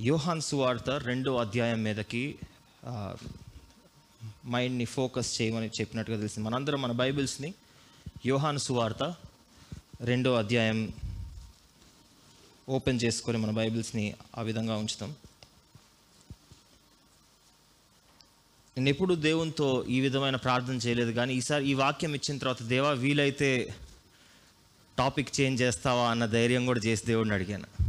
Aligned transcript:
యోహాన్ 0.00 0.40
సువార్త 0.40 0.90
రెండో 0.90 1.36
అధ్యాయం 1.36 1.82
మీదకి 1.82 2.38
మైండ్ని 4.46 4.84
ఫోకస్ 4.84 5.42
చేయమని 5.42 5.66
చెప్పినట్టుగా 5.66 6.16
తెలిసింది. 6.16 6.48
మనందరం 6.48 6.82
మన 6.82 6.92
బైబిల్స్ని 6.92 7.54
యోహాన్ 8.26 8.58
సువార్త 8.58 9.14
రెండో 10.00 10.34
అధ్యాయం 10.34 10.92
ఓపెన్ 12.68 13.00
చేసుకొని 13.04 13.38
మన 13.38 13.50
బైబిల్స్ని 13.50 14.14
ఆ 14.38 14.42
విధంగా 14.42 14.76
ఉంచుతాం. 14.76 15.14
నేను 18.76 18.88
ఎప్పుడు 18.88 19.14
దేవునితో 19.14 19.84
ఈ 19.88 20.00
విధమైన 20.00 20.36
ప్రార్థన 20.36 20.74
చేయలేదు 20.74 21.10
కానీ 21.10 21.34
ఈసారి 21.34 21.68
ఈ 21.68 21.74
వాక్యం 21.74 22.14
ఇచ్చిన 22.14 22.38
తర్వాత 22.38 22.62
దేవా 22.62 22.90
వీలైతే 22.90 23.74
టాపిక్ 24.98 25.40
చేంజ్ 25.40 25.62
చేస్తావా? 25.62 26.10
అన్న 26.10 26.26
ధైర్యం 26.26 26.66
కూడా 26.66 26.80
చేసి 26.80 27.06
దేవుడిని 27.06 27.34
అడిగాను. 27.34 27.79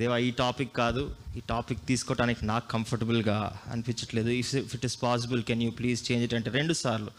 దేవా 0.00 0.16
ఈ 0.26 0.30
టాపిక్ 0.40 0.72
కాదు. 0.76 1.02
ఈ 1.36 1.40
టాపిక్ 1.48 1.80
తీసుకోవడానికి 1.86 2.42
నాకు 2.46 2.66
కంఫర్టబుల్గా 2.72 3.38
అనిపించట్లేదు. 3.72 4.30
If 4.40 4.50
if 4.54 4.74
it 4.74 4.84
is 4.88 4.96
possible 5.02 5.40
can 5.48 5.62
you 5.62 5.70
please 5.78 6.00
change 6.08 6.24
it 6.24 6.34
అంటే 6.34 6.50
రెండు 6.58 6.74
సార్లు. 6.82 7.10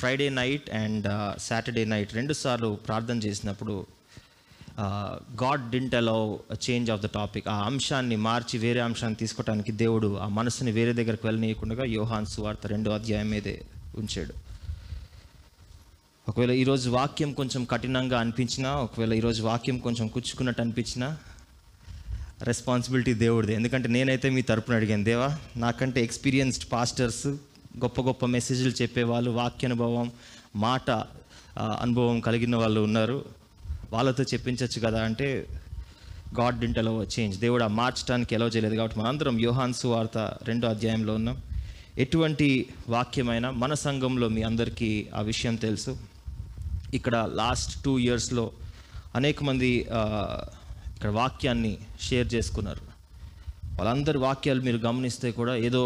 Friday 0.00 0.26
night 0.40 0.66
and 0.80 1.06
Saturday 1.42 1.84
night 1.84 2.14
రెండు 2.14 2.32
సార్లు 2.32 2.70
ప్రార్థన 2.86 3.18
చేసినప్పుడు 3.26 3.76
God 5.42 5.64
didn't 5.70 5.94
allow 6.00 6.18
change 6.66 6.90
of 6.94 7.00
the 7.02 7.08
topic 7.14 7.46
ఆ 7.48 7.56
అంశాన్ని 7.70 8.16
మార్చి 8.26 8.56
వేరే 8.58 8.80
అంశాన్ని 8.80 9.16
తీసుకోవడానికి 9.22 9.72
దేవుడు 9.84 10.10
ఆ 10.24 10.28
మనసుని 10.28 10.72
వేరే 10.72 10.92
దగ్గరకు 10.92 11.26
వెళ్ళనీయకుండా 11.26 11.86
యోహాన్ 11.96 12.28
సువార్త 12.34 12.66
రెండో 12.66 12.90
అధ్యాయం 12.90 13.30
మీదే 13.30 13.56
ఉంచాడు. 13.96 14.34
ఒకవేళ 16.28 16.52
ఈరోజు 16.62 16.90
వాక్యం 16.90 17.32
కొంచెం 17.32 17.64
కఠినంగా 17.64 18.16
అనిపించినా 18.20 18.70
ఒకవేళ 18.86 19.12
ఈరోజు 19.12 19.42
వాక్యం 19.42 19.76
కొంచెం 19.78 20.06
కుచ్చుకున్నట్టు 20.08 20.62
అనిపించినా 20.62 21.08
రెస్పాన్సిబిలిటీ 22.42 23.14
దేవుడిది. 23.14 23.54
ఎందుకంటే 23.54 23.88
నేనైతే 23.88 24.30
మీ 24.30 24.42
తరపున 24.42 24.74
అడిగాను 24.74 25.04
దేవా 25.04 25.38
నాకంటే 25.56 26.02
ఎక్స్పీరియన్స్డ్ 26.04 26.66
పాస్టర్స్ 26.72 27.26
గొప్ప 27.84 28.00
గొప్ప 28.00 28.26
మెసేజ్లు 28.26 28.72
చెప్పేవాళ్ళు 28.82 29.30
వాక్యానుభవం 29.30 30.10
మాట 30.56 30.90
అనుభవం 31.58 32.20
కలిగిన 32.20 32.56
వాళ్ళు 32.56 32.80
ఉన్నారు. 32.80 33.24
వాళ్ళతో 33.92 34.22
చెప్పించవచ్చు 34.22 34.78
కదా 34.86 35.02
అంటే 35.04 35.46
గాడ్ 36.40 36.60
డింట్ 36.60 36.78
అలో 36.78 37.04
చేంజ్ 37.04 37.36
దేవుడు 37.40 37.64
ఆ 37.64 37.66
మార్చడానికి 37.66 38.34
ఎలా 38.34 38.46
చేయలేదు 38.46 38.74
కాబట్టి 38.74 38.98
మనందరం 38.98 39.40
యోహాన్ 39.40 39.74
సువార్త 39.74 40.18
రెండో 40.42 40.68
అధ్యాయంలో 40.68 41.14
ఉన్నాం. 41.14 41.36
ఎటువంటి 41.98 42.48
వాక్యమైనా 42.88 43.50
మన 43.50 43.74
సంఘంలో 43.74 44.28
మీ 44.28 44.42
అందరికీ 44.42 45.06
ఆ 45.14 45.20
విషయం 45.20 45.54
తెలుసు. 45.56 45.98
ఇక్కడ 46.94 47.30
లాస్ట్ 47.34 47.84
టూ 47.84 47.98
ఇయర్స్లో 47.98 48.50
అనేక 49.14 49.42
మంది 49.42 49.70
ఇక్కడ 50.98 51.10
వాక్యాన్ని 51.18 51.70
షేర్ 52.04 52.28
చేసుకున్నారు. 52.32 52.80
వాళ్ళందరి 53.76 54.18
వాక్యాలు 54.24 54.62
మీరు 54.68 54.78
గమనిస్తే 54.86 55.28
కూడా 55.36 55.52
ఏదో 55.66 55.82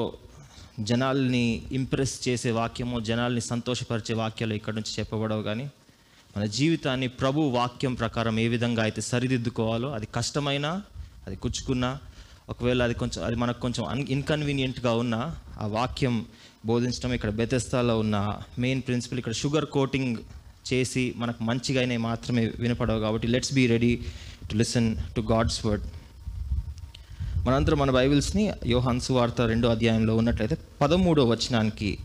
జనాల్ని 0.91 1.42
ఇంప్రెస్ 1.78 2.14
చేసే 2.27 2.50
వాక్యమో 2.58 2.98
జనాల్ని 3.08 3.42
సంతోషపరిచే 3.48 4.14
వాక్యాలు 4.20 4.55
ఇక్కడ 4.60 4.74
నుంచి 4.74 4.92
చెప్పబడవు 4.98 5.42
కానీ 5.48 5.66
మన 6.36 6.44
జీవితాన్ని 6.58 7.08
ప్రభు 7.20 7.44
వాక్యం 7.58 7.94
ప్రకారం 7.94 8.38
ఏ 8.44 8.46
విధంగా 8.48 8.83
అయితే 8.83 9.05
సరిదిద్దుకోవాలో 9.10 9.90
అది 9.96 10.08
కష్టమైనా 10.16 10.70
అది 11.27 11.36
కుచ్చుకున్నా 11.36 11.90
ఒకవేళ 12.48 12.80
అది 12.86 12.94
కొంచెం 12.94 13.20
అది 13.28 13.36
మనకు 13.36 13.60
కొంచెం 13.60 13.84
అన్ 13.84 14.05
ఇన్కన్వీనియంట్గా 14.16 14.94
ఉన్న 15.02 15.14
ఆ 15.60 15.68
వాక్యం 15.77 16.16
బోధించడం 16.66 17.12
ఇక్కడ 17.12 17.33
బెతెస్తాలో 17.34 17.96
ఉన్న 17.98 18.16
మెయిన్ 18.58 18.83
ప్రిన్సిపల్ 18.83 19.18
ఇక్కడ 19.18 19.36
షుగర్ 19.42 19.70
కోటింగ్ 19.77 20.16
చేసి 20.72 21.06
మనకు 21.16 21.42
మంచిగా 21.44 21.80
అయినవి 21.80 22.02
మాత్రమే 22.10 22.42
వినపడవు 22.58 23.00
కాబట్టి 23.00 23.28
let's 23.28 23.55
be 23.55 23.66
ready 23.66 23.94
to 24.50 24.56
listen 24.56 24.96
to 25.16 25.20
God's 25.20 25.66
word 25.66 25.84
మనందరం 27.46 27.78
మన 27.78 27.90
బైబిల్స్ని 27.90 28.52
యోహాన్సు 28.66 29.12
వార్త 29.12 29.40
రెండో 29.40 29.68
అధ్యాయంలో 29.68 30.16
ఉన్నట్లయితే 30.16 30.56
పదమూడో 30.80 31.24
వచనానికి 31.24 31.98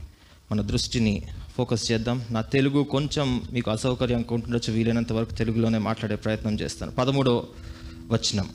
మన 0.52 0.61
దృష్టిని 0.61 1.21
ఫోకస్ 1.57 1.91
చేద్దాం. 1.91 2.21
నా 2.31 2.41
తెలుగు 2.41 2.83
కొంచెం 2.83 3.41
మీకు 3.51 3.72
అసౌకర్యం 3.72 4.25
ఉంటుండొచ్చు 4.31 4.73
వీలైనంత 4.73 5.13
వరకు 5.13 5.34
తెలుగులోనే 5.34 5.78
మాట్లాడే 5.78 6.16
ప్రయత్నం 6.16 6.59
చేస్తాను. 6.59 6.91
పదమూడో 6.91 7.47
వచనం. 8.12 8.50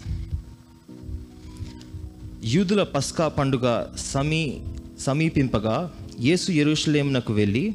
యూదుల 2.44 2.82
పస్కా 2.82 3.28
పండుగ 3.28 3.86
సమీ 3.96 4.60
సమీపింపగా 5.00 5.92
యేసు 6.20 6.52
ఎరుషులేమునకు 6.52 7.32
వెళ్ళి 7.32 7.74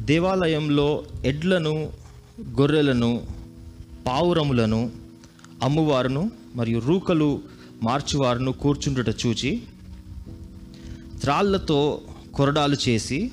దేవాలయంలో 0.00 1.04
ఎడ్లను 1.24 1.92
గొర్రెలను 2.60 3.22
పావురములను 4.06 4.90
అమ్మువారును 5.62 6.30
మరియు 6.56 6.78
రూకలు 6.78 7.40
మార్చువారును 7.82 8.52
కూర్చుండుట 8.52 9.08
చూచి 9.08 9.62
త్రాళ్ళతో 11.20 12.00
కొరడాలు 12.34 12.76
చేసి 12.88 13.30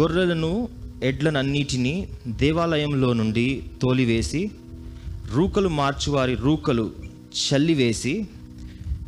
గొర్రెలను 0.00 0.68
ఎడ్లనన్నిటినీ 1.02 2.08
దేవాలయంలో 2.26 3.12
నుండి 3.12 3.62
తోలివేసి 3.82 4.50
రూకలు 5.34 5.68
మార్చువారి 5.68 6.34
రూకలు 6.34 6.90
చల్లివేసి 7.40 8.26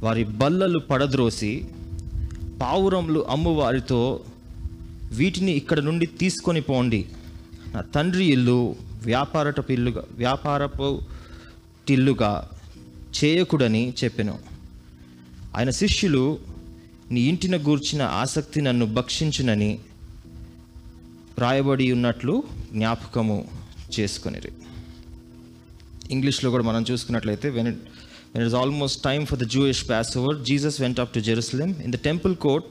వారి 0.01 0.25
బల్లలు 0.25 0.79
పడద్రోసి 0.79 1.65
పావురములు 2.61 3.27
అమ్మువారితో 3.31 4.21
వీటిని 5.13 5.53
ఇక్కడ 5.53 5.81
నుండి 5.81 6.07
తీసుకొని 6.07 6.61
పోండి. 6.61 7.07
నా 7.75 7.81
తండ్రి 7.81 8.25
ఇల్లు 8.25 8.77
వ్యాపారపు 9.05 9.73
ఇల్లుగా 9.73 10.03
వ్యాపారపు 10.13 11.01
టిల్లుగా 11.89 12.51
చేయకుడని 13.25 13.95
చెప్పెను. 14.05 14.39
ఆయన 15.57 15.71
శిష్యులు 15.71 16.39
నీ 17.11 17.21
ఇంటిన 17.21 17.57
గూర్చిన 17.57 18.03
ఆసక్తి 18.03 18.61
నన్ను 18.61 18.87
భక్షించునని 18.87 19.79
రాయబడి 21.39 21.93
ఉన్నట్లు 21.93 22.43
జ్ఞాపకము 22.73 23.49
చేసుకొనిరి. 24.01 24.53
ఇంగ్లీష్లో 26.11 26.51
కూడా 26.51 26.65
మనం 26.65 26.85
చూసుకున్నట్లయితే 26.91 27.49
when 27.49 27.69
it 27.69 27.79
when 28.35 28.45
it's 28.45 28.55
almost 28.55 29.03
time 29.03 29.27
for 29.27 29.39
the 29.39 29.43
Jewish 29.43 29.91
Passover 30.19 30.43
Jesus 30.43 30.81
went 30.81 31.01
up 31.01 31.15
to 31.15 31.21
Jerusalem 31.21 31.75
in 31.85 31.93
the 31.93 31.97
temple 31.97 32.37
court 32.37 32.67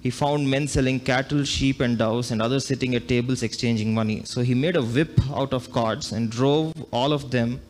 he 0.00 0.10
found 0.10 0.48
men 0.48 0.68
selling 0.68 1.00
cattle, 1.00 1.42
sheep, 1.44 1.80
and 1.80 1.98
doves, 1.98 2.30
and 2.30 2.40
others 2.40 2.64
sitting 2.64 2.94
at 2.94 3.08
tables 3.08 3.42
exchanging 3.42 3.92
money. 3.92 4.22
So 4.24 4.42
he 4.42 4.54
made 4.54 4.76
a 4.76 4.82
whip 4.82 5.18
out 5.30 5.52
of 5.52 5.72
cords 5.72 6.12
and 6.12 6.30
drove 6.30 6.72
all 6.92 7.12
of 7.12 7.30
them, 7.32 7.60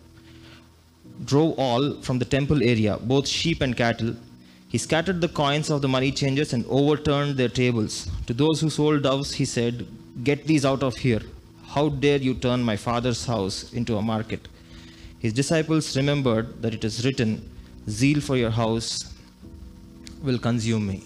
drove 1.24 1.58
all 1.58 2.02
from 2.02 2.18
the 2.18 2.26
temple 2.26 2.62
area, 2.62 2.98
both 2.98 3.26
sheep 3.26 3.62
and 3.62 3.74
cattle. 3.76 4.14
He 4.68 4.76
scattered 4.76 5.22
the 5.22 5.28
coins 5.28 5.70
of 5.70 5.80
the 5.80 5.88
money 5.88 6.12
changers 6.12 6.52
and 6.52 6.66
overturned 6.68 7.38
their 7.38 7.48
tables. 7.48 8.10
To 8.26 8.34
those 8.34 8.60
who 8.60 8.68
sold 8.68 9.02
doves, 9.04 9.32
he 9.32 9.46
said, 9.46 9.86
Get 10.22 10.46
these 10.46 10.66
out 10.66 10.82
of 10.82 10.96
here. 10.96 11.22
How 11.68 11.88
dare 11.88 12.18
you 12.18 12.34
turn 12.34 12.62
my 12.62 12.76
father's 12.76 13.24
house 13.24 13.72
into 13.72 13.96
a 13.96 14.02
market? 14.02 14.46
His 15.18 15.32
disciples 15.32 15.96
remembered 15.96 16.60
that 16.60 16.74
it 16.74 16.84
is 16.84 17.04
written, 17.04 17.48
Zeal 17.88 18.20
for 18.20 18.36
your 18.36 18.50
house 18.50 19.14
will 20.22 20.38
consume 20.38 20.86
me. 20.86 21.02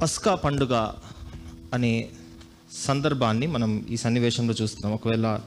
పస్కా 0.00 0.34
పండుగ 0.34 0.74
అనే 1.74 2.08
సందర్భాన్ని 2.72 3.46
మనం 3.46 3.86
ఈ 3.90 3.96
సన్నివేశంలో 3.96 4.54
చూస్తున్నాం. 4.62 4.92
ఒకవేళ 4.94 5.40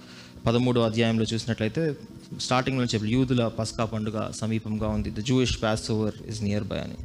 పదమూడో 0.46 0.82
అధ్యాయంలో 0.82 1.26
చూసినట్లయితే 1.34 1.96
స్టార్టింగ్లో 2.40 2.86
చెప్పి 2.86 3.08
యూదుల 3.08 3.48
పస్కా 3.48 3.86
పండుగ 3.86 4.30
సమీపంగా 4.36 4.88
ఉంది. 4.88 5.10
The 5.10 5.20
Jewish 5.20 5.62
Passover 5.92 6.18
is 6.28 6.44
near 6.44 6.64
by 6.64 6.78
అని. 6.78 6.98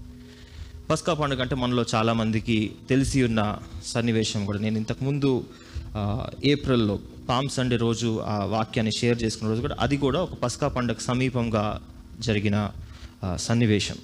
పస్కా 0.91 1.15
పండుగ 1.15 1.41
అంటే 1.41 1.55
మనలో 1.55 1.84
చాలామందికి 1.94 2.72
తెలిసి 2.88 3.22
ఉన్న 3.22 3.59
సన్నివేశం 3.87 4.47
కూడా. 4.47 4.59
నేను 4.59 4.76
ఇంతకుముందు 4.76 5.44
ఏప్రిల్లో 6.44 6.99
పామ్ 7.28 7.49
సండే 7.49 7.76
రోజు 7.76 8.21
ఆ 8.26 8.44
వాక్యాన్ని 8.44 8.93
షేర్ 9.00 9.22
చేసుకున్న 9.22 9.50
రోజు 9.50 9.61
కూడా 9.61 9.76
అది 9.81 9.96
కూడా 9.96 10.20
ఒక 10.23 10.35
పస్కా 10.35 10.69
పండుగ 10.69 10.96
సమీపంగా 11.00 11.64
జరిగిన 12.20 12.70
సన్నివేశం. 13.37 13.96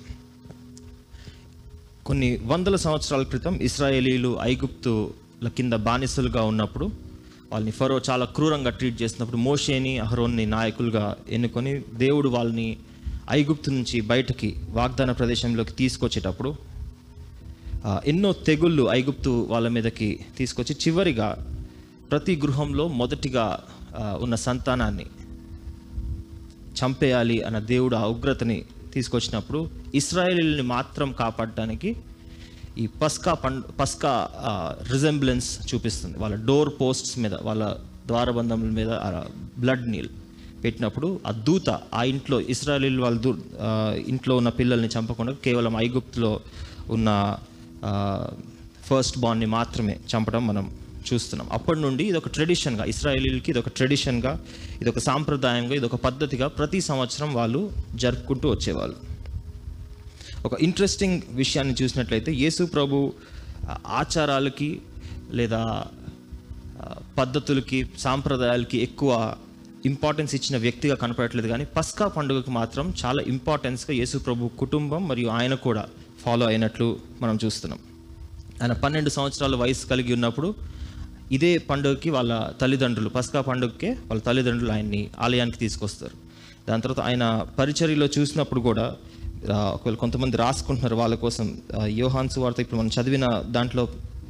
కొన్ని 2.07 2.29
వందల 2.45 2.77
సంవత్సరాల 2.77 3.23
క్రితం 3.23 3.55
ఇస్రాయేలీలు 3.63 4.31
ఐగుప్తుల 4.43 5.49
కింద 5.49 5.75
బానిసలుగా 5.85 6.43
ఉన్నప్పుడు 6.43 6.87
వాళ్ళని 7.53 7.71
ఫరో 7.71 7.97
చాలా 8.11 8.25
క్రూరంగా 8.27 8.71
ట్రీట్ 8.71 8.99
చేసినప్పుడు 9.03 9.39
మోషేని 9.41 9.93
అహరోన్ని 9.99 10.45
నాయకులుగా 10.47 11.05
ఎన్నుకొని 11.29 11.73
దేవుడు 11.97 12.29
వాళ్ళని 12.29 12.69
ఐగుప్తు 13.31 13.71
నుంచి 13.71 14.01
బయటకి 14.03 14.51
వాగ్దాన 14.71 15.13
ప్రదేశంలోకి 15.13 15.75
తీసుకొచ్చేటప్పుడు 15.75 16.51
ఎన్నో 18.05 18.33
తెగుళ్ళు 18.47 18.85
ఐగుప్తు 18.93 19.33
వాళ్ళ 19.49 19.69
మీదకి 19.69 20.09
తీసుకొచ్చి 20.39 20.75
చివరిగా 20.85 21.29
ప్రతి 22.11 22.35
గృహంలో 22.37 22.85
మొదటిగా 22.95 23.47
ఉన్న 24.21 24.35
సంతానాన్ని 24.41 25.07
చంపేయాలి 26.81 27.37
అన్న 27.45 27.59
దేవుడు 27.67 27.95
ఆ 27.97 28.05
ఉగ్రతని 28.07 28.59
తీసుకొచ్చినప్పుడు 28.95 29.61
ఇస్రాయేలీని 29.95 30.63
మాత్రం 30.63 31.13
కాపాడటానికి 31.13 31.91
ఈ 32.79 32.87
పస్కా 33.03 33.35
పండ్ 33.35 33.65
పస్కా 33.81 34.13
రిజెంబ్లెన్స్ 34.93 35.49
చూపిస్తుంది. 35.71 36.19
వాళ్ళ 36.19 36.37
డోర్ 36.45 36.71
పోస్ట్స్ 36.81 37.19
మీద 37.19 37.35
వాళ్ళ 37.43 37.65
ద్వారబంధముల 38.07 38.71
మీద 38.71 38.93
బ్లడ్ 39.59 39.87
నీల్ 39.91 40.11
పెట్టినప్పుడు 40.65 41.21
ఆ 41.27 41.31
దూత 41.31 41.69
ఆ 41.95 42.03
ఇంట్లో 42.03 42.41
ఇస్రాయలీల్ 42.55 42.99
వాళ్ళ 43.01 43.19
దూ 43.21 43.31
ఇంట్లో 44.13 44.37
ఉన్న 44.37 44.49
పిల్లల్ని 44.49 44.89
చంపకుండా 44.89 45.33
కేవలం 45.45 45.75
ఐగుప్తులో 45.77 46.41
ఉన్న 46.91 47.09
ఫస్ట్ 48.89 49.19
బాండ్ని 49.19 49.47
మాత్రమే 49.47 49.95
చంపడం 50.13 50.47
మనం 50.47 50.65
చూస్తున్నాం. 51.09 51.49
అప్పటి 51.53 51.81
నుండి 51.81 52.05
ఇది 52.11 52.19
ఒక 52.23 52.29
ట్రెడిషన్గా 52.29 52.85
ఇస్రాయేలీలకి 52.85 53.49
ఇది 53.53 53.61
ఒక 53.63 53.69
ట్రెడిషన్గా 53.69 54.33
ఇది 54.81 54.91
ఒక 54.91 55.01
సాంప్రదాయంగా 55.09 55.75
ఇది 55.75 55.87
ఒక 55.91 55.99
పద్ధతిగా 56.07 56.49
ప్రతి 56.59 56.81
సంవత్సరం 56.81 57.31
వాళ్ళు 57.35 57.61
జరుపుకుంటూ 57.95 58.47
వచ్చేవాళ్ళు. 58.51 58.97
ఒక 60.47 60.55
ఇంట్రెస్టింగ్ 60.63 61.23
విషయాన్ని 61.43 61.75
చూసినట్లయితే 61.83 62.33
యేసు 62.45 62.65
ప్రభు 62.65 62.99
ఆచారాలకి 64.01 64.71
లేదా 65.31 65.63
పద్ధతులకి 67.19 67.79
సాంప్రదాయాలకి 67.99 68.79
ఎక్కువ 68.83 69.11
ఇంపార్టెన్స్ 69.87 70.33
ఇచ్చిన 70.35 70.57
వ్యక్తిగా 70.57 70.95
కనపడట్లేదు 70.95 71.49
కానీ 71.49 71.65
పస్కా 71.77 72.07
పండుగకు 72.09 72.51
మాత్రం 72.51 72.87
చాలా 73.03 73.21
ఇంపార్టెన్స్గా 73.23 73.95
యేసు 73.97 74.19
ప్రభు 74.19 74.51
కుటుంబం 74.63 75.09
మరియు 75.09 75.29
ఆయన 75.29 75.55
కూడా 75.67 75.85
ఫాలో 76.25 76.47
అయినట్లు 76.47 76.89
మనం 77.23 77.39
చూస్తున్నాం. 77.45 77.81
ఆయన 78.63 78.73
పన్నెండు 78.73 79.11
సంవత్సరాల 79.11 79.57
వయసు 79.57 79.85
కలిగి 79.87 80.13
ఉన్నప్పుడు 80.13 80.49
ఇదే 81.37 81.51
పండుగకి 81.71 82.11
వాళ్ళ 82.17 82.33
తల్లిదండ్రులు 82.61 83.11
పస్కా 83.17 83.41
పండుగకే 83.49 83.91
వాళ్ళ 84.09 84.21
తల్లిదండ్రులు 84.29 84.73
ఆయన్ని 84.77 85.03
ఆలయానికి 85.27 85.59
తీసుకొస్తారు. 85.65 86.17
దాని 86.69 86.83
తర్వాత 86.85 87.03
ఆయన 87.09 87.25
పరిచర్యలో 87.59 88.07
చూసినప్పుడు 88.17 88.61
కూడా 88.69 88.87
ఒకవేళ 89.75 89.97
కొంతమంది 90.05 90.37
రాసుకుంటున్నారు 90.37 90.97
వాళ్ళ 91.03 91.15
కోసం 91.25 91.47
యోహాన్సు 91.47 91.99
యోహాన్ 92.01 92.31
సువార్త 92.35 92.59
ఇప్పుడు 92.65 92.79
మనం 92.81 92.91
చదివిన 92.97 93.27
దాంట్లో 93.57 93.83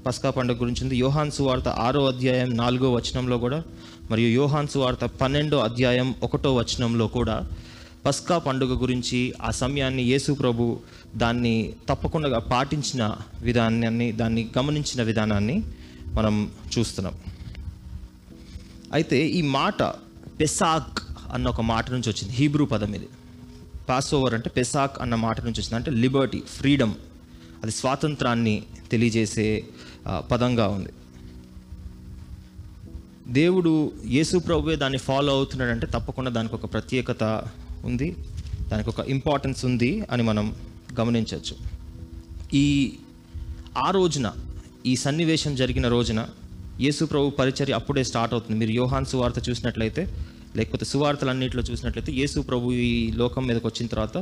పస్కా 0.06 0.28
పండుగ 0.36 0.56
గురించి 0.62 0.82
ఉంది. 0.84 0.96
యోహాన్ 1.04 1.32
సువార్త 1.36 1.68
ఆరో 1.86 2.02
అధ్యాయం 2.10 2.50
నాలుగో 2.60 2.88
వచనంలో 2.98 3.36
కూడా 3.38 3.58
మరియు 4.10 4.28
యోహాన్ 4.40 4.70
సువార్త 4.74 5.04
పన్నెండో 5.22 5.58
అధ్యాయం 5.68 6.08
ఒకటో 6.26 6.50
వచనంలో 6.60 7.06
కూడా 7.16 7.36
పస్కా 8.06 8.36
పండుగ 8.46 8.72
గురించి 8.82 9.18
ఆ 9.48 9.50
సమయాన్ని 9.62 10.02
యేసు 10.12 10.32
ప్రభు 10.32 10.64
దాన్ని 11.22 11.54
తప్పకుండా 11.88 12.38
పాటించిన 12.52 13.02
విధానాన్ని 13.48 14.08
దాన్ని 14.12 14.42
గమనించిన 14.58 15.02
విధానాన్ని 15.02 15.56
మనం 16.16 16.34
చూస్తున్నాం. 16.74 17.14
అయితే 18.96 19.18
ఈ 19.38 19.42
మాట 19.58 19.82
పెసాక్ 20.40 20.98
అన్న 21.34 21.46
ఒక 21.48 21.60
మాట 21.72 21.86
నుంచి 21.94 22.08
వచ్చింది 22.10 22.32
హీబ్రూ 22.38 22.64
పదం 22.72 22.94
ఇది. 22.98 23.08
పాస్ 23.88 24.08
ఓవర్ 24.14 24.34
అంటే 24.34 24.50
పెసాక్ 24.56 24.96
అన్న 25.02 25.14
మాట 25.26 25.38
నుంచి 25.46 25.58
వచ్చింది. 25.60 25.76
అంటే 25.78 25.90
లిబర్టీ 26.04 26.40
ఫ్రీడమ్ 26.56 26.94
అది 27.62 27.72
స్వాతంత్రాన్ని 27.80 28.56
తెలియజేసే 28.90 29.48
పదంగా 30.30 30.66
ఉంది. 30.76 30.92
దేవుడు 33.40 33.72
యేసు 34.16 34.36
ప్రభువే 34.38 34.76
దాన్ని 34.76 34.98
ఫాలో 34.98 35.32
అవుతున్నాడంటే 35.32 35.86
తప్పకుండా 35.86 36.30
దానికి 36.36 36.54
ఒక 36.54 36.66
ప్రత్యేకత 36.72 37.24
ఉంది 37.84 38.08
దానికి 38.70 38.90
ఒక 38.90 39.00
ఇంపార్టెన్స్ 39.14 39.60
ఉంది 39.64 39.90
అని 40.12 40.22
మనం 40.22 40.46
గమనించవచ్చు. 41.00 41.54
ఈ 42.62 42.66
ఆ 43.78 43.90
రోజున 43.90 44.28
ఈ 44.86 44.92
సన్నివేశం 44.96 45.54
జరిగిన 45.60 45.86
రోజున 45.88 46.20
యేసు 46.80 47.04
ప్రభు 47.04 47.32
పరిచర్య 47.38 47.74
అప్పుడే 47.78 48.02
స్టార్ట్ 48.10 48.34
అవుతుంది. 48.34 48.58
మీరు 48.60 48.70
యోహాన్ 48.70 49.06
సువార్త 49.10 49.38
చూసినట్లయితే 49.48 50.02
లేకపోతే 50.56 50.84
సువార్తలన్నింటిలో 50.84 51.62
చూసినట్లయితే 51.70 52.12
యేసు 52.12 52.40
ప్రభు 52.40 52.72
ఈ 52.72 53.12
లోకం 53.20 53.42
మీదకి 53.46 53.66
వచ్చిన 53.66 53.86
తర్వాత 53.86 54.18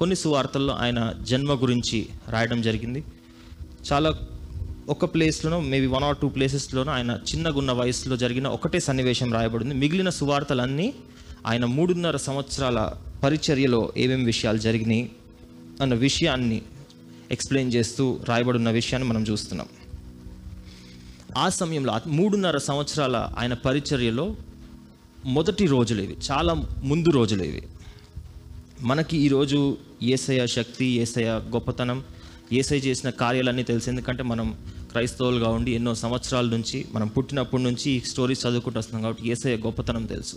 కొన్ని 0.00 0.16
సువార్తల్లో 0.22 0.74
ఆయన 0.84 1.00
జన్మ 1.30 1.52
గురించి 1.62 1.98
రాయడం 2.34 2.62
జరిగింది. 2.62 3.00
చాలా 3.88 4.10
ఒక 4.94 5.04
ప్లేస్లోనో 5.14 5.60
మేబీ 5.72 5.86
వన్ 5.86 6.04
ఆర్ 6.08 6.18
టూ 6.22 6.28
ప్లేసెస్లోనో 6.36 6.92
ఆయన 6.92 7.12
చిన్నగున్న 7.30 7.72
వయసులో 7.80 8.16
జరిగిన 8.24 8.46
ఒకటే 8.56 8.80
సన్నివేశం 8.88 9.32
రాయబడింది. 9.32 9.74
మిగిలిన 9.74 10.10
సువార్తలన్నీ 10.18 10.88
ఆయన 11.46 11.64
మూడున్నర 11.76 12.16
సంవత్సరాల 12.28 12.78
పరిచర్యలో 13.24 13.80
ఏమేమి 14.04 14.24
విషయాలు 14.24 14.60
జరిగినాయి 14.66 15.10
అన్న 15.82 15.94
విషయాన్ని 16.06 16.62
ఎక్స్ప్లెయిన్ 17.36 17.72
చేస్తూ 17.76 18.04
రాయబడున్న 18.28 18.70
విషయాన్ని 18.80 19.08
మనం 19.08 19.22
చూస్తున్నాం. 19.30 19.68
ఆ 21.36 21.48
సమయంలో 21.48 22.00
మూడున్నర 22.06 22.58
సంవత్సరాల 22.58 23.30
ఆయన 23.38 23.54
పరిచర్యలో 23.54 24.36
మొదటి 25.24 25.66
రోజులు 25.66 26.02
ఇవి 26.02 26.16
చాలా 26.30 26.54
ముందు 26.84 27.10
రోజులు 27.10 27.42
ఇవి. 27.42 27.62
మనకి 28.80 29.16
ఈరోజు 29.16 29.76
ఏసయ 30.02 30.46
శక్తి 30.46 30.84
ఏసయ 30.84 31.28
గొప్పతనం 31.28 32.04
ఏసై 32.52 32.78
చేసిన 32.78 33.10
కార్యాలన్నీ 33.10 33.62
తెలుసు. 33.62 33.90
ఎందుకంటే 33.90 34.22
మనం 34.22 34.58
క్రైస్తవులుగా 34.90 35.48
ఉండి 35.48 35.70
ఎన్నో 35.70 35.94
సంవత్సరాల 35.94 36.46
నుంచి 36.46 36.86
మనం 36.92 37.08
పుట్టినప్పటి 37.08 37.62
నుంచి 37.62 37.90
ఈ 37.90 38.00
స్టోరీస్ 38.00 38.46
చదువుకుంటూ 38.46 38.78
వస్తున్నాం 38.78 39.02
కాబట్టి 39.02 39.28
ఏసయ 39.28 39.56
గొప్పతనం 39.56 40.06
తెలుసు. 40.06 40.36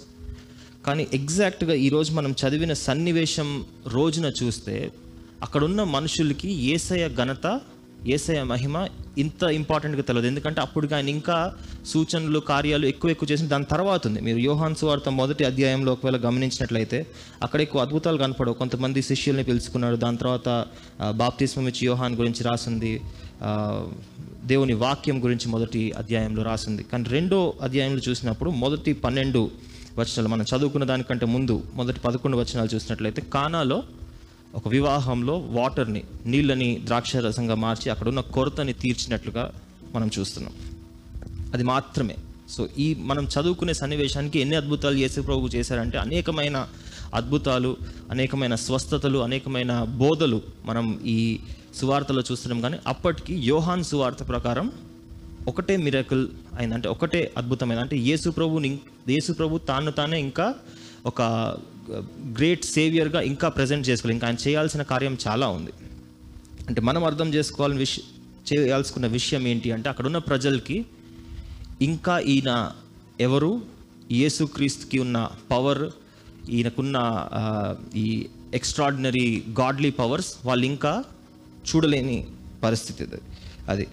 కానీ 0.86 1.08
ఎగ్జాక్ట్గా 1.14 1.74
ఈరోజు 1.74 2.12
మనం 2.12 2.32
చదివిన 2.32 2.74
సన్నివేశం 2.74 3.66
రోజున 3.88 4.32
చూస్తే 4.44 4.92
అక్కడున్న 5.42 5.84
మనుషులకి 5.84 6.52
ఏసయ 6.52 7.10
ఘనత 7.10 7.62
ఏసయ 8.06 8.44
మహిమ 8.44 8.88
ఇంత 9.18 9.44
ఇంపార్టెంట్గా 9.44 10.02
తెలియదు 10.02 10.28
ఎందుకంటే 10.28 10.62
అప్పుడు 10.62 10.96
ఆయన 10.96 11.10
ఇంకా 11.10 11.54
సూచనలు 11.86 12.40
కార్యాలు 12.40 12.86
ఎక్కువ 12.86 13.12
ఎక్కువ 13.12 13.32
చేసిన 13.32 13.48
దాని 13.48 13.66
తర్వాత 13.66 14.08
ఉంది. 14.08 14.22
మీరు 14.22 14.38
యోహాన్ 14.38 14.76
సువార్త 14.76 15.10
మొదటి 15.10 15.44
అధ్యాయంలో 15.44 15.92
ఒకవేళ 15.94 16.18
గమనించినట్లయితే 16.18 17.08
అక్కడ 17.44 17.62
ఎక్కువ 17.62 17.82
అద్భుతాలు 17.82 18.18
కనపడవు. 18.18 18.54
కొంతమంది 18.54 19.02
శిష్యుల్ని 19.02 19.44
పిలుచుకున్నారు. 19.44 19.96
దాని 19.96 20.18
తర్వాత 20.18 20.66
బాప్తిస్మం 21.12 21.68
ఇచ్చి 21.68 21.88
యోహాన్ 21.88 22.16
గురించి 22.16 22.44
రాసింది. 22.44 23.02
దేవుని 24.46 24.74
వాక్యం 24.74 25.24
గురించి 25.24 25.50
మొదటి 25.50 25.92
అధ్యాయంలో 25.92 26.44
రాసింది. 26.44 26.84
కానీ 26.84 27.06
రెండో 27.10 27.54
అధ్యాయంలో 27.62 28.02
చూసినప్పుడు 28.10 28.50
మొదటి 28.50 28.94
పన్నెండు 28.94 29.52
వచనాలు 29.98 30.28
మనం 30.28 30.46
చదువుకున్న 30.56 30.86
దానికంటే 30.86 31.26
ముందు 31.26 31.64
మొదటి 31.76 32.00
పదకొండు 32.00 32.38
వచనాలు 32.38 32.76
చూసినట్లయితే 32.76 33.22
కానాలో 33.22 33.84
ఒక 34.56 34.68
వివాహంలో 34.68 35.38
వాటర్ని 35.38 36.04
నీళ్ళని 36.26 36.82
ద్రాక్ష 36.84 37.16
రసంగా 37.16 37.56
మార్చి 37.56 37.92
అక్కడ 37.92 38.08
ఉన్న 38.08 38.20
కొరతని 38.20 38.74
తీర్చినట్లుగా 38.74 39.54
మనం 39.96 40.10
చూస్తున్నాం. 40.20 40.54
అది 41.54 41.64
మాత్రమే. 41.64 42.16
సో 42.50 42.68
ఈ 42.80 42.96
మనం 42.96 43.26
చదువుకునే 43.26 43.74
సన్నివేశానికి 43.74 44.40
ఎన్ని 44.40 44.56
అద్భుతాలు 44.56 44.96
యేసు 44.96 45.22
ప్రభు 45.22 45.48
చేశారంటే 45.48 45.98
అనేకమైన 45.98 46.68
అద్భుతాలు 47.14 47.78
అనేకమైన 48.12 48.56
స్వస్థతలు 48.56 49.20
అనేకమైన 49.20 49.84
బోధలు 49.84 50.42
మనం 50.66 51.00
ఈ 51.06 51.40
సువార్తలో 51.76 52.22
చూస్తున్నాం. 52.32 52.62
కానీ 52.62 52.78
అప్పటికి 52.88 53.36
యోహాన్ 53.36 53.84
సువార్త 53.84 54.28
ప్రకారం 54.28 54.72
ఒకటే 55.48 55.78
మిరకల్ 55.78 56.28
అయిందంటే 56.58 56.90
ఒకటే 56.90 57.34
అద్భుతమైన 57.38 57.80
అంటే 57.80 57.98
యేసు 57.98 58.30
ప్రభుని 58.30 58.80
యేసు 59.10 59.34
ప్రభు 59.34 59.58
తాను 59.58 59.92
తానే 59.92 60.20
ఇంకా 60.20 60.54
ఒక 61.06 61.22
గ్రేట్ 62.36 62.66
సేవియర్గా 62.66 63.22
ఇంకా 63.22 63.50
ప్రజెంట్ 63.50 63.90
చేసుకోవాలి. 63.90 64.16
ఇంకా 64.16 64.28
ఆయన 64.28 64.38
చేయాల్సిన 64.48 64.82
కార్యం 64.82 65.18
చాలా 65.28 65.48
ఉంది. 65.48 65.72
అంటే 66.68 66.82
మనం 66.82 67.04
అర్థం 67.04 67.34
చేసుకోవాలని 67.34 67.78
విష 67.78 68.00
చేయాల్సుకున్న 68.54 69.08
విషయం 69.08 69.48
ఏంటి 69.48 69.72
అంటే 69.72 69.90
అక్కడున్న 69.90 70.18
ప్రజలకి 70.18 70.86
ఇంకా 71.82 72.20
ఈయన 72.20 72.72
ఎవరు? 73.20 73.62
యేసుక్రీస్తుకి 74.12 75.00
ఉన్న 75.00 75.30
పవర్ 75.52 75.92
ఈయనకున్న 76.50 77.28
ఈ 77.96 78.28
ఎక్స్ట్రాడినరీ 78.54 79.44
గాడ్లీ 79.60 79.90
పవర్స్ 79.90 80.36
వాళ్ళు 80.46 80.66
ఇంకా 80.66 81.04
చూడలేని 81.70 82.28
పరిస్థితి 82.64 83.04
అది. 83.04 83.22
అది. 83.70 83.88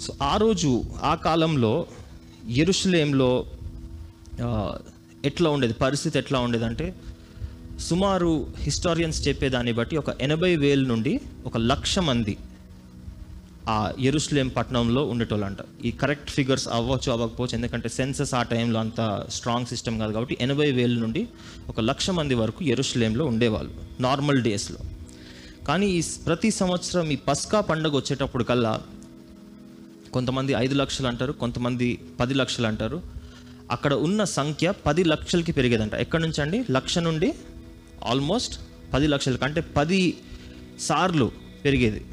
సో 0.00 0.14
ఆ 0.22 0.36
రోజు 0.36 0.84
ఆ 1.02 1.14
కాలంలో 1.14 1.86
ఎరుషలేంలో 2.48 3.46
ఎట్లా 5.24 5.50
ఉండేది? 5.50 5.72
పరిస్థితి 5.72 6.18
ఎట్లా 6.18 6.38
ఉండేదంటే 6.40 6.94
సుమారు 7.80 8.46
హిస్టారియన్స్ 8.58 9.28
చెప్పేదాన్ని 9.28 9.72
బట్టి 9.72 9.96
ఒక 9.96 10.22
ఎనభై 10.22 10.56
వేల 10.56 10.86
నుండి 10.86 11.20
ఒక 11.46 11.56
లక్ష 11.56 11.98
మంది 11.98 12.36
ఆ 13.68 13.92
ఎరుస్లేం 14.00 14.48
పట్టణంలో 14.48 15.04
ఉండేటోళ్ళంట. 15.04 15.56
ఈ 15.84 15.90
కరెక్ట్ 15.90 16.30
ఫిగర్స్ 16.30 16.68
అవ్వచ్చు 16.68 17.12
అవ్వకపోవచ్చు 17.12 17.54
ఎందుకంటే 17.54 17.88
సెన్సస్ 17.88 18.34
ఆ 18.34 18.42
టైంలో 18.42 18.80
అంత 18.80 19.24
స్ట్రాంగ్ 19.30 19.66
సిస్టమ్ 19.66 19.98
కాదు 19.98 20.12
కాబట్టి 20.12 20.36
ఎనభై 20.40 20.72
వేల 20.72 20.98
నుండి 20.98 21.28
ఒక 21.68 21.80
లక్ష 21.80 22.10
మంది 22.10 22.34
వరకు 22.34 22.64
ఎరుస్లేంలో 22.64 23.24
ఉండేవాళ్ళు 23.24 23.72
నార్మల్ 24.00 24.42
డేస్లో. 24.42 24.78
కానీ 25.68 25.86
ఈ 25.86 26.02
ప్రతి 26.26 26.50
సంవత్సరం 26.50 27.10
ఈ 27.10 27.16
పస్కా 27.16 27.60
పండుగ 27.60 27.96
వచ్చేటప్పుడు 27.96 28.44
కల్లా 28.44 28.80
కొంతమంది 30.12 30.52
ఐదు 30.52 30.74
లక్షలు 30.74 31.06
అంటారు 31.06 31.32
కొంతమంది 31.32 32.00
పది 32.20 32.34
లక్షలు 32.34 32.66
అంటారు. 32.66 33.23
అక్కడ 33.74 33.94
ఉన్న 33.94 34.24
సంఖ్య 34.24 34.72
పది 34.86 35.04
లక్షలకి 35.04 35.52
పెరిగేదంట. 35.52 35.94
ఎక్కడి 35.94 36.22
నుంచి 36.22 36.42
అండి 36.42 36.64
లక్ష 36.70 36.98
నుండి 36.98 37.34
ఆల్మోస్ట్ 38.04 38.60
పది 38.92 39.06
లక్షలకి. 39.06 39.44
అంటే 39.44 39.60
పది 39.60 40.14
సార్లు 40.80 41.30
పెరిగేది. 41.64 42.04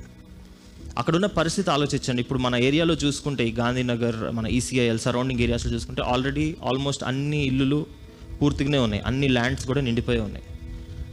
అక్కడున్న 0.97 1.25
పరిస్థితి 1.25 1.71
ఆలోచించండి. 1.71 2.21
ఇప్పుడు 2.21 2.39
మన 2.39 2.55
ఏరియాలో 2.55 2.93
చూసుకుంటే 2.93 3.47
ఈ 3.47 3.51
గాంధీనగర్ 3.51 4.35
మన 4.35 4.47
ఈసీఐఎల్ 4.47 4.99
సరౌండింగ్ 4.99 5.39
ఏరియాస్లో 5.39 5.73
చూసుకుంటే 5.73 6.01
ఆల్రెడీ 6.01 6.55
ఆల్మోస్ట్ 6.63 7.03
అన్ని 7.03 7.45
ఇల్లులు 7.45 7.85
పూర్తిగానే 8.41 8.77
ఉన్నాయి. 8.77 9.03
అన్ని 9.03 9.27
ల్యాండ్స్ 9.27 9.65
కూడా 9.65 9.81
నిండిపోయి 9.81 10.19
ఉన్నాయి. 10.19 10.45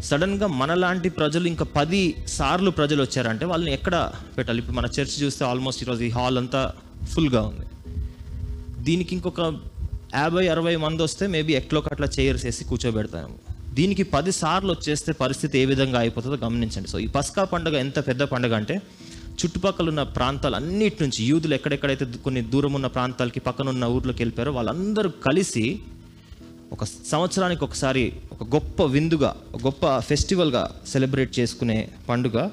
సడన్గా 0.02 0.47
మనలాంటి 0.47 1.09
ప్రజలు 1.09 1.47
ఇంకా 1.47 1.64
పది 1.64 2.14
సార్లు 2.26 2.71
ప్రజలు 2.71 3.02
వచ్చారంటే 3.02 3.45
వాళ్ళని 3.45 3.73
ఎక్కడ 3.73 4.12
పెట్టాలి? 4.38 4.59
ఇప్పుడు 4.59 4.76
మన 4.76 4.85
చర్చ్ 4.87 5.23
చూస్తే 5.23 5.45
ఆల్మోస్ట్ 5.45 5.83
ఈరోజు 5.83 6.05
ఈ 6.05 6.09
హాల్ 6.09 6.38
అంతా 6.38 6.73
ఫుల్గా 7.05 7.43
ఉంది. 7.43 7.67
దీనికి 8.85 9.14
ఇంకొక 9.14 9.59
యాభై 10.15 10.49
అరవై 10.49 10.77
మంది 10.77 11.03
వస్తే 11.03 11.27
మేబీ 11.27 11.53
ఎట్లో 11.53 11.83
అట్లా 11.91 12.07
చైర్స్ 12.21 12.45
వేసి 12.45 12.65
కూర్చోబెడతాము 12.65 13.38
దీనికి 13.75 14.03
పది 14.03 14.33
సార్లు 14.33 14.71
వచ్చేస్తే 14.73 15.12
పరిస్థితి 15.12 15.59
ఏ 15.59 15.65
విధంగా 15.65 15.99
అయిపోతుందో 15.99 16.37
గమనించండి. 16.37 16.88
సో 16.88 16.99
ఈ 16.99 17.07
పస్కా 17.07 17.45
పండుగ 17.45 17.77
ఎంత 17.77 18.07
పెద్ద 18.07 18.23
పండుగ 18.23 18.57
అంటే 18.57 18.83
చుట్టుపక్కల 19.33 19.88
ఉన్న 19.88 20.03
ప్రాంతాలు 20.03 20.57
అన్నిటి 20.57 20.97
నుంచి 21.03 21.25
యూదులు 21.25 21.55
ఎక్కడెక్కడైతే 21.55 22.05
కొన్ని 22.05 22.41
దూరం 22.41 22.73
ఉన్న 22.73 22.87
ప్రాంతాలకి 22.87 23.41
పక్కన 23.41 23.69
ఉన్న 23.69 23.85
ఊర్లోకి 23.85 24.23
వెళ్ళిపోయారో 24.23 24.53
వాళ్ళందరూ 24.53 25.11
కలిసి 25.11 25.79
ఒక 26.73 26.85
సంవత్సరానికి 26.85 27.65
ఒకసారి 27.65 28.12
ఒక 28.33 28.55
గొప్ప 28.55 28.83
విందుగా 28.83 29.37
ఒక 29.55 29.65
గొప్ప 29.65 29.99
ఫెస్టివల్గా 29.99 30.71
సెలబ్రేట్ 30.88 31.38
చేసుకునే 31.38 31.88
పండుగ 32.09 32.49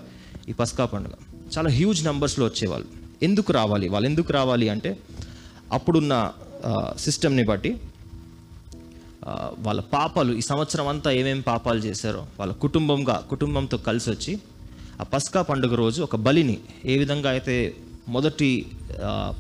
ఈ 0.50 0.54
పస్కా 0.54 0.86
పండుగ. 0.86 1.12
చాలా 1.58 1.70
హ్యూజ్ 1.70 2.06
నెంబర్స్లో 2.06 2.46
వచ్చేవాళ్ళు. 2.46 2.88
ఎందుకు 3.24 3.54
రావాలి? 3.54 3.88
వాళ్ళు 3.88 4.10
ఎందుకు 4.10 4.34
రావాలి 4.34 4.70
అంటే 4.70 4.98
అప్పుడున్న 5.72 6.32
సిస్టమ్ని 6.98 7.44
బట్టి 7.44 7.72
వాళ్ళ 9.60 9.82
పాపాలు 9.94 10.32
ఈ 10.34 10.42
సంవత్సరం 10.42 10.88
అంతా 10.88 11.10
ఏమేమి 11.12 11.44
పాపాలు 11.44 11.80
చేశారో 11.80 12.22
వాళ్ళ 12.40 12.54
కుటుంబంగా 12.56 13.16
కుటుంబంతో 13.30 13.78
కలిసి 13.78 14.10
వచ్చి 14.10 14.34
ఆ 15.02 15.06
పస్కా 15.14 15.42
పండుగ 15.42 15.76
రోజు 15.76 16.00
ఒక 16.02 16.16
బలిని 16.16 16.58
ఏ 16.86 16.96
విధంగా 16.98 17.30
అయితే 17.30 17.56
మొదటి 18.08 18.50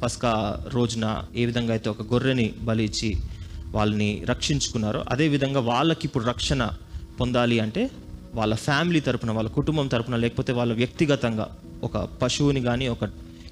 పస్కా 0.03 0.32
రోజున 0.74 1.05
ఏ 1.36 1.46
విధంగా 1.46 1.74
అయితే 1.74 1.89
ఒక 1.89 2.03
గొర్రెని 2.13 2.48
బలి 2.62 2.84
ఇచ్చి 2.84 3.12
వాళ్ళని 3.72 4.10
రక్షించుకున్నారో 4.25 5.00
అదే 5.12 5.27
విధంగా 5.27 5.62
వాళ్ళకి 5.62 6.03
ఇప్పుడు 6.05 6.25
రక్షణ 6.25 6.63
పొందాలి 7.20 7.58
అంటే 7.60 7.84
వాళ్ళ 8.34 8.53
ఫ్యామిలీ 8.55 9.00
తరపున 9.00 9.32
వాళ్ళ 9.32 9.50
కుటుంబం 9.50 9.88
తరపున 9.88 10.15
లేకపోతే 10.15 10.51
వాళ్ళ 10.53 10.74
వ్యక్తిగతంగా 10.74 11.46
ఒక 11.84 11.98
పశువుని 12.22 12.62
కానీ 12.62 12.86
ఒక 12.88 13.05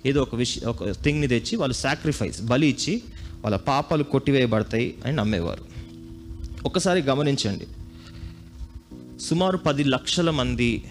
ఏదో 0.06 0.20
ఒక 0.22 0.36
విష 0.36 0.54
ఒక 0.64 0.90
థింగ్ని 1.04 1.28
తెచ్చి 1.28 1.54
వాళ్ళు 1.56 1.76
సాక్రిఫైస్ 1.76 2.40
బలి 2.42 2.68
ఇచ్చి 2.70 2.94
వాళ్ళ 3.44 3.58
పాపాలు 3.58 4.04
కొట్టివేయబడతాయి 4.04 4.96
అని 5.06 5.16
నమ్మేవారు. 5.16 5.64
ఒకసారి 6.66 7.02
గమనించండి. 7.02 7.68
సుమారు 9.22 9.58
పది 9.58 9.84
లక్షల 9.84 10.30
మంది 10.30 10.84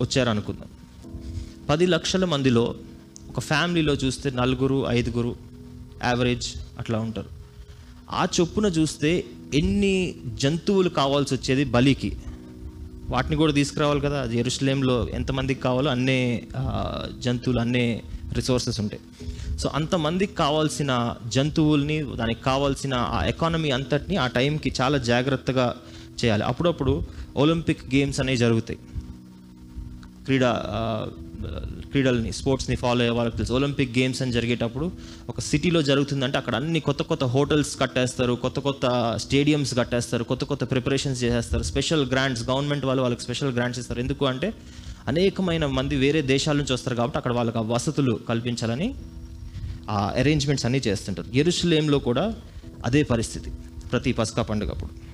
వచ్చారు 0.00 0.30
అనుకుందాం 0.30 0.68
పది 1.68 1.86
లక్షల 1.86 2.24
మందిలో 2.24 2.74
ఒక 3.28 3.40
ఫ్యామిలీలో 3.40 3.94
చూస్తే 3.94 4.30
నలుగురు 4.30 4.86
ఐదుగురు 4.88 5.36
యావరేజ్ 6.04 6.46
అట్లా 6.78 6.98
ఉంటారు. 6.98 7.28
ఆ 8.10 8.26
చొప్పున 8.40 8.66
చూస్తే 8.66 9.24
ఎన్ని 9.54 10.14
జంతువులు 10.34 10.88
కావాల్సి 10.88 11.34
వచ్చేది 11.34 11.64
బలికి. 11.64 12.16
వాటిని 13.08 13.36
కూడా 13.36 13.52
తీసుకురావాలి 13.52 14.00
కదా 14.00 14.24
ఎరుసలేంలో 14.24 15.08
ఎంతమందికి 15.08 15.60
కావాలో 15.60 15.90
అన్నే 15.90 16.42
జంతువులు 17.18 17.60
అన్నే 17.60 18.02
రిసోర్సెస్ 18.34 18.80
ఉంటాయి 18.80 19.02
సో 19.58 19.70
అంతమందికి 19.74 20.34
కావాల్సిన 20.34 21.14
జంతువుల్ని 21.26 22.16
దానికి 22.16 22.42
కావాల్సిన 22.42 22.94
ఆ 22.94 23.24
ఎకానమీ 23.24 23.70
అంతటిని 23.70 24.16
ఆ 24.16 24.26
టైంకి 24.26 24.72
చాలా 24.80 24.98
జాగ్రత్తగా 24.98 25.74
చేయాలి. 26.24 26.44
అప్పుడప్పుడు 26.44 27.02
ఒలింపిక్ 27.36 27.94
గేమ్స్ 27.94 28.20
అనేవి 28.20 28.38
జరుగుతాయి. 28.38 28.78
క్రీడా 30.24 30.62
క్రీడల్ని 31.90 32.32
స్పోర్ట్స్ని 32.32 32.76
ఫాలో 32.76 33.00
అయ్యే 33.00 33.14
వాళ్ళకి 33.16 33.36
తెలుసు. 33.36 33.52
ఒలింపిక్ 33.52 33.98
గేమ్స్ 33.98 34.22
అని 34.22 34.32
జరిగేటప్పుడు 34.32 34.92
ఒక 35.28 35.40
సిటీలో 35.40 35.82
జరుగుతుందంటే 35.82 36.38
అక్కడ 36.38 36.54
అన్ని 36.54 36.80
కొత్త 36.80 37.02
కొత్త 37.02 37.24
హోటల్స్ 37.24 37.80
కట్టేస్తారు 37.80 38.32
కొత్త 38.32 38.60
కొత్త 38.60 39.14
స్టేడియమ్స్ 39.16 39.76
కట్టేస్తారు 39.76 40.24
కొత్త 40.24 40.44
కొత్త 40.44 40.64
ప్రిపరేషన్స్ 40.64 41.24
చేసేస్తారు. 41.24 41.62
స్పెషల్ 41.62 42.06
గ్రాంట్స్ 42.10 42.48
గవర్నమెంట్ 42.48 42.84
వాళ్ళు 42.84 43.02
వాళ్ళకి 43.02 43.22
స్పెషల్ 43.22 43.52
గ్రాంట్స్ 43.52 43.80
ఇస్తారు. 43.80 44.00
ఎందుకు 44.00 44.26
అంటే 44.26 44.54
అనేకమైన 45.08 45.66
మంది 45.66 45.96
వేరే 45.96 46.22
దేశాల 46.22 46.56
నుంచి 46.56 46.72
వస్తారు 46.72 46.96
కాబట్టి 46.96 47.18
అక్కడ 47.18 47.32
వాళ్ళకి 47.32 47.58
ఆ 47.58 47.60
వసతులు 47.60 48.20
కల్పించాలని 48.28 48.94
ఆ 49.90 50.12
అరేంజ్మెంట్స్ 50.16 50.66
అన్నీ 50.66 50.82
చేస్తుంటారు. 50.86 51.28
ఎరుసలేంలో 51.34 51.98
కూడా 51.98 52.34
అదే 52.84 53.02
పరిస్థితి 53.02 53.50
ప్రతి 53.92 54.12
పసకా 54.12 54.42
పండుగ 54.42 54.70
అప్పుడు 54.70 55.10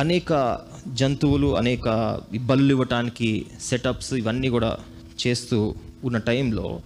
అనేక 0.00 0.60
జంతువులు 0.88 1.56
అనేక 1.56 2.20
బళ్ళు 2.40 2.72
ఇవ్వటానికి 2.72 3.46
సెటప్స్ 3.62 4.12
ఇవన్నీ 4.12 4.48
కూడా 4.48 4.78
చేస్తూ 5.26 5.74
ఉన్న 6.04 6.18
టైంలో 6.18 6.80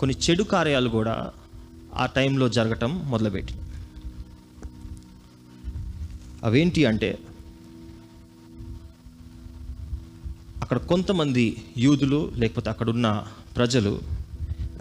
కొన్ని 0.00 0.16
చెడు 0.16 0.42
కార్యాలు 0.42 0.88
కూడా 0.88 1.32
ఆ 1.94 2.06
టైంలో 2.06 2.48
జరగటం 2.48 3.10
మొదలుపెట్టింది. 3.10 3.61
అవేంటి 6.44 6.84
అంటే 6.84 7.18
అక్కడ 10.62 10.76
కొంతమంది 10.76 11.62
యూదులు 11.78 12.32
లేకపోతే 12.34 12.70
అక్కడున్న 12.70 13.24
ప్రజలు 13.56 14.00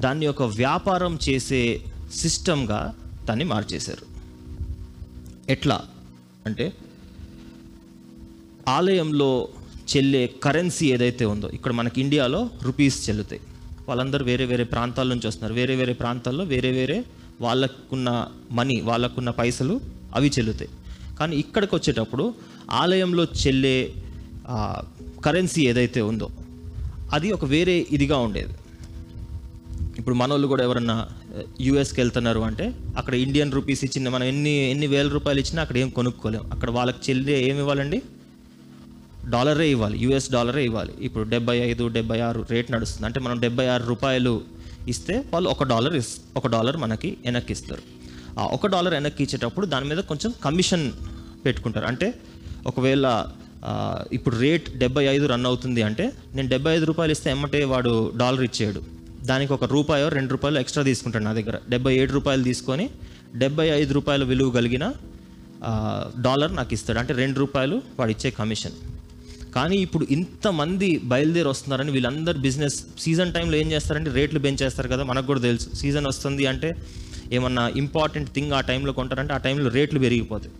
దాన్ని 0.01 0.27
ఒక 0.27 0.43
వ్యాపారం 0.43 1.19
చేసే 1.29 1.85
సిస్టమ్గా 2.13 2.95
దాన్ని 3.25 3.45
మార్చేశారు. 3.45 4.05
ఎట్లా 5.51 5.81
అంటే 6.45 6.73
ఆలయంలో 8.67 9.47
చెల్లే 9.97 10.27
కరెన్సీ 10.27 10.93
ఏదైతే 10.93 11.25
ఉందో 11.25 11.49
ఇక్కడ 11.49 11.71
మనకి 11.71 12.01
ఇండియాలో 12.01 12.49
రూపీస్ 12.61 13.09
చెల్లుతాయి. 13.09 13.41
వాళ్ళందరూ 13.87 14.25
వేరే 14.25 14.45
వేరే 14.45 14.63
ప్రాంతాల 14.63 15.07
నుంచి 15.07 15.27
వస్తున్నారు. 15.27 15.53
వేరే 15.53 15.75
వేరే 15.75 15.93
ప్రాంతాల్లో 15.93 16.43
వేరే 16.43 16.71
వేరే 16.71 17.05
వాళ్ళకున్న 17.41 18.27
మనీ 18.51 18.81
వాళ్ళకున్న 18.81 19.29
పైసలు 19.29 19.81
అవి 20.15 20.29
చెల్లుతాయి. 20.29 20.69
కానీ 21.21 21.35
ఇక్కడికి 21.43 21.73
వచ్చేటప్పుడు 21.77 22.25
ఆలయంలో 22.81 23.25
చెల్లే 23.41 23.77
కరెన్సీ 25.25 25.61
ఏదైతే 25.71 26.01
ఉందో 26.11 26.27
అది 27.15 27.27
ఒక 27.35 27.45
వేరే 27.53 27.75
ఇదిగా 27.95 28.17
ఉండేది. 28.27 28.53
ఇప్పుడు 29.99 30.15
మనోళ్ళు 30.19 30.47
కూడా 30.51 30.63
ఎవరన్నా 30.67 30.95
యూఎస్కి 31.65 31.99
వెళ్తున్నారు 32.01 32.41
అంటే 32.49 32.65
అక్కడ 32.99 33.13
ఇండియన్ 33.25 33.51
రూపీస్ 33.57 33.81
ఇచ్చిన 33.87 34.09
మనం 34.15 34.25
ఎన్ని 34.31 34.53
ఎన్ని 34.73 34.87
వేల 34.93 35.07
రూపాయలు 35.15 35.39
ఇచ్చినా 35.43 35.59
అక్కడ 35.65 35.77
ఏం 35.81 35.89
కొనుక్కోలేము 35.97 36.45
అక్కడ 36.53 36.69
వాళ్ళకి 36.77 36.99
చెల్లి 37.07 37.33
ఏమి 37.49 37.61
ఇవ్వాలండి? 37.63 37.99
డాలరే 39.33 39.67
ఇవ్వాలి 39.73 39.97
యూఎస్ 40.03 40.29
డాలరే 40.35 40.61
ఇవ్వాలి. 40.69 40.93
ఇప్పుడు 41.07 41.23
డెబ్బై 41.33 41.57
ఐదు 41.69 41.83
డెబ్బై 41.97 42.19
ఆరు 42.27 42.41
రేట్ 42.53 42.69
నడుస్తుంది. 42.75 43.05
అంటే 43.09 43.19
మనం 43.25 43.37
డెబ్బై 43.45 43.65
ఆరు 43.73 43.83
రూపాయలు 43.91 44.33
ఇస్తే 44.93 45.15
వాళ్ళు 45.33 45.49
ఒక 45.55 45.63
డాలర్ 45.73 45.95
ఇస్ 46.01 46.11
ఒక 46.39 46.47
డాలర్ 46.55 46.77
మనకి 46.83 47.11
వెనక్కి 47.25 47.53
ఇస్తారు. 47.57 47.83
ఆ 48.39 48.45
ఒక 48.57 48.67
డాలర్ 48.75 48.95
వెనక్కి 48.99 49.21
ఇచ్చేటప్పుడు 49.25 49.65
దాని 49.73 49.87
మీద 49.91 50.01
కొంచెం 50.11 50.31
కమిషన్ 50.45 50.85
పెట్టుకుంటారు. 51.45 51.85
అంటే 51.91 52.07
ఒకవేళ 52.69 53.05
ఇప్పుడు 54.17 54.35
రేట్ 54.45 54.67
డెబ్బై 54.83 55.03
ఐదు 55.15 55.25
రన్ 55.31 55.45
అవుతుంది 55.49 55.81
అంటే 55.89 56.05
నేను 56.35 56.47
డెబ్బై 56.53 56.71
ఐదు 56.77 56.85
రూపాయలు 56.89 57.13
ఇస్తే 57.15 57.29
ఎమ్మటే 57.35 57.61
వాడు 57.73 57.93
డాలర్ 58.21 58.43
ఇచ్చేయడు. 58.49 58.81
దానికి 59.29 59.51
ఒక 59.57 59.65
రూపాయో 59.75 60.05
రెండు 60.17 60.31
రూపాయలు 60.35 60.59
ఎక్స్ట్రా 60.63 60.83
తీసుకుంటాడు 60.89 61.25
నా 61.29 61.33
దగ్గర. 61.39 61.57
డెబ్బై 61.73 61.93
ఏడు 62.03 62.11
రూపాయలు 62.17 62.43
తీసుకొని 62.49 62.85
డెబ్బై 63.43 63.67
ఐదు 63.81 63.91
రూపాయల 63.97 64.23
విలువ 64.31 64.49
కలిగిన 64.59 64.85
డాలర్ 66.27 66.53
నాకు 66.59 66.73
ఇస్తాడు. 66.77 66.99
అంటే 67.01 67.13
రెండు 67.23 67.37
రూపాయలు 67.43 67.75
వాడు 67.99 68.11
ఇచ్చే 68.15 68.29
కమిషన్. 68.39 68.77
కానీ 69.55 69.77
ఇప్పుడు 69.85 70.05
ఇంతమంది 70.15 70.89
బయలుదేరి 71.11 71.49
వస్తున్నారని 71.53 71.91
వీళ్ళందరూ 71.95 72.39
బిజినెస్ 72.47 72.77
సీజన్ 73.05 73.31
టైంలో 73.35 73.55
ఏం 73.61 73.67
చేస్తారంటే 73.71 74.11
రేట్లు 74.17 74.39
పెంచేస్తారు 74.45 74.89
కదా 74.93 75.03
మనకు 75.11 75.27
కూడా 75.31 75.41
తెలుసు. 75.47 75.67
సీజన్ 75.81 76.07
వస్తుంది 76.11 76.45
అంటే 76.51 76.69
ఏమన్నా 77.37 77.63
ఇంపార్టెంట్ 77.83 78.29
థింగ్ 78.35 78.53
ఆ 78.57 78.61
టైంలో 78.69 78.93
కొంటారంటే 78.99 79.33
ఆ 79.33 79.39
టైంలో 79.47 79.69
రేట్లు 79.77 79.99
పెరిగిపోతాయి. 80.05 80.53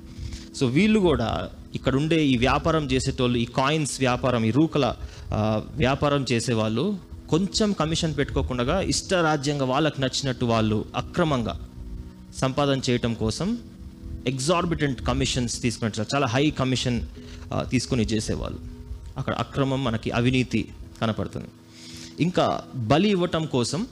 సో 0.56 0.66
వీళ్ళు 0.66 1.00
కూడా 1.00 1.52
ఇక్కడ 1.76 1.96
ఉండే 1.96 2.26
ఈ 2.26 2.38
వ్యాపారం 2.38 2.86
చేసేటోళ్ళు 2.86 3.38
ఈ 3.38 3.46
కాయిన్స్ 3.46 4.00
వ్యాపారం 4.00 4.46
ఈ 4.46 4.52
రూకల 4.52 4.96
వ్యాపారం 5.76 6.26
చేసేవాళ్ళు 6.32 7.00
కొంచెం 7.30 7.74
కమిషన్ 7.74 8.18
పెట్టుకోకుండా 8.18 8.82
ఇష్టరాజ్యంగా 8.82 9.66
వాళ్ళకు 9.66 10.02
నచ్చినట్టు 10.02 10.46
వాళ్ళు 10.46 10.86
అక్రమంగా 10.96 11.70
సంపాదన 12.36 12.82
చేయటం 12.90 13.14
కోసం 13.14 13.58
ఎగ్జార్బిటెంట్ 14.28 15.02
కమిషన్స్ 15.02 15.62
తీసుకున్నట్టు 15.62 16.16
చాలా 16.16 16.28
హై 16.28 16.50
కమిషన్ 16.50 17.02
తీసుకుని 17.02 17.70
తీసుకొని 17.70 18.04
చేసేవాళ్ళు. 18.04 18.60
అక్కడ 19.18 19.34
అక్రమం 19.34 19.84
మనకి 19.84 20.12
అవినీతి 20.12 20.70
కనపడుతుంది. 21.02 21.50
ఇంకా 22.20 22.64
బలి 22.76 23.10
ఇవ్వటం 23.10 23.46
కోసం 23.46 23.88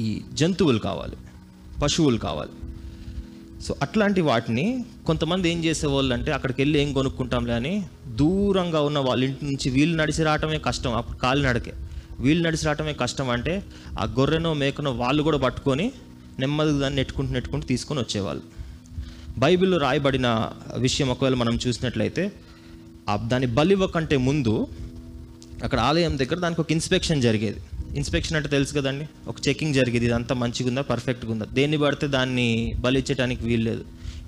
ఈ 0.00 0.22
జంతువులు 0.32 0.78
కావాలి 0.78 1.16
పశువులు 1.82 2.18
కావాలి. 2.18 2.50
సో 3.62 3.76
అట్లాంటి 3.82 4.20
వాటిని 4.20 4.84
కొంతమంది 5.06 5.50
ఏం 5.50 5.64
చేసేవాళ్ళు 5.64 6.14
అంటే 6.14 6.32
అక్కడికి 6.32 6.62
వెళ్ళి 6.62 6.78
ఏం 6.78 6.92
కొనుక్కుంటాంలే 6.92 7.52
అని 7.52 7.74
దూరంగా 8.20 8.80
ఉన్న 8.80 8.98
వాళ్ళ 8.98 9.24
ఇంటి 9.24 9.44
నుంచి 9.44 9.70
వీళ్ళు 9.70 9.96
నడిచి 10.02 10.24
రావటమే 10.24 10.58
కష్టం. 10.58 10.94
అప్పుడు 10.94 11.16
కాలు 11.16 11.42
నడకే. 11.46 11.72
వీళ్ళు 12.20 12.48
నడిచి 12.48 12.64
రావటమే 12.66 12.92
కష్టం 12.92 13.28
అంటే 13.30 13.64
ఆ 13.98 14.04
గొర్రెనో 14.18 14.54
మేకనో 14.54 14.92
వాళ్ళు 14.92 15.22
కూడా 15.22 15.38
పట్టుకొని 15.38 15.92
నెమ్మదిగా 16.38 16.80
దాన్ని 16.80 16.96
నెట్టుకుంటూ 16.96 17.32
నెట్టుకుంటూ 17.32 17.66
తీసుకొని 17.66 18.00
వచ్చేవాళ్ళు. 18.00 18.42
బైబిల్లో 19.38 19.78
రాయబడిన 19.78 20.28
విషయం 20.76 21.08
ఒకవేళ 21.08 21.34
మనం 21.34 21.58
చూసినట్లయితే 21.66 22.32
దాని 23.32 23.46
బలివ్వ 23.46 23.86
కంటే 23.86 24.16
ముందు 24.16 24.66
అక్కడ 25.64 25.80
ఆలయం 25.80 26.18
దగ్గర 26.18 26.38
దానికి 26.38 26.60
ఒక 26.60 26.72
ఇన్స్పెక్షన్ 26.72 27.22
జరిగేది. 27.22 27.60
ఇన్స్పెక్షన్ 27.98 28.36
అంటే 28.38 28.48
తెలుసు 28.54 28.72
కదండి. 28.78 29.04
ఒక 29.30 29.36
చెకింగ్ 29.46 29.74
జరిగేది. 29.78 30.06
ఇదంతా 30.10 30.34
మంచిగా 30.42 30.68
ఉందా 30.70 30.82
పర్ఫెక్ట్గా 30.92 31.30
ఉందా 31.34 31.46
దేన్ని 31.58 31.78
పడితే 31.82 32.06
దాన్ని 32.16 32.48
బలిచ్చేయడానికి 32.84 33.42
వీల్లేదు 33.48 33.84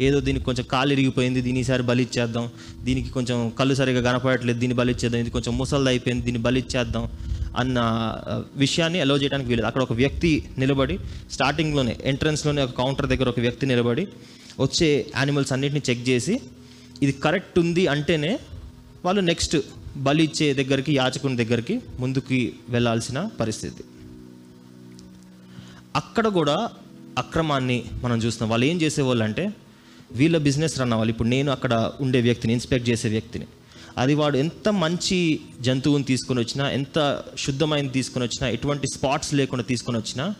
ఏదో 0.06 0.18
దీనికి 0.26 0.44
కొంచెం 0.48 0.64
కాలు 0.72 0.90
ఇరిగిపోయింది. 0.96 1.40
దీని 1.46 1.58
ఈసారి 1.64 1.84
బలి 1.90 2.02
ఇచ్చేద్దాం 2.06 2.44
దీనికి 2.86 3.10
కొంచెం 3.16 3.38
కళ్ళు 3.58 3.74
సరిగా 3.80 4.00
కనపడట్లేదు. 4.08 4.58
దీన్ని 4.62 4.76
బలిచ్చేద్దాం. 4.80 5.20
ఇది 5.24 5.32
కొంచెం 5.36 5.52
ముసలిది 5.60 5.90
అయిపోయింది 5.92 6.24
దీన్ని 6.26 6.42
బలి 6.46 6.60
ఇచ్చేద్దాం 6.64 7.04
అన్న 7.60 7.78
విషయాన్ని 8.64 8.98
అలో 9.04 9.14
చేయడానికి 9.22 9.48
వీలేదు 9.50 9.68
అక్కడ 9.68 9.82
ఒక 9.86 9.94
వ్యక్తి 10.00 10.30
నిలబడి 10.62 10.96
స్టార్టింగ్లోనే 11.34 11.94
ఎంట్రన్స్లోనే 12.10 12.60
ఒక 12.66 12.74
కౌంటర్ 12.80 13.08
దగ్గర 13.12 13.28
ఒక 13.34 13.40
వ్యక్తి 13.46 13.64
నిలబడి 13.72 14.04
వచ్చే 14.64 14.88
యానిమల్స్ 15.16 15.52
అన్నిటిని 15.56 15.82
చెక్ 15.88 16.04
చేసి 16.10 16.34
ఇది 17.04 17.12
కరెక్ట్ 17.24 17.56
ఉంది 17.62 17.84
అంటేనే 17.94 18.32
వాళ్ళు 19.06 19.22
నెక్స్ట్ 19.30 19.56
బలి 19.96 20.24
ఇచ్చే 20.24 20.54
దగ్గరికి 20.54 20.92
యాచకుని 20.96 21.36
దగ్గరికి 21.36 21.80
ముందుకి 22.00 22.54
వెళ్ళాల్సిన 22.68 23.30
పరిస్థితి. 23.40 23.84
అక్కడ 25.96 26.26
కూడా 26.28 26.70
అక్రమాన్ని 27.18 27.84
మనం 28.04 28.18
చూస్తున్నాం. 28.18 28.50
వాళ్ళు 28.50 28.66
ఏం 28.66 28.82
చేసేవాళ్ళు 28.82 29.24
అంటే 29.24 29.52
వీళ్ళ 30.12 30.36
బిజినెస్ 30.38 30.80
రన్ 30.80 30.92
అవ్వాలి. 30.92 31.10
ఇప్పుడు 31.10 31.28
నేను 31.28 31.52
అక్కడ 31.52 31.92
ఉండే 32.00 32.20
వ్యక్తిని 32.20 32.52
ఇన్స్పెక్ట్ 32.52 32.90
చేసే 32.90 33.08
వ్యక్తిని. 33.08 33.46
అది 33.98 34.14
వాడు 34.14 34.36
ఎంత 34.36 34.68
మంచి 34.68 35.40
జంతువుని 35.60 36.04
తీసుకొని 36.04 36.40
వచ్చినా 36.40 36.70
ఎంత 36.70 37.22
శుద్ధమైన 37.38 37.88
తీసుకొని 37.88 38.24
వచ్చినా 38.24 38.48
ఎటువంటి 38.48 38.86
స్పాట్స్ 38.86 39.34
లేకుండా 39.34 39.64
తీసుకొని 39.64 39.98
వచ్చినా 39.98 40.34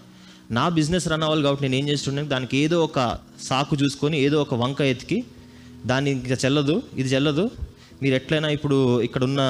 నా 0.51 0.69
బిజినెస్ 0.69 1.09
రన్ 1.09 1.23
అవ్వాలి 1.23 1.43
కాబట్టి 1.43 1.65
నేను 1.65 1.77
ఏం 1.77 1.89
చేస్తున్నాను 1.89 2.29
దానికి 2.29 2.57
ఏదో 2.57 2.85
ఒక 2.85 3.19
సాకు 3.49 3.77
చూసుకొని 3.77 4.21
ఏదో 4.21 4.43
ఒక 4.43 4.55
వంక 4.55 4.81
ఎతికి 4.81 5.25
దాన్ని 5.87 6.11
ఇంకా 6.11 6.37
చెల్లదు 6.45 6.83
ఇది 6.97 7.09
చెల్లదు 7.09 7.51
మీరు 8.03 8.15
ఎట్లయినా 8.15 8.49
ఇప్పుడు 8.57 9.01
ఇక్కడ 9.03 9.23
ఉన్న 9.25 9.41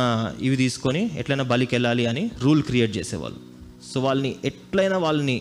ఇవి 0.41 0.57
తీసుకొని 0.57 1.03
ఎట్లయినా 1.21 1.45
బలికి 1.45 1.75
వెళ్ళాలి 1.75 2.05
అని 2.07 2.23
రూల్ 2.43 2.63
క్రియేట్ 2.63 2.93
చేసేవాళ్ళు. 2.97 3.41
సో 3.91 4.01
వాళ్ళని 4.01 4.37
ఎట్లయినా 4.45 4.99
వాళ్ళని 4.99 5.37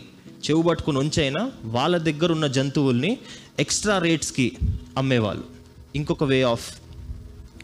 చెవు 0.45 0.61
పట్టుకుని 0.61 0.97
ఉంచైనా 0.97 1.41
వాళ్ళ 1.75 1.95
దగ్గర 2.07 2.31
ఉన్న 2.31 2.47
జంతువుల్ని 2.47 3.11
ఎక్స్ట్రా 3.59 3.97
రేట్స్కి 3.97 4.47
అమ్మేవాళ్ళు. 4.97 5.45
ఇంకొక 5.95 6.23
వే 6.23 6.39
ఆఫ్ 6.53 6.67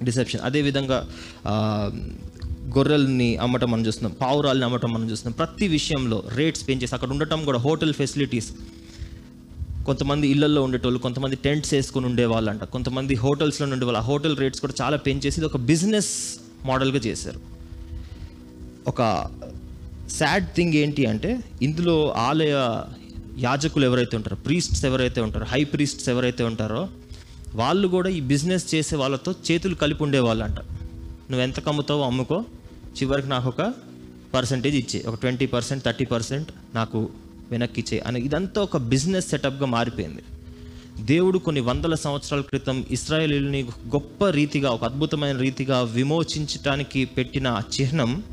డిసెప్షన్. 0.04 0.42
అదేవిధంగా 0.42 1.00
గొర్రెల్ని 2.78 3.30
అమ్మటం 3.38 3.70
మనం 3.72 3.84
చూస్తున్నాం 3.88 4.14
పావురాల్ని 4.22 4.66
అమ్మటం 4.66 4.94
మనం 4.94 5.08
చూస్తున్నాం. 5.12 5.36
ప్రతి 5.38 5.68
విషయంలో 5.68 6.24
రేట్స్ 6.40 6.68
పెంచేసి 6.68 6.96
అక్కడ 6.96 7.10
ఉండటం 7.10 7.40
కూడా 7.46 7.60
హోటల్ 7.60 7.94
ఫెసిలిటీస్ 7.94 8.50
కొంతమంది 9.86 10.28
ఇళ్ళలో 10.28 10.64
ఉండేటోళ్ళు 10.64 11.00
కొంతమంది 11.00 11.36
టెంట్స్ 11.36 11.74
వేసుకుని 11.74 12.06
ఉండేవాళ్ళంట. 12.06 12.64
కొంతమంది 12.64 13.16
హోటల్స్లో 13.16 13.68
ఉండేవాళ్ళు 13.68 14.00
ఆ 14.00 14.02
హోటల్ 14.02 14.38
రేట్స్ 14.38 14.62
కూడా 14.62 14.74
చాలా 14.82 14.98
పెంచేసి 14.98 15.46
ఒక 15.46 15.58
బిజినెస్ 15.58 16.10
మోడల్గా 16.66 16.98
చేశారు. 16.98 17.40
ఒక 18.88 19.02
సాడ్ 20.10 20.46
థింగ్ 20.56 20.74
ఏంటి 20.74 21.06
అంటే 21.06 21.40
ఇందులో 21.62 22.12
ఆలయ 22.12 22.82
యాజకులు 23.38 23.86
ఎవరైతే 23.86 24.18
ఉంటారో 24.18 24.36
ప్రీస్ట్స్ 24.36 24.86
ఎవరైతే 24.86 25.22
ఉంటారో 25.22 25.46
హై 25.46 25.64
ప్రీస్ట్స్ 25.64 26.10
ఎవరైతే 26.10 26.44
ఉంటారో 26.44 26.88
వాళ్ళు 27.56 27.88
కూడా 27.88 28.10
ఈ 28.10 28.20
బిజినెస్ 28.20 28.76
చేసే 28.76 28.96
వాళ్ళతో 28.96 29.36
చేతులు 29.52 29.76
కలిపి 29.76 30.04
ఉండేవాళ్ళంట. 30.04 30.60
నువ్వు 31.30 31.42
ఎంత 31.42 31.60
కమ్ముతావో 31.60 32.04
అమ్ముకో 32.04 32.44
చివరికి 32.98 33.30
నాకు 33.30 33.50
ఒక 33.50 33.74
పర్సంటేజ్ 34.34 34.76
ఇచ్చే 34.76 35.04
ఒక 35.08 35.16
ట్వంటీ 35.16 35.46
పర్సెంట్ 35.46 35.84
థర్టీ 35.84 36.06
పర్సెంట్ 36.06 36.50
నాకు 36.76 37.10
వెనక్కి 37.52 37.82
చేయి 37.82 38.00
అని 38.00 38.22
ఇదంతా 38.22 38.62
ఒక 38.62 38.78
బిజినెస్ 38.78 39.30
సెటప్గా 39.30 39.66
మారిపోయింది. 39.66 40.22
దేవుడు 41.02 41.38
కొన్ని 41.38 41.62
వందల 41.62 41.96
సంవత్సరాల 41.96 42.42
క్రితం 42.42 42.86
ఇస్రాయేలీని 42.92 43.64
గొప్ప 43.64 44.30
రీతిగా 44.30 44.70
ఒక 44.70 44.84
అద్భుతమైన 44.84 45.38
రీతిగా 45.38 45.82
విమోచించటానికి 45.82 47.06
పెట్టిన 47.06 47.48
ఆ 47.48 47.62
చిహ్నం 47.82 48.24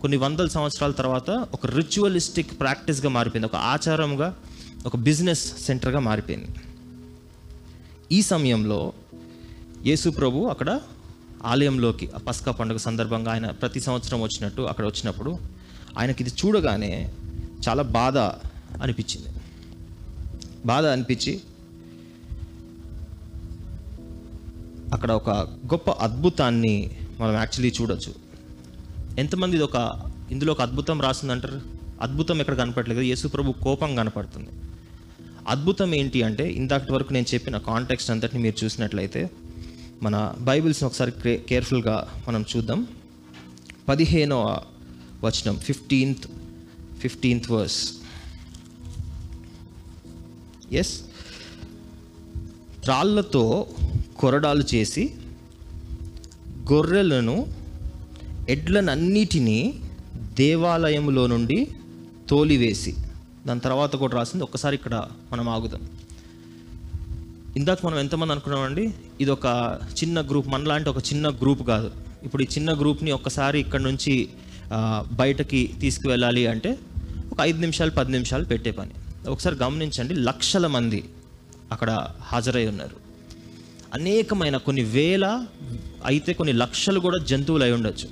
కొన్ని 0.00 0.16
వందల 0.16 0.46
సంవత్సరాల 0.46 0.90
తర్వాత 0.90 1.30
ఒక 1.30 1.66
రిచువలిస్టిక్ 1.66 2.60
ప్రాక్టీస్గా 2.60 3.08
మారిపోయింది. 3.08 3.46
ఒక 3.46 3.56
ఆచారంగా 3.56 4.36
ఒక 4.86 4.96
బిజినెస్ 4.96 5.58
సెంటర్గా 5.58 5.98
మారిపోయింది. 5.98 6.46
ఈ 8.12 8.22
సమయంలో 8.22 8.92
యేసు 9.86 10.10
ప్రభు 10.10 10.46
అక్కడ 10.46 10.80
ఆలయంలోకి 11.44 12.06
పసకా 12.06 12.18
పస్కా 12.18 12.52
పండుగ 12.52 12.76
సందర్భంగా 12.76 13.32
ఆయన 13.32 13.50
ప్రతి 13.50 13.80
సంవత్సరం 13.80 14.22
వచ్చినట్టు 14.22 14.62
అక్కడ 14.62 14.86
వచ్చినప్పుడు 14.86 15.38
ఆయనకి 15.98 16.24
ఇది 16.24 16.32
చూడగానే 16.46 17.12
చాలా 17.68 17.82
బాధ 17.82 18.18
అనిపించింది. 18.82 19.28
బాధ 20.66 20.84
అనిపించి 20.84 21.40
అక్కడ 24.92 25.12
ఒక 25.12 25.30
గొప్ప 25.66 25.90
అద్భుతాన్ని 25.90 26.90
మనం 27.20 27.32
యాక్చువల్లీ 27.32 27.72
చూడొచ్చు. 27.80 28.14
ఎంతమంది 29.18 29.56
ఇది 29.56 29.64
ఒక 29.64 30.02
ఇందులో 30.30 30.52
ఒక 30.52 30.62
అద్భుతం 30.62 31.00
రాసిందంటారు? 31.00 31.60
అద్భుతం 32.00 32.40
ఎక్కడ 32.40 32.56
కనపడలేదు. 32.56 33.00
యేసు 33.00 33.28
ప్రభు 33.28 33.52
కోపం 33.52 33.96
కనపడుతుంది. 33.96 34.48
అద్భుతం 35.48 35.94
ఏంటి 35.94 36.22
అంటే 36.22 36.52
ఇందాకటి 36.52 36.92
వరకు 36.92 37.12
నేను 37.12 37.34
చెప్పిన 37.34 37.58
కాంటెక్స్ట్ 37.58 38.10
అంతటిని 38.10 38.42
మీరు 38.42 38.64
చూసినట్లయితే 38.64 39.30
మన 40.02 40.34
బైబిల్స్ని 40.38 40.86
ఒకసారి 40.86 41.10
కే- 41.10 41.48
కేర్ఫుల్గా 41.48 42.08
మనం 42.28 42.44
చూద్దాం. 42.56 42.86
పదిహేనవ 43.88 44.58
వచనం 45.24 45.58
ఫిఫ్టీన్త్ 45.58 46.26
ఫిఫ్టీన్త్ 47.00 47.50
వర్స్ 47.50 47.92
ఎస్ 50.72 51.00
రాళ్ళతో 52.88 53.66
కొరడాలు 54.16 54.64
చేసి 54.74 55.14
గొర్రెలను 56.72 57.46
ఎడ్లనన్నిటినీ 58.48 59.80
దేవాలయంలో 60.16 61.26
నుండి 61.26 61.68
తోలివేసి. 62.28 62.94
దాని 63.46 63.60
తర్వాత 63.60 63.96
కూడా 63.96 64.16
రాసింది 64.16 64.44
ఒక్కసారి 64.44 64.76
ఇక్కడ 64.76 65.06
మనం 65.32 65.48
ఆగుదాం. 65.48 65.88
ఇందాక 67.56 67.86
మనం 67.86 67.98
ఎంతమంది 67.98 68.32
అనుకున్నామండి? 68.32 68.94
ఇది 69.20 69.30
ఒక 69.30 69.78
చిన్న 70.04 70.20
గ్రూప్ 70.20 70.48
మనలాంటి 70.48 70.88
ఒక 70.88 70.98
చిన్న 70.98 71.28
గ్రూప్ 71.28 71.62
కాదు. 71.62 71.90
ఇప్పుడు 72.22 72.42
ఈ 72.42 72.46
చిన్న 72.46 72.72
గ్రూప్ని 72.72 73.12
ఒక్కసారి 73.12 73.60
ఇక్కడ 73.60 73.80
నుంచి 73.80 74.28
బయటకి 75.12 75.74
తీసుకువెళ్ళాలి 75.80 76.46
అంటే 76.46 76.78
ఒక 77.32 77.38
ఐదు 77.40 77.58
నిమిషాలు 77.58 77.90
పది 77.90 78.12
నిమిషాలు 78.12 78.44
పెట్టే 78.44 78.70
పని. 78.70 78.90
ఒకసారి 79.28 79.56
గమనించండి 79.56 80.14
లక్షల 80.14 80.66
మంది 80.66 81.04
అక్కడ 81.72 82.08
హాజరై 82.20 82.66
ఉన్నారు. 82.66 82.96
అనేకమైన 83.94 84.56
కొన్ని 84.56 84.82
వేల 84.82 85.46
అయితే 86.04 86.32
కొన్ని 86.32 86.52
లక్షలు 86.52 87.00
కూడా 87.00 87.24
జంతువులు 87.24 87.62
అయి 87.62 87.72
ఉండొచ్చు. 87.72 88.08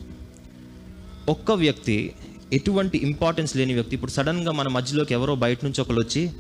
ఒక్క 1.29 1.53
వ్యక్తి 1.53 2.13
ఎటువంటి 2.53 2.99
ఇంపార్టెన్స్ 2.99 3.57
లేని 3.57 3.75
వ్యక్తి 3.75 3.95
ఇప్పుడు 3.95 4.11
సడన్గా 4.11 4.53
మన 4.53 4.69
మధ్యలోకి 4.69 5.15
ఎవరో 5.15 5.35
బయట 5.35 5.59
నుంచి 5.65 5.81
ఒకరు 5.81 6.01
వచ్చి 6.01 6.31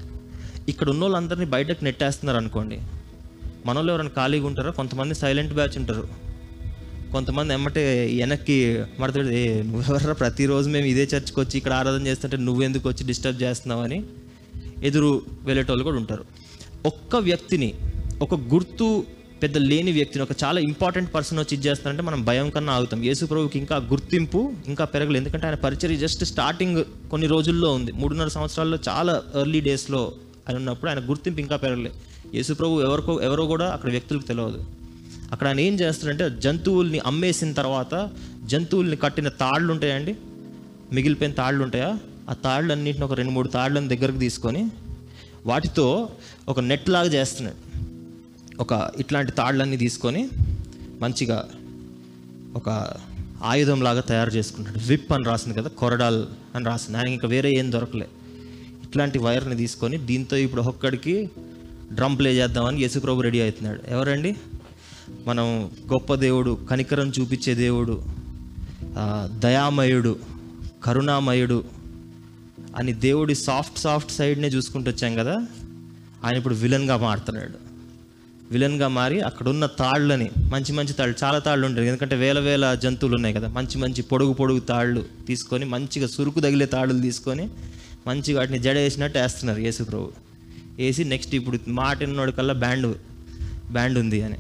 ఇక్కడ 0.69 0.91
ఉన్న 0.91 1.03
వాళ్ళందరినీ 1.03 1.45
బయటకు 1.45 1.85
నెట్టేస్తున్నారు 1.85 2.39
అనుకోండి. 2.39 2.81
మనలో 3.67 3.93
ఎవరైనా 3.93 4.11
ఖాళీగా 4.11 4.47
ఉంటారో? 4.47 4.73
కొంతమంది 4.73 5.15
సైలెంట్ 5.15 5.55
బ్యాచ్ 5.55 5.79
ఉంటారు. 5.79 6.24
కొంతమంది 7.15 7.53
ఎమ్మటే 7.55 7.83
వెనక్కి 8.21 8.57
మడతాడు 9.01 9.31
ఏ 9.41 9.43
నువ్వెవర్రా? 9.63 10.13
ప్రతిరోజు 10.13 10.69
మేము 10.75 10.87
ఇదే 10.93 11.05
చర్చ్కి 11.13 11.39
వచ్చి 11.41 11.57
ఇక్కడ 11.59 11.73
ఆరాధన 11.73 12.03
చేస్తుంటే 12.07 12.37
నువ్వెందుకు 12.49 12.87
వచ్చి 12.89 13.03
డిస్టర్బ్ 13.07 13.43
చేస్తున్నావని 13.43 13.99
ఎదురు 14.89 15.11
వెళ్ళేటోళ్ళు 15.43 15.85
కూడా 15.85 15.97
ఉంటారు. 15.97 16.25
ఒక్క 16.87 17.17
వ్యక్తిని 17.29 17.71
ఒక 18.23 18.35
గుర్తు 18.55 18.89
పెద్ద 19.43 19.57
లేని 19.71 19.93
వ్యక్తిని 19.93 20.23
ఒక 20.23 20.35
చాలా 20.45 20.59
ఇంపార్టెంట్ 20.61 21.09
పర్సన్ 21.15 21.39
వచ్చి 21.39 21.55
ఇది 21.57 22.03
మనం 22.03 22.21
భయం 22.25 22.49
కన్నా 22.51 22.73
ఆగుతాం. 22.79 23.01
యేసు 23.05 23.25
ప్రభుకి 23.25 23.59
ఇంకా 23.63 23.77
గుర్తింపు 23.93 24.41
ఇంకా 24.67 24.85
పెరగలేదు. 24.85 25.21
ఎందుకంటే 25.23 25.47
ఆయన 25.47 25.59
పరిచయం 25.65 25.99
జస్ట్ 26.05 26.25
స్టార్టింగ్ 26.33 26.79
కొన్ని 27.11 27.27
రోజుల్లో 27.35 27.71
ఉంది. 27.79 27.93
మూడున్నర 27.93 28.29
సంవత్సరాల్లో 28.29 28.79
చాలా 28.89 29.15
ఎర్లీ 29.41 29.61
డేస్లో 29.69 30.03
ఆయన 30.49 30.57
ఉన్నప్పుడు 30.57 30.91
ఆయన 30.91 31.01
గుర్తింపు 31.11 31.41
ఇంకా 31.45 31.57
పెరగలేదు 31.57 31.97
యేసు 32.37 32.53
ప్రభు 32.53 32.83
ఎవరికో 32.89 33.13
ఎవరో 33.29 33.45
కూడా 33.53 33.67
అక్కడ 33.75 33.91
వ్యక్తులకు 33.91 34.27
తెలియదు 34.27 34.61
అక్కడ 35.35 35.47
ఆయన 35.47 35.61
ఏం 35.61 35.75
చేస్తాడంటే 35.75 36.27
జంతువుల్ని 36.41 36.99
అమ్మేసిన 36.99 37.53
తర్వాత 37.53 38.11
జంతువుల్ని 38.45 38.97
కట్టిన 38.97 39.29
తాళ్ళు 39.29 39.73
ఉంటాయండి. 39.73 40.17
మిగిలిపోయిన 40.93 41.35
తాళ్ళు 41.35 41.65
ఉంటాయా? 41.65 41.99
ఆ 42.31 42.33
తాళ్ళు 42.33 42.73
అన్నింటిని 42.73 43.05
ఒక 43.05 43.13
రెండు 43.13 43.33
మూడు 43.33 43.49
తాళ్ళని 43.49 43.89
దగ్గరకు 43.89 44.19
తీసుకొని 44.19 44.63
వాటితో 45.47 46.09
ఒక 46.49 46.61
నెట్ 46.61 46.89
లాగా 46.91 47.09
చేస్తున్నాడు. 47.09 47.61
ఒక 48.61 48.91
ఇట్లాంటి 48.97 49.33
తాళ్ళన్నీ 49.33 49.77
తీసుకొని 49.77 50.29
మంచిగా 51.01 51.49
ఒక 52.55 52.69
ఆయుధం 53.43 53.83
లాగా 53.83 54.01
తయారు 54.01 54.31
చేసుకున్నాడు 54.31 54.79
విప్ 54.87 55.13
అని 55.13 55.25
రాసింది 55.25 55.59
కదా 55.59 55.69
కొరడాల్ 55.69 56.27
అని 56.55 56.65
రాసింది. 56.65 56.97
ఆయనకి 56.99 57.13
ఇంకా 57.13 57.29
వేరే 57.29 57.51
ఏం 57.59 57.73
దొరకలే. 57.73 58.09
ఇట్లాంటి 58.85 59.19
వైర్ని 59.19 59.57
తీసుకొని 59.57 59.99
దీంతో 59.99 60.37
ఇప్పుడు 60.37 60.63
ఒక్కడికి 60.63 61.31
డ్రమ్ 61.93 62.19
ప్లే 62.19 62.31
చేద్దామని 62.35 62.81
యేసుప్రభు 62.81 63.21
రెడీ 63.21 63.41
అవుతున్నాడు. 63.41 63.81
ఎవరండి? 63.89 64.37
మనం 65.27 65.47
గొప్ప 65.93 66.15
దేవుడు 66.15 66.53
కనికరం 66.71 67.13
చూపించే 67.21 67.55
దేవుడు 67.55 67.97
దయామయుడు 69.45 70.17
కరుణామయుడు 70.85 71.65
అని 72.79 72.93
దేవుడి 72.93 73.35
సాఫ్ట్ 73.35 73.79
సాఫ్ట్ 73.79 74.13
సైడ్నే 74.13 74.49
చూసుకుంటూ 74.49 74.91
వచ్చాం 74.91 75.15
కదా 75.15 75.37
ఆయన 76.25 76.37
ఇప్పుడు 76.37 76.55
విలన్గా 76.55 76.97
మారుతున్నాడు. 76.97 77.59
విలన్గా 78.51 78.89
మారి 78.89 79.21
అక్కడున్న 79.21 79.67
తాళ్ళని 79.67 80.31
మంచి 80.53 80.73
మంచి 80.73 80.93
తాళ్ళు 80.93 81.17
చాలా 81.25 81.39
తాళ్ళు 81.39 81.67
ఉంటాయి. 81.67 81.89
ఎందుకంటే 81.89 82.17
వేల 82.17 82.39
వేల 82.39 82.75
జంతువులు 82.83 83.15
ఉన్నాయి 83.15 83.35
కదా 83.35 83.49
మంచి 83.49 83.79
మంచి 83.79 84.03
పొడుగు 84.03 84.33
పొడుగు 84.33 84.61
తాళ్ళు 84.61 85.05
తీసుకొని 85.27 85.65
మంచిగా 85.65 86.07
సురుకు 86.07 86.41
తగిలే 86.41 86.67
తాళ్ళు 86.67 87.01
తీసుకొని 87.03 87.49
మంచిగా 88.07 88.39
వాటిని 88.39 88.59
జడ 88.59 88.77
వేసినట్టు 88.77 89.19
వేస్తున్నారు 89.19 89.61
యేసు 89.61 89.83
ప్రభు 89.83 90.11
వేసి 90.79 91.05
నెక్స్ట్ 91.05 91.35
ఇప్పుడు 91.35 91.59
మాట 91.69 91.99
విన్నోడి 91.99 92.33
కల్లా 92.33 92.55
బ్యాండ్ 92.55 92.89
బ్యాండ్ 93.73 93.99
ఉంది 93.99 94.23
అని. 94.23 94.39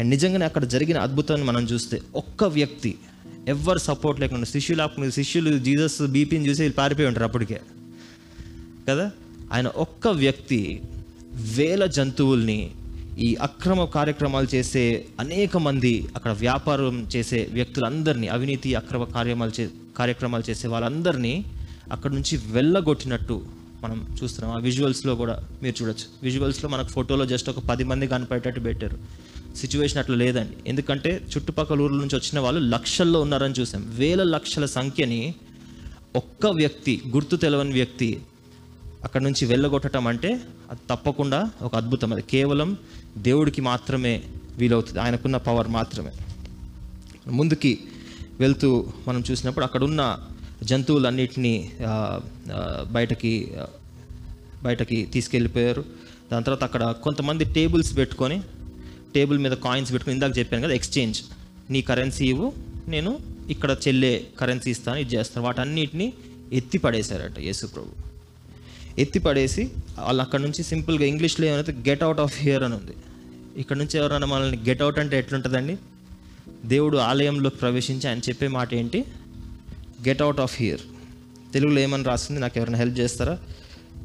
అండ్ 0.00 0.10
నిజంగానే 0.10 0.44
అక్కడ 0.44 0.64
జరిగిన 0.64 0.98
అద్భుతాన్ని 0.98 1.46
మనం 1.46 1.64
చూస్తే 1.64 2.02
ఒక్క 2.14 2.44
వ్యక్తి 2.44 2.94
ఎవరు 3.48 3.78
సపోర్ట్ 3.78 4.20
లేకుండా 4.20 4.44
శిష్యులు 4.44 4.82
ఆపుకుని 4.82 5.12
శిష్యులు 5.12 5.58
జీసస్ 5.58 6.02
బీపీని 6.02 6.48
చూసి 6.48 6.68
పారిపోయి 6.68 7.08
ఉంటారు 7.08 7.24
అప్పటికే. 7.24 7.60
కదా? 8.88 9.10
ఆయన 9.52 9.66
ఒక్క 9.66 10.08
వ్యక్తి 10.08 10.82
వేల 11.32 11.86
జంతువుల్ని 11.86 12.70
ఈ 13.18 13.34
అక్రమ 13.34 13.84
కార్యక్రమాలు 13.84 14.54
చేసే 14.54 15.04
అనేక 15.20 15.56
మంది 15.56 16.08
అక్కడ 16.16 16.30
వ్యాపారం 16.30 17.06
చేసే 17.16 17.48
వ్యక్తులందరినీ 17.52 18.28
అవినీతి 18.28 18.74
అక్రమ 18.74 19.04
కార్యక్రమాలు 19.04 19.60
చే 19.60 19.70
కార్యక్రమాలు 19.98 20.50
చేసే 20.50 20.68
వాళ్ళందరినీ 20.68 21.44
అక్కడ 21.92 22.12
నుంచి 22.12 22.36
వెళ్ళగొట్టినట్టు 22.36 23.44
మనం 23.82 24.16
చూస్తున్నాం. 24.22 24.56
ఆ 24.56 24.60
విజువల్స్లో 24.60 25.14
కూడా 25.14 25.44
మీరు 25.62 25.82
చూడొచ్చు. 25.82 26.04
విజువల్స్లో 26.22 26.70
మనకు 26.70 26.86
ఫోటోలో 26.86 27.26
జస్ట్ 27.26 27.48
ఒక 27.48 27.58
పది 27.58 27.84
మంది 27.84 28.06
కనపడేటట్టు 28.06 28.60
పెట్టారు. 28.60 28.98
సిచ్యువేషన్ 29.60 29.98
అట్లా 29.98 30.16
లేదండి. 30.16 30.56
ఎందుకంటే 30.66 31.10
చుట్టుపక్కల 31.32 31.78
ఊర్ల 31.84 31.96
నుంచి 32.02 32.16
వచ్చిన 32.18 32.38
వాళ్ళు 32.44 32.60
లక్షల్లో 32.74 33.18
ఉన్నారని 33.20 33.54
చూసాం. 33.60 33.82
వేల 34.00 34.22
లక్షల 34.34 34.66
సంఖ్యని 34.78 35.20
ఒక్క 36.16 36.46
వ్యక్తి 36.60 36.94
గుర్తు 37.14 37.36
తెలవని 37.36 37.72
వ్యక్తి 37.72 38.10
అక్కడ 39.04 39.22
నుంచి 39.22 39.44
వెళ్ళగొట్టడం 39.46 40.06
అంటే 40.06 40.30
అది 40.70 40.80
తప్పకుండా 40.90 41.40
ఒక 41.62 41.74
అద్భుతం. 41.76 42.12
అది 42.12 42.24
కేవలం 42.30 42.70
దేవుడికి 43.28 43.60
మాత్రమే 43.60 44.14
వీలవుతుంది. 44.58 44.98
ఆయనకున్న 45.00 45.36
పవర్ 45.48 45.68
మాత్రమే. 45.68 46.12
ముందుకి 47.38 47.72
వెళ్తూ 48.40 48.68
మనం 49.08 49.20
చూసినప్పుడు 49.30 49.64
అక్కడ 49.64 49.82
ఉన్న 49.84 50.02
జంతువులన్నిటినీ 50.62 51.54
బయటకి 52.92 53.32
బయటకి 54.62 54.98
తీసుకెళ్ళిపోయారు. 55.14 55.82
దాని 56.32 56.44
తర్వాత 56.44 56.64
అక్కడ 56.64 56.82
కొంతమంది 57.04 57.44
టేబుల్స్ 57.56 57.96
పెట్టుకొని 57.96 58.38
టేబుల్ 59.16 59.38
మీద 59.44 59.54
కాయిన్స్ 59.66 59.90
పెట్టుకుని 59.92 60.14
ఇందాక 60.16 60.34
చెప్పాను 60.38 60.62
కదా 60.66 60.74
ఎక్స్చేంజ్ 60.80 61.18
నీ 61.74 61.80
కరెన్సీ 61.90 62.24
ఇవ్వు 62.32 62.48
నేను 62.94 63.12
ఇక్కడ 63.54 63.70
చెల్లే 63.84 64.12
కరెన్సీ 64.40 64.70
ఇస్తాను 64.74 64.98
ఇది 65.04 65.12
చేస్తాను. 65.16 65.42
వాటన్నిటిని 65.46 66.06
ఎత్తి 66.58 66.78
పడేశారట 66.84 67.38
యేసు 67.48 67.66
ప్రభు. 67.74 67.92
ఎత్తి 69.02 69.20
పడేసి 69.26 69.62
వాళ్ళు 70.04 70.22
అక్కడ 70.24 70.40
నుంచి 70.44 70.62
సింపుల్గా 70.70 71.06
ఇంగ్లీష్లో 71.12 71.44
ఏమైతే 71.52 71.72
గెట్ 71.88 72.04
అవుట్ 72.06 72.20
ఆఫ్ 72.24 72.36
హియర్ 72.44 72.62
అని 72.66 72.74
ఉంది. 72.80 72.94
ఇక్కడ 73.62 73.76
నుంచి 73.80 73.94
ఎవరైనా 74.00 74.26
మనల్ని 74.32 74.58
గెట్ 74.68 74.82
అవుట్ 74.84 74.98
అంటే 75.02 75.14
ఎట్లుంటుందండి? 75.22 75.74
దేవుడు 76.72 76.96
ఆలయంలోకి 77.10 77.58
ప్రవేశించి 77.62 78.06
ఆయన 78.10 78.20
చెప్పే 78.28 78.48
మాట 78.58 78.70
ఏంటి? 78.80 79.00
గెట్ 80.06 80.22
అవుట్ 80.26 80.40
ఆఫ్ 80.44 80.56
హియర్ 80.62 80.82
తెలుగులో 81.54 81.78
ఏమని 81.86 82.04
రాస్తుంది 82.10 82.40
నాకు 82.44 82.56
ఎవరైనా 82.60 82.78
హెల్ప్ 82.82 82.98
చేస్తారా? 83.02 83.34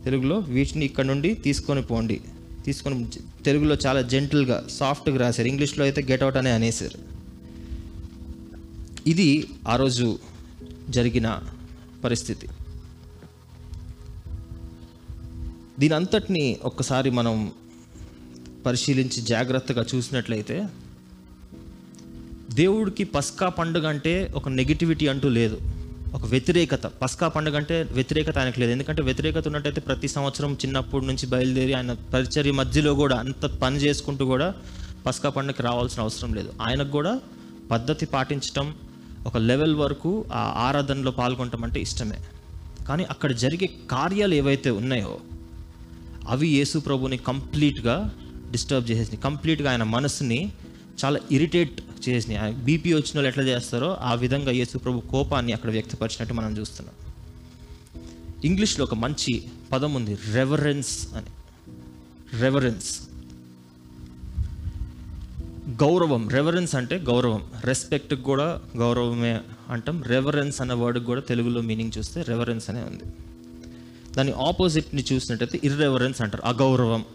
తెలుగులో 0.06 0.38
వీటిని 0.56 0.84
ఇక్కడ 0.90 1.06
నుండి 1.12 1.30
తీసుకొని 1.46 1.82
పోండి. 1.90 2.18
తీసుకొని 2.66 3.06
తెలుగులో 3.46 3.76
చాలా 3.86 4.02
జెంటిల్గా 4.02 4.58
సాఫ్ట్గా 4.70 5.18
రాశారు. 5.18 5.48
ఇంగ్లీష్లో 5.48 5.84
అయితే 5.84 6.02
గెట్ 6.12 6.24
అవుట్ 6.24 6.38
అనే 6.38 6.52
అనేసారు 6.52 7.00
ఇది 9.10 9.30
ఆ 9.68 9.76
రోజు 9.76 10.20
జరిగిన 10.90 11.28
పరిస్థితి. 12.04 12.48
దీని 15.80 15.94
అంతటిని 15.94 16.46
ఒక్కసారి 16.64 17.10
మనం 17.20 17.36
పరిశీలించి 18.66 19.22
జాగ్రత్తగా 19.22 19.86
చూసినట్లయితే 19.96 20.58
దేవుడికి 22.54 23.04
పస్కా 23.04 23.50
పండుగ 23.50 23.86
అంటే 23.88 24.14
ఒక 24.36 24.50
నెగిటివిటీ 24.50 25.08
అంటూ 25.08 25.30
లేదు. 25.30 25.58
ఒక 26.14 26.26
వ్యతిరేకత. 26.26 26.86
పస్కా 27.02 27.28
పండుగ 27.28 27.56
అంటే 27.58 27.88
వ్యతిరేకత 27.92 28.38
ఆయనకు 28.38 28.60
లేదు. 28.60 28.72
ఎందుకంటే 28.72 29.02
వ్యతిరేకత 29.02 29.46
ఉన్నట్టయితే 29.48 29.82
ప్రతి 29.82 30.08
సంవత్సరం 30.08 30.54
చిన్నప్పటి 30.54 31.06
నుంచి 31.06 31.26
బయలుదేరి 31.28 31.74
ఆయన 31.74 31.94
పరిచర్య 32.14 32.52
మధ్యలో 32.52 32.96
కూడా 32.96 33.16
అంత 33.16 33.46
పని 33.46 33.78
చేసుకుంటూ 33.78 34.26
కూడా 34.26 34.54
పస్కా 35.06 35.30
పండుగకి 35.30 35.64
రావాల్సిన 35.64 36.02
అవసరం 36.02 36.34
లేదు. 36.34 36.54
ఆయనకు 36.62 36.90
కూడా 36.90 37.14
పద్ధతి 37.72 38.06
పాటించటం 38.06 38.76
ఒక 39.26 39.38
లెవెల్ 39.38 39.76
వరకు 39.76 40.26
ఆ 40.34 40.44
ఆరాధనలో 40.68 41.12
పాల్గొనటం 41.12 41.64
అంటే 41.64 41.80
ఇష్టమే. 41.82 42.20
కానీ 42.88 43.04
అక్కడ 43.04 43.32
జరిగే 43.32 43.70
కార్యాలు 43.92 44.34
ఏవైతే 44.34 44.70
ఉన్నాయో 44.70 45.20
అవి 46.30 46.48
యేసు 46.48 46.78
ప్రభుని 46.80 47.18
కంప్లీట్గా 47.18 47.96
డిస్టర్బ్ 48.52 48.92
చేసేసి 48.92 49.18
కంప్లీట్గా 49.18 49.72
ఆయన 49.72 49.84
మనసుని 49.84 50.52
చాలా 51.06 51.20
ఇరిటేట్ 51.32 51.82
చేసినాయి. 52.10 52.54
బీపీ 52.54 52.94
వచ్చిన 52.94 53.12
వాళ్ళు 53.16 53.28
ఎట్లా 53.28 53.44
చేస్తారో 53.44 53.98
ఆ 54.02 54.14
విధంగా 54.14 54.52
యేసు 54.52 54.78
ప్రభు 54.78 55.00
కోపాన్ని 55.00 55.54
అక్కడ 55.54 55.70
వ్యక్తపరిచినట్టు 55.70 56.34
మనం 56.34 56.58
చూస్తున్నాం. 56.58 56.96
ఇంగ్లీష్లో 58.46 58.86
ఒక 58.86 58.94
మంచి 58.94 59.44
పదం 59.72 59.94
ఉంది 59.94 60.18
రెవరెన్స్ 60.34 61.08
అని. 61.16 61.26
రెవరెన్స్ 62.40 63.02
గౌరవం 65.70 66.30
రెవరెన్స్ 66.30 66.76
అంటే 66.76 66.98
గౌరవం. 66.98 67.44
రెస్పెక్ట్కి 67.64 68.22
కూడా 68.22 68.62
గౌరవమే 68.78 69.40
అంటాం. 69.70 70.04
రెవరెన్స్ 70.04 70.62
అన్న 70.62 70.74
వర్డ్కి 70.74 71.06
కూడా 71.06 71.22
తెలుగులో 71.22 71.62
మీనింగ్ 71.62 71.92
చూస్తే 71.98 72.22
రెవరెన్స్ 72.22 72.70
అనే 72.70 72.82
ఉంది. 72.82 73.04
దాని 74.18 74.32
ఆపోజిట్ని 74.32 75.06
చూసినట్టయితే 75.14 75.60
ఇర్రెవరెన్స్ 75.64 76.22
అంటారు 76.22 76.44
అగౌరవం. 76.48 77.06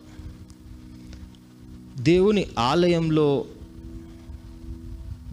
దేవుని 1.98 2.46
ఆలయంలో 2.58 3.44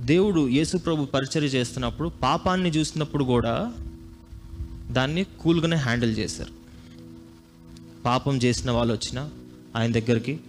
దేవుడు 0.06 0.48
యేసుప్రభు 0.48 1.06
పరిచర్య 1.06 1.48
చేస్తున్నప్పుడు 1.48 2.10
పాపాన్ని 2.10 2.70
చూసినప్పుడు 2.70 3.24
కూడా 3.24 3.74
దాన్ని 4.92 5.24
కూల్గానే 5.24 5.76
హ్యాండిల్ 5.76 6.18
చేశారు. 6.18 6.54
పాపం 8.06 8.38
చేసిన 8.38 8.72
వాళ్ళు 8.72 8.94
వచ్చినా 8.94 9.30
ఆయన 9.76 9.92
దగ్గరికి 9.92 10.40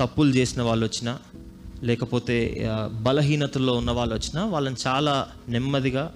తప్పులు 0.00 0.30
చేసిన 0.34 0.62
వాళ్ళు 0.62 0.86
వచ్చినా 0.86 1.18
లేకపోతే 1.82 2.68
బలహీనతల్లో 3.02 3.72
ఉన్న 3.76 3.90
వాళ్ళు 3.90 4.14
వచ్చినా 4.14 4.44
వాళ్ళని 4.44 4.76
చాలా 4.86 5.28
నెమ్మదిగా 5.48 6.14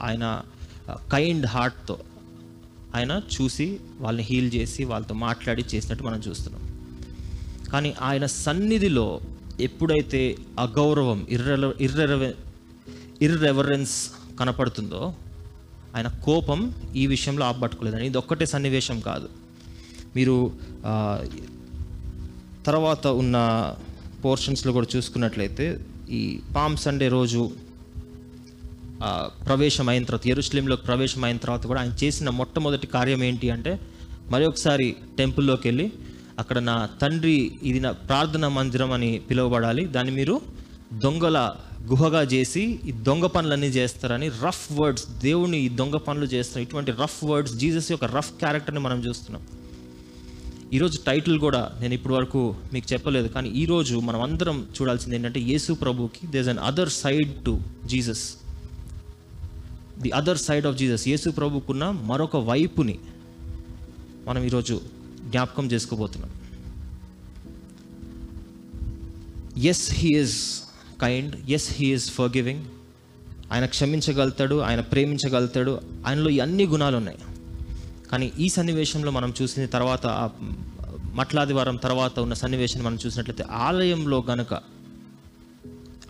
ఆయన 0.00 0.42
కైండ్ 0.90 1.46
హార్ట్తో 1.46 1.98
ఆయన 2.96 3.22
చూసి 3.34 3.78
వాళ్ళని 4.00 4.26
హీల్ 4.26 4.50
చేసి 4.54 4.84
వాళ్ళతో 4.84 5.14
మాట్లాడి 5.14 5.64
చేసినట్టు 5.74 6.04
మనం 6.04 6.20
చూస్తున్నాం. 6.28 6.62
కానీ 7.72 7.94
ఆయన 8.02 8.26
సన్నిధిలో 8.26 9.20
ఎప్పుడైతే 9.60 10.36
అగౌరవం 10.58 11.26
ఇర్రెల 11.30 11.72
ఇర్రెరవె 11.80 12.32
ఇర్రెవరెన్స్ 13.20 14.10
కనపడుతుందో 14.40 15.14
ఆయన 15.96 16.08
కోపం 16.08 16.74
ఈ 16.96 17.06
విషయంలో 17.06 17.46
ఆపట్టుకోలేదని 17.46 18.06
ఇది 18.06 18.18
ఒక్కటే 18.18 18.46
సన్నివేశం 18.46 19.00
కాదు. 19.00 19.28
మీరు 20.16 20.52
తర్వాత 22.66 23.06
ఉన్న 23.06 23.36
పోర్షన్స్లో 24.24 24.72
కూడా 24.72 24.86
చూసుకున్నట్లయితే 24.96 25.80
ఈ 26.10 26.40
పామ్ 26.56 26.76
సండే 26.76 27.08
రోజు 27.08 27.50
ప్రవేశమైన 28.98 29.44
ప్రవేశం 29.46 29.88
అయిన 29.88 30.04
తర్వాత 30.04 30.26
ఎరుస్లింలోకి 30.26 30.82
ప్రవేశం 30.82 31.24
అయిన 31.24 31.36
తర్వాత 31.36 31.66
కూడా 31.66 31.80
ఆయన 31.80 32.04
చేసిన 32.04 32.30
మొట్టమొదటి 32.30 32.86
కార్యం 32.86 33.24
ఏంటి 33.24 33.50
అంటే 33.50 33.78
మరి 34.30 34.44
ఒకసారి 34.44 34.96
టెంపుల్లోకి 35.18 35.68
వెళ్ళి 35.68 35.92
అక్కడ 36.38 36.58
నా 36.58 36.74
తండ్రి 37.02 37.36
ఇది 37.62 37.80
నా 37.80 37.90
ప్రార్థన 38.08 38.48
మందిరం 38.48 38.92
అని 38.92 39.10
పిలువబడాలి. 39.30 39.84
దాన్ని 39.86 40.12
మీరు 40.12 40.34
దొంగల 41.04 41.38
గుహగా 41.90 42.22
చేసి 42.32 42.62
ఈ 42.88 42.92
దొంగ 43.08 43.26
పనులన్నీ 43.26 43.66
చేస్తారని 43.66 44.28
రఫ్ 44.44 44.66
వర్డ్స్ 44.78 45.06
దేవుని 45.20 45.58
ఈ 45.66 45.68
దొంగ 45.80 45.96
పనులు 45.96 46.26
చేస్తారు 46.26 46.62
ఇటువంటి 46.62 46.92
రఫ్ 47.02 47.20
వర్డ్స్ 47.24 47.54
జీసస్ 47.56 47.88
యొక్క 47.92 48.04
రఫ్ 48.16 48.32
క్యారెక్టర్ని 48.40 48.80
మనం 48.80 49.00
చూస్తున్నాం. 49.00 49.42
ఈరోజు 50.76 50.96
టైటిల్ 51.06 51.36
కూడా 51.38 51.60
నేను 51.80 51.94
ఇప్పటి 51.94 52.14
వరకు 52.14 52.40
మీకు 52.72 52.86
చెప్పలేదు 52.92 53.28
కానీ 53.28 53.48
ఈరోజు 53.60 53.94
మనం 53.98 54.20
అందరం 54.20 54.56
చూడాల్సింది 54.76 55.16
ఏంటంటే 55.16 55.40
యేసు 55.40 55.72
ప్రభుకి 55.72 56.26
this 56.26 56.48
an 56.48 56.60
other 56.70 56.92
side 57.02 57.32
to 57.46 57.54
Jesus 57.86 58.24
the 60.02 60.10
other 60.10 60.38
side 60.38 60.66
of 60.66 60.76
Jesus 60.76 61.08
యేసు 61.08 61.30
ప్రభుకున్న 61.30 61.84
మరొక 62.10 62.36
వైపుని 62.50 62.96
మనం 64.28 64.42
ఈరోజు 64.44 64.76
జ్ఞాపకం 65.28 65.66
చేసుకోబోతున్నాం. 65.66 66.32
Yes 69.64 69.92
he 69.92 70.08
is 70.20 70.36
kind 71.00 71.50
yes 71.50 71.72
he 71.72 71.86
is 71.94 72.10
forgiving 72.36 72.64
ఆయన 73.52 73.66
క్షమించగలుగుతాడు 73.66 74.56
ఆయన 74.60 74.80
ప్రేమించగలుగుతాడు. 74.80 75.80
ఆయనలో 76.06 76.42
అన్ని 76.42 76.66
గుణాలు 76.66 76.96
ఉన్నాయి 76.96 77.18
కానీ 78.10 78.32
ఈ 78.38 78.48
సన్నివేశంలో 78.48 79.10
మనం 79.10 79.34
చూసిన 79.42 79.66
తర్వాత 79.66 80.06
ఆ 80.06 80.30
మట్లాదివారం 81.12 81.76
తర్వాత 81.76 82.18
ఉన్న 82.20 82.34
సన్నివేశం 82.34 82.84
మనం 82.84 82.98
చూసినట్లయితే 83.06 83.44
ఆలయంలో 83.66 84.24
గనక 84.30 84.54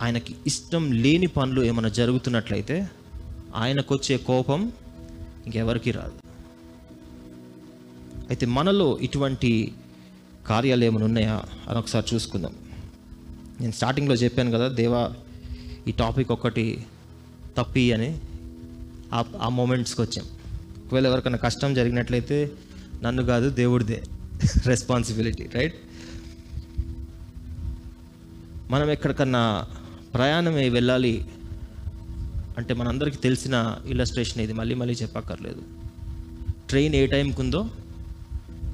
ఆయనకి 0.02 0.34
ఇష్టం 0.46 0.92
లేని 0.92 1.26
పనులు 1.26 1.62
ఏమైనా 1.62 1.88
జరుగుతున్నట్లయితే 1.88 2.76
ఆయనకు 3.56 3.94
వచ్చే 3.94 4.16
కోపం 4.16 4.72
ఇంకెవరికి 5.46 5.90
రాదు. 5.90 6.27
అయితే 8.28 8.46
మనలో 8.46 8.98
ఇటువంటి 8.98 9.72
కార్యాలు 10.46 10.84
ఏమైనా 10.84 11.04
ఉన్నాయా? 11.04 11.42
అని 11.68 11.78
ఒకసారి 11.78 12.14
చూసుకుందాం. 12.14 12.54
నేను 13.60 13.72
స్టార్టింగ్లో 13.72 14.14
చెప్పాను 14.14 14.50
కదా 14.50 14.68
దేవా 14.68 15.12
ఈ 15.88 15.92
టాపిక్ 15.92 16.32
ఒక్కటి 16.32 16.86
తప్పి 17.58 17.92
అని 17.92 18.18
ఆ 19.14 19.24
ఆ 19.40 19.48
మూమెంట్స్కి 19.48 20.00
వచ్చాం. 20.00 20.24
ఒకవేళ 20.86 21.06
ఎవరికైనా 21.06 21.38
కష్టం 21.38 21.74
జరిగినట్లయితే 21.74 22.50
నన్ను 23.02 23.22
కాదు 23.22 23.50
దేవుడిదే. 23.50 24.02
రెస్పాన్సిబిలిటీ 24.66 25.48
రైట్ 25.54 25.74
మనం 28.70 28.90
ఎక్కడికన్నా 28.90 29.66
ప్రయాణం 30.14 30.54
వెళ్ళాలి 30.54 31.24
అంటే 32.58 32.74
మనందరికీ 32.74 33.16
తెలిసిన 33.16 33.76
ఇల్లస్ట్రేషన్ 33.86 34.42
ఇది. 34.42 34.52
మళ్ళీ 34.52 34.74
మళ్ళీ 34.74 34.94
చెప్పక్కర్లేదు. 34.94 35.62
ట్రైన్ 36.68 36.94
ఏ 36.94 37.06
టైంకి 37.06 37.40
ఉందో 37.40 37.70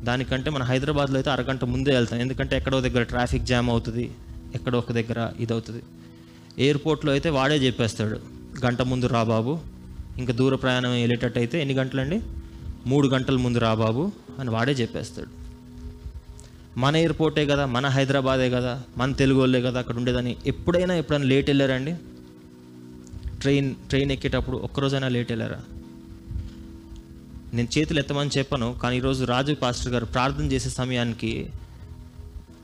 దానికంటే 0.09 0.49
మన 0.55 0.63
హైదరాబాద్లో 0.71 1.17
అయితే 1.21 1.31
అరగంట 1.35 1.65
ముందే 1.75 1.93
వెళ్తాం. 1.99 2.19
ఎందుకంటే 2.25 2.55
ఎక్కడో 2.61 2.79
దగ్గర 2.87 3.03
ట్రాఫిక్ 3.13 3.47
జామ్ 3.51 3.69
అవుతుంది 3.75 4.05
ఎక్కడో 4.57 4.79
ఒక 4.83 4.93
దగ్గర 4.99 5.19
ఇది 5.45 5.53
అవుతుంది 5.57 5.83
ఎయిర్పోర్ట్లో 6.65 7.11
అయితే 7.13 7.29
వాడే 7.37 7.57
చెప్పేస్తాడు 7.67 8.19
గంట 8.65 8.83
ముందు 8.91 9.07
రా 9.15 9.23
బాబు 9.33 9.53
ఇంకా 10.21 10.33
దూర 10.41 10.55
ప్రయాణం 10.65 10.93
వెళ్ళేటట్టు 11.03 11.39
అయితే 11.43 11.57
ఎన్ని 11.63 11.75
గంటలండి? 11.79 12.19
మూడు 12.91 13.07
గంటల 13.15 13.37
ముందు 13.45 13.59
రా 13.65 13.73
బాబు 13.83 14.03
అని 14.41 14.51
వాడే 14.57 14.73
చెప్పేస్తాడు. 14.81 15.31
మన 16.83 16.93
ఎయిర్పోర్టే 17.03 17.45
కదా 17.53 17.65
మన 17.77 17.87
హైదరాబాదే 17.97 18.47
కదా 18.57 18.73
మన 19.01 19.13
తెలుగు 19.21 19.41
వాళ్ళే 19.41 19.61
కదా 19.67 19.79
అక్కడ 19.83 19.97
ఉండేదని. 20.01 20.33
ఎప్పుడైనా 20.53 20.95
ఎప్పుడైనా 21.01 21.29
లేట్ 21.33 21.49
వెళ్ళారండి 21.51 21.95
ట్రైన్ 23.43 23.69
ట్రైన్ 23.91 24.13
ఎక్కేటప్పుడు 24.17 24.57
ఒక్కరోజైనా 24.67 25.09
లేట్ 25.17 25.31
వెళ్ళారా? 25.33 25.61
నేను 27.55 27.69
చేతులు 27.79 27.99
ఎత్తమని 27.99 28.31
చెప్పను 28.39 28.79
కానీ 28.83 28.97
ఈరోజు 28.97 29.25
రాజు 29.25 29.53
పాస్టర్ 29.53 29.93
గారు 29.93 30.05
ప్రార్థన 30.05 30.53
చేసే 30.53 30.71
సమయానికి 30.71 31.51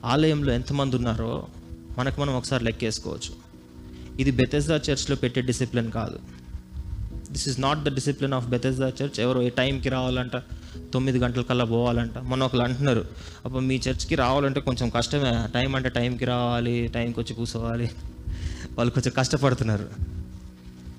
ఆలయంలో 0.04 0.52
ఎంతమంది 0.52 0.96
ఉన్నారో 0.96 1.46
మనకు 1.98 2.20
మనం 2.20 2.36
ఒకసారి 2.36 2.64
లెక్కేసుకోవచ్చు. 2.64 3.32
ఇది 4.20 4.30
బెతెస్దా 4.30 4.76
చర్చ్లో 4.76 5.16
పెట్టే 5.16 5.40
డిసిప్లిన్ 5.40 5.92
కాదు. 5.92 6.18
This 7.30 7.48
is 7.48 7.60
not 7.60 7.84
the 7.84 7.94
discipline 7.94 8.32
of 8.32 8.46
Bethesda 8.46 8.88
church 8.88 9.20
ఎవరో 9.20 9.42
ఏ 9.42 9.48
టైంకి 9.48 9.88
రావాలంట 9.88 10.36
తొమ్మిది 10.94 11.18
గంటల 11.18 11.42
కల్లా 11.42 11.64
పోవాలంట. 11.64 12.18
మొన్న 12.18 12.44
ఒకళ్ళు 12.44 12.64
అంటున్నారు 12.64 13.04
అప్పుడు 13.44 13.62
మీ 13.62 13.80
చర్చ్కి 13.88 14.14
రావాలంటే 14.14 14.60
కొంచెం 14.60 14.88
కష్టమే. 14.88 15.48
టైం 15.54 15.74
అంటే 15.74 15.88
టైంకి 15.88 16.24
రావాలి 16.24 16.88
టైంకి 16.94 17.20
వచ్చి 17.20 17.34
కూర్చోవాలి. 17.34 17.90
వాళ్ళు 18.72 18.94
కొంచెం 18.94 19.12
కష్టపడుతున్నారు. 19.18 19.88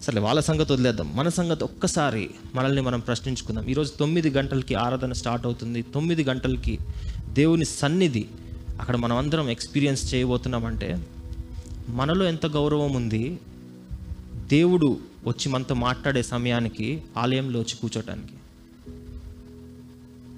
సరే 0.03 0.19
వాళ్ళ 0.19 0.39
సంగతి 0.39 0.73
వదిలేద్దాం. 0.73 1.15
మన 1.15 1.29
సంగతి 1.29 1.63
ఒక్కసారి 1.63 2.29
మనల్ని 2.55 2.81
మనం 2.81 2.99
ప్రశ్నించుకుందాం. 2.99 3.67
ఈరోజు 3.67 3.91
తొమ్మిది 3.99 4.29
గంటలకి 4.29 4.75
ఆరాధన 4.75 5.13
స్టార్ట్ 5.13 5.45
అవుతుంది. 5.45 5.81
తొమ్మిది 5.81 6.23
గంటలకి 6.23 6.79
దేవుని 7.29 7.65
సన్నిధి 7.65 8.25
అక్కడ 8.81 8.95
మనం 8.95 9.17
అందరం 9.17 9.49
ఎక్స్పీరియన్స్ 9.49 10.13
చేయబోతున్నామంటే 10.13 11.07
మనలో 11.89 12.25
ఎంత 12.25 12.45
గౌరవం 12.45 12.93
ఉంది 12.93 13.39
దేవుడు 14.47 14.99
వచ్చి 15.27 15.49
మనతో 15.49 15.75
మాట్లాడే 15.75 16.23
సమయానికి 16.23 17.01
ఆలయంలో 17.17 17.59
వచ్చి 17.59 17.75
కూర్చోటానికి. 17.75 18.33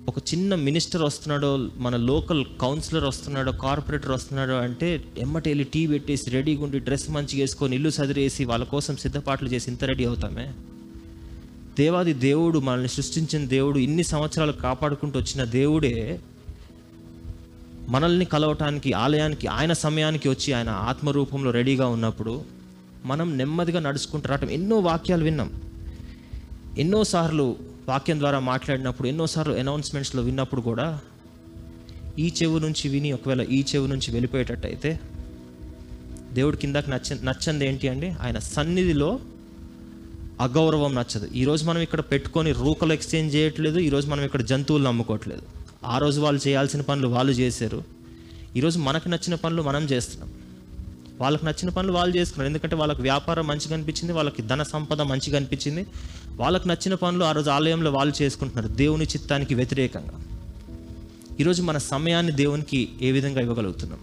ఒక 0.07 0.17
చిన్న 0.17 0.55
మినిస్టర్ 0.55 1.01
వస్తున్నాడో 1.01 1.69
మన 1.77 1.95
లోకల్ 1.95 2.45
కౌన్సిలర్ 2.61 3.03
వస్తున్నాడో 3.03 3.51
కార్పొరేటర్ 3.51 4.11
వస్తున్నాడో 4.11 4.53
అంటే 4.53 5.03
ఎమ్మటి 5.17 5.49
వెళ్ళి 5.49 5.63
టీ 5.63 5.87
పెట్టేసి 5.87 6.29
రెడీగా 6.29 6.63
ఉండి 6.63 6.79
డ్రెస్ 6.79 7.09
మంచిగా 7.09 7.41
వేసుకొని 7.41 7.75
ఇల్లు 7.75 7.89
సదిరేసి 7.89 8.45
వాళ్ళ 8.45 8.65
కోసం 8.65 8.97
సిద్ధపాట్లు 8.97 9.49
చేసి 9.49 9.71
ఇంత 9.71 9.83
రెడీ 9.83 10.05
అవుతామే? 10.05 10.53
దేవాది 11.77 12.13
దేవుడు 12.13 12.59
మనల్ని 12.59 12.89
సృష్టించిన 12.89 13.47
దేవుడు 13.47 13.79
ఇన్ని 13.79 14.03
సంవత్సరాలు 14.03 14.51
కాపాడుకుంటూ 14.51 15.19
వచ్చిన 15.19 15.43
దేవుడే 15.43 16.19
మనల్ని 17.89 18.25
కలవటానికి 18.25 18.93
ఆలయానికి 18.93 19.47
ఆయన 19.47 19.73
సమయానికి 19.73 20.29
వచ్చి 20.29 20.53
ఆయన 20.53 20.69
ఆత్మరూపంలో 20.69 21.51
రెడీగా 21.51 21.87
ఉన్నప్పుడు 21.87 22.41
మనం 23.05 23.37
నెమ్మదిగా 23.37 23.79
నడుచుకుంటూ 23.79 24.29
రావటం. 24.29 24.49
ఎన్నో 24.49 24.79
వాక్యాలు 24.79 25.23
విన్నాం. 25.23 25.51
ఎన్నోసార్లు 26.77 27.72
వాక్యం 27.87 28.19
ద్వారా 28.19 28.39
మాట్లాడినప్పుడు 28.39 29.07
ఎన్నోసార్లు 29.07 29.53
అనౌన్స్మెంట్స్లో 29.53 30.23
విన్నప్పుడు 30.23 30.61
కూడా 30.61 30.99
ఈ 32.19 32.33
చెవు 32.43 32.59
నుంచి 32.59 32.89
విని 32.89 33.11
ఒకవేళ 33.11 33.41
ఈ 33.41 33.63
చెవు 33.75 33.87
నుంచి 33.87 34.11
వెళ్ళిపోయేటట్టయితే 34.11 34.99
దేవుడి 36.33 36.57
కిందకి 36.57 36.89
నచ్చ 36.89 37.23
నచ్చంది 37.23 37.67
ఏంటి 37.67 37.87
అండి? 37.87 38.09
ఆయన 38.09 38.39
సన్నిధిలో 38.39 39.19
అగౌరవం 40.41 40.95
నచ్చదు. 40.95 41.27
ఈరోజు 41.35 41.65
మనం 41.65 41.81
ఇక్కడ 41.81 41.99
పెట్టుకొని 41.99 42.51
రూకలు 42.51 42.93
ఎక్స్చేంజ్ 42.93 43.35
చేయట్లేదు 43.35 43.79
ఈరోజు 43.79 44.07
మనం 44.07 44.23
ఇక్కడ 44.23 44.41
జంతువులు 44.41 44.83
నమ్ముకోవట్లేదు 44.83 45.41
ఆ 45.85 45.97
రోజు 45.97 46.21
వాళ్ళు 46.21 46.47
చేయాల్సిన 46.47 46.81
పనులు 46.81 47.07
వాళ్ళు 47.07 47.31
చేశారు. 47.31 47.83
ఈరోజు 48.55 48.79
మనకు 48.79 49.09
నచ్చిన 49.09 49.35
పనులు 49.35 49.61
మనం 49.61 49.83
చేస్తున్నాం. 49.83 50.31
వాళ్ళకి 51.21 51.45
నచ్చిన 51.45 51.69
పనులు 51.69 51.93
వాళ్ళు 51.93 52.17
చేసుకున్నారు. 52.17 52.49
ఎందుకంటే 52.49 52.75
వాళ్ళకి 52.75 53.01
వ్యాపారం 53.01 53.47
మంచిగా 53.47 53.73
అనిపించింది 53.73 54.13
వాళ్ళకి 54.13 54.41
ధన 54.41 54.63
సంపద 54.63 55.01
మంచిగా 55.01 55.37
అనిపించింది. 55.37 55.87
వాళ్ళకి 56.31 56.67
నచ్చిన 56.67 56.93
పనులు 56.93 57.25
ఆ 57.25 57.31
రోజు 57.31 57.49
ఆలయంలో 57.49 57.91
వాళ్ళు 57.91 58.23
చేసుకుంటున్నారు. 58.23 58.67
దేవుని 58.67 59.05
చిత్తానికి 59.05 59.55
వ్యతిరేకంగా. 59.55 60.21
ఈరోజు 61.39 61.61
మన 61.61 61.77
సమయాన్ని 61.77 62.31
దేవునికి 62.31 62.89
ఏ 63.01 63.11
విధంగా 63.11 63.41
ఇవ్వగలుగుతున్నాం? 63.41 63.99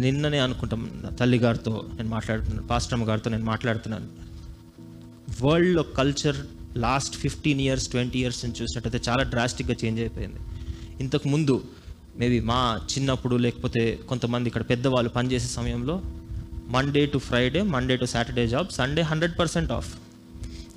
నిన్ననే 0.00 0.38
అనుకుంటాం 0.38 0.90
తల్లి 1.20 1.38
గారితో 1.38 1.84
నేను 1.96 2.08
మాట్లాడుతున్నాను 2.08 2.68
పాస్టమ్ 2.68 3.02
గారితో 3.02 3.30
నేను 3.30 3.44
మాట్లాడుతున్నాను. 3.44 4.08
వరల్డ్లో 5.46 5.82
culture 5.82 6.36
last 6.76 7.16
fifteen 7.16 7.60
years 7.60 7.88
twenty 7.88 8.18
years 8.18 8.44
నుంచి 8.44 8.62
చూసినట్టయితే 8.62 9.10
చాలా 9.10 9.22
డ్రాస్టిక్గా 9.22 9.76
చేంజ్ 9.84 10.00
అయిపోయింది. 10.00 10.40
ఇంతకు 11.00 11.28
ముందు 11.28 11.64
మేబీ 12.18 12.40
మా 12.40 12.80
చిన్నప్పుడు 12.92 13.36
లేకపోతే 13.36 13.98
కొంతమంది 14.08 14.46
ఇక్కడ 14.48 14.62
పెద్దవాళ్ళు 14.62 15.10
పనిచేసే 15.10 15.46
సమయంలో 15.46 16.02
Monday 16.68 17.06
to 17.06 17.18
Friday 17.18 17.62
Monday 17.62 17.96
to 17.96 18.04
Saturday 18.04 18.48
job 18.48 18.68
Sunday 18.70 19.02
hundred 19.02 19.38
percent 19.38 19.72
of 19.72 19.96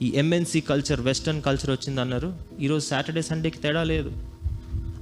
ఈ 0.02 0.12
ఎంఎన్సీ 0.16 0.62
కల్చర్ 0.62 1.02
వెస్టర్న్ 1.02 1.42
కల్చర్ 1.42 1.72
వచ్చింది 1.72 2.02
అన్నారు. 2.02 2.34
ఈరోజు 2.60 2.86
సాటర్డే 2.86 3.22
సండేకి 3.22 3.60
తేడా 3.60 3.84
లేదు. 3.84 4.12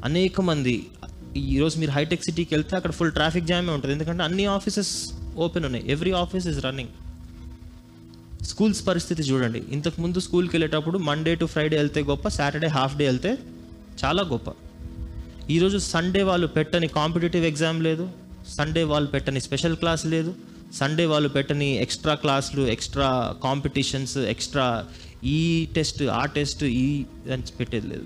అనేక 0.06 0.42
మంది 0.42 0.86
ఈరోజు 1.38 1.80
మీరు 1.80 1.92
హైటెక్ 1.92 2.24
సిటీకి 2.24 2.56
వెళ్తే 2.56 2.76
అక్కడ 2.76 2.92
ఫుల్ 2.92 3.12
ట్రాఫిక్ 3.12 3.46
జామే 3.46 3.72
ఉంటుంది. 3.72 3.94
ఎందుకంటే 3.94 4.24
అన్ని 4.24 4.46
ఆఫీసెస్ 4.46 5.12
ఓపెన్ 5.38 5.66
ఉన్నాయి. 5.66 5.92
Every 5.92 6.12
office 6.12 6.48
is 6.48 6.66
running 6.66 6.90
schools 8.44 8.88
పరిస్థితి 8.88 9.24
చూడండి. 9.24 9.64
ఇంతకు 9.70 10.02
ముందు 10.02 10.20
స్కూల్కి 10.20 10.56
వెళ్ళేటప్పుడు 10.56 10.98
మండే 10.98 11.36
టు 11.36 11.46
ఫ్రైడే 11.46 11.78
వెళ్తే 11.78 12.02
గొప్ప 12.04 12.28
సాటర్డే 12.28 12.68
హాఫ్ 12.68 12.98
డే 12.98 13.06
వెళ్తే 13.06 13.38
చాలా 14.06 14.24
గొప్ప. 14.24 14.50
ఈరోజు 15.50 15.78
సండే 15.78 16.24
వాళ్ళు 16.24 16.48
పెట్టని 16.48 16.88
కాంపిటేటివ్ 16.88 17.46
ఎగ్జామ్ 17.46 17.84
లేదు 17.84 18.10
సండే 18.48 18.84
వాళ్ళు 18.84 19.10
పెట్టని 19.10 19.42
స్పెషల్ 19.42 19.76
క్లాస్ 19.76 20.06
లేదు 20.06 20.36
సండే 20.74 21.06
వాళ్ళు 21.06 21.30
పెట్టని 21.30 21.76
ఎక్స్ట్రా 21.76 22.16
క్లాసులు 22.16 22.62
ఎక్స్ట్రా 22.62 23.36
కాంపిటీషన్స్ 23.44 24.18
ఎక్స్ట్రా 24.18 24.86
ఈ 25.24 25.68
టెస్ట్ 25.76 26.04
ఆ 26.04 26.26
టెస్ట్ 26.26 26.64
ఈ 26.64 27.06
అని 27.34 27.44
పెట్టేది 27.60 27.88
లేదు. 27.88 28.06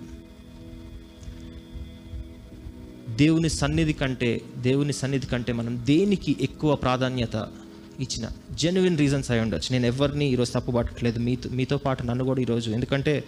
దేవుని 3.10 3.50
సన్నిధి 3.50 3.93
కంటే 3.93 4.41
దేవుని 4.58 4.93
సన్నిధి 4.93 5.28
కంటే 5.28 5.54
మనం 5.54 5.82
దేనికి 5.86 6.36
ఎక్కువ 6.41 6.76
ప్రాధాన్యత 6.76 7.47
ఇచ్చిన? 8.00 8.30
జెన్యున్ 8.52 8.97
రీజన్స్ 8.97 9.32
అయి 9.32 9.39
ఉండొచ్చు. 9.39 9.71
నేను 9.71 9.86
ఎవరిని 9.86 10.32
ఈరోజు 10.32 10.52
తప్పు 10.52 10.71
పట్టట్లేదు 10.71 11.19
మీతో 11.19 11.50
మీతో 11.50 11.78
పాటు 11.78 12.04
నన్ను 12.04 12.23
కూడా 12.23 12.41
ఈరోజు. 12.41 12.71
ఎందుకంటే 12.71 13.23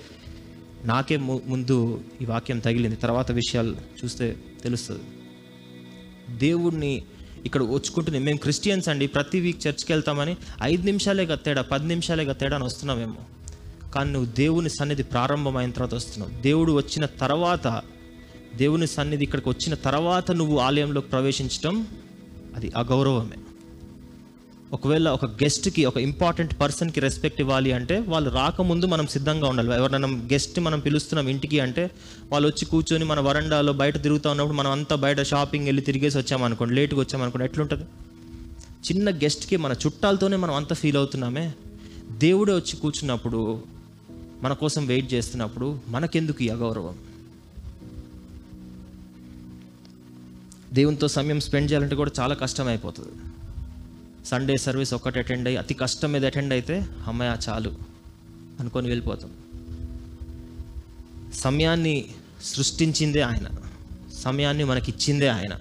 నాకే 0.86 1.18
ము- 1.18 1.40
ముందు 1.46 2.02
ఈ 2.22 2.26
వాక్యం 2.26 2.60
తగిలింది. 2.60 2.96
తర్వాత 2.96 3.32
విషయాలు 3.32 3.76
చూస్తే 4.04 4.36
తెలుస్తుంది. 4.64 5.02
దేవుణ్ణి 6.38 7.04
ఇక్కడ 7.46 7.64
వచ్చుకుంటున్నాం 7.64 8.24
మేము 8.24 8.38
క్రిస్టియన్స్ 8.38 8.90
అండి. 8.90 9.08
ప్రతి 9.08 9.40
వీక్ 9.40 9.68
చర్చ్కి 9.68 9.94
వెళ్తామని 9.94 10.38
ఐదు 10.64 10.84
నిమిషాలే 10.84 11.28
తేడా 11.46 11.62
పది 11.62 11.88
నిమిషాలే 11.88 12.34
తేడా 12.34 12.56
అని 12.56 12.66
వస్తున్నామేమో 12.66 13.18
కానీ 13.96 14.12
నువ్వు 14.12 14.32
దేవుని 14.32 14.70
సన్నిధి 14.70 15.04
ప్రారంభమైన 15.04 15.72
తర్వాత 15.72 15.96
వస్తున్నావు. 15.96 16.42
దేవుడు 16.42 16.72
వచ్చిన 16.72 17.06
తర్వాత 17.06 17.82
దేవుని 18.56 18.88
సన్నిధి 18.88 19.24
ఇక్కడికి 19.24 19.50
వచ్చిన 19.50 19.76
తర్వాత 19.76 20.32
నువ్వు 20.32 20.58
ఆలయంలోకి 20.58 21.10
ప్రవేశించడం 21.10 21.88
అది 22.56 22.72
అగౌరవమే. 22.78 23.36
ఒకవేళ 24.74 25.10
ఒక 25.10 25.26
గెస్ట్కి 25.26 25.86
ఒక 25.86 25.98
ఇంపార్టెంట్ 25.98 26.60
పర్సన్కి 26.60 27.00
రెస్పెక్ట్ 27.00 27.42
ఇవ్వాలి 27.42 27.72
అంటే 27.72 28.00
వాళ్ళు 28.00 28.30
రాకముందు 28.30 28.86
మనం 28.86 29.08
సిద్ధంగా 29.08 29.48
ఉండాలి. 29.48 29.74
ఎవరైనా 29.74 30.08
గెస్ట్ 30.08 30.60
మనం 30.60 30.80
పిలుస్తున్నాం 30.80 31.30
ఇంటికి 31.30 31.60
అంటే 31.60 31.92
వాళ్ళు 32.32 32.48
వచ్చి 32.48 32.66
కూర్చొని 32.66 33.06
మన 33.06 33.20
వరండాలో 33.20 33.74
బయట 33.74 34.02
తిరుగుతూ 34.02 34.30
ఉన్నప్పుడు 34.30 34.58
మనం 34.58 34.72
అంతా 34.72 34.96
బయట 34.96 35.22
షాపింగ్ 35.22 35.66
వెళ్ళి 35.66 35.82
తిరిగేసి 35.82 36.18
వచ్చామనుకోండి 36.18 36.76
లేట్గా 36.76 37.00
వచ్చామనుకోండి 37.00 37.46
ఎట్లుంటుంది? 37.46 37.84
చిన్న 38.92 39.10
గెస్ట్కి 39.10 39.58
మన 39.58 39.72
చుట్టాలతోనే 39.72 40.38
మనం 40.38 40.54
అంత 40.54 40.74
ఫీల్ 40.74 40.98
అవుతున్నామే. 40.98 41.54
దేవుడే 42.12 42.54
వచ్చి 42.54 42.76
కూర్చున్నప్పుడు 42.76 43.64
మన 44.42 44.54
కోసం 44.54 44.86
వెయిట్ 44.86 45.14
చేస్తున్నప్పుడు 45.14 45.80
మనకెందుకు 45.88 46.44
ఈ 46.44 46.50
అగౌరవం? 46.50 46.96
దేవునితో 50.74 51.08
సమయం 51.08 51.40
స్పెండ్ 51.40 51.72
చేయాలంటే 51.72 51.96
కూడా 51.96 52.12
చాలా 52.20 52.36
కష్టం 52.36 52.68
అయిపోతుంది 52.68 53.29
సండే 54.26 54.58
సర్వీస్ 54.58 54.94
ఒక్కటి 54.94 55.20
అటెండ్ 55.20 55.48
అయ్యి 55.48 55.60
అతి 55.60 55.74
కష్టం 55.74 56.12
మీద 56.12 56.26
అటెండ్ 56.26 56.54
అయితే 56.54 56.86
అమ్మాయి 57.08 57.50
చాలు 57.50 57.74
అనుకొని 58.60 58.88
వెళ్ళిపోతాం. 58.88 59.32
సమయాన్ని 61.34 62.06
సృష్టించిందే 62.44 63.22
ఆయన. 63.22 63.48
సమయాన్ని 64.24 64.64
మనకి 64.64 64.92
ఇచ్చిందే 64.92 65.28
ఆయన. 65.28 65.56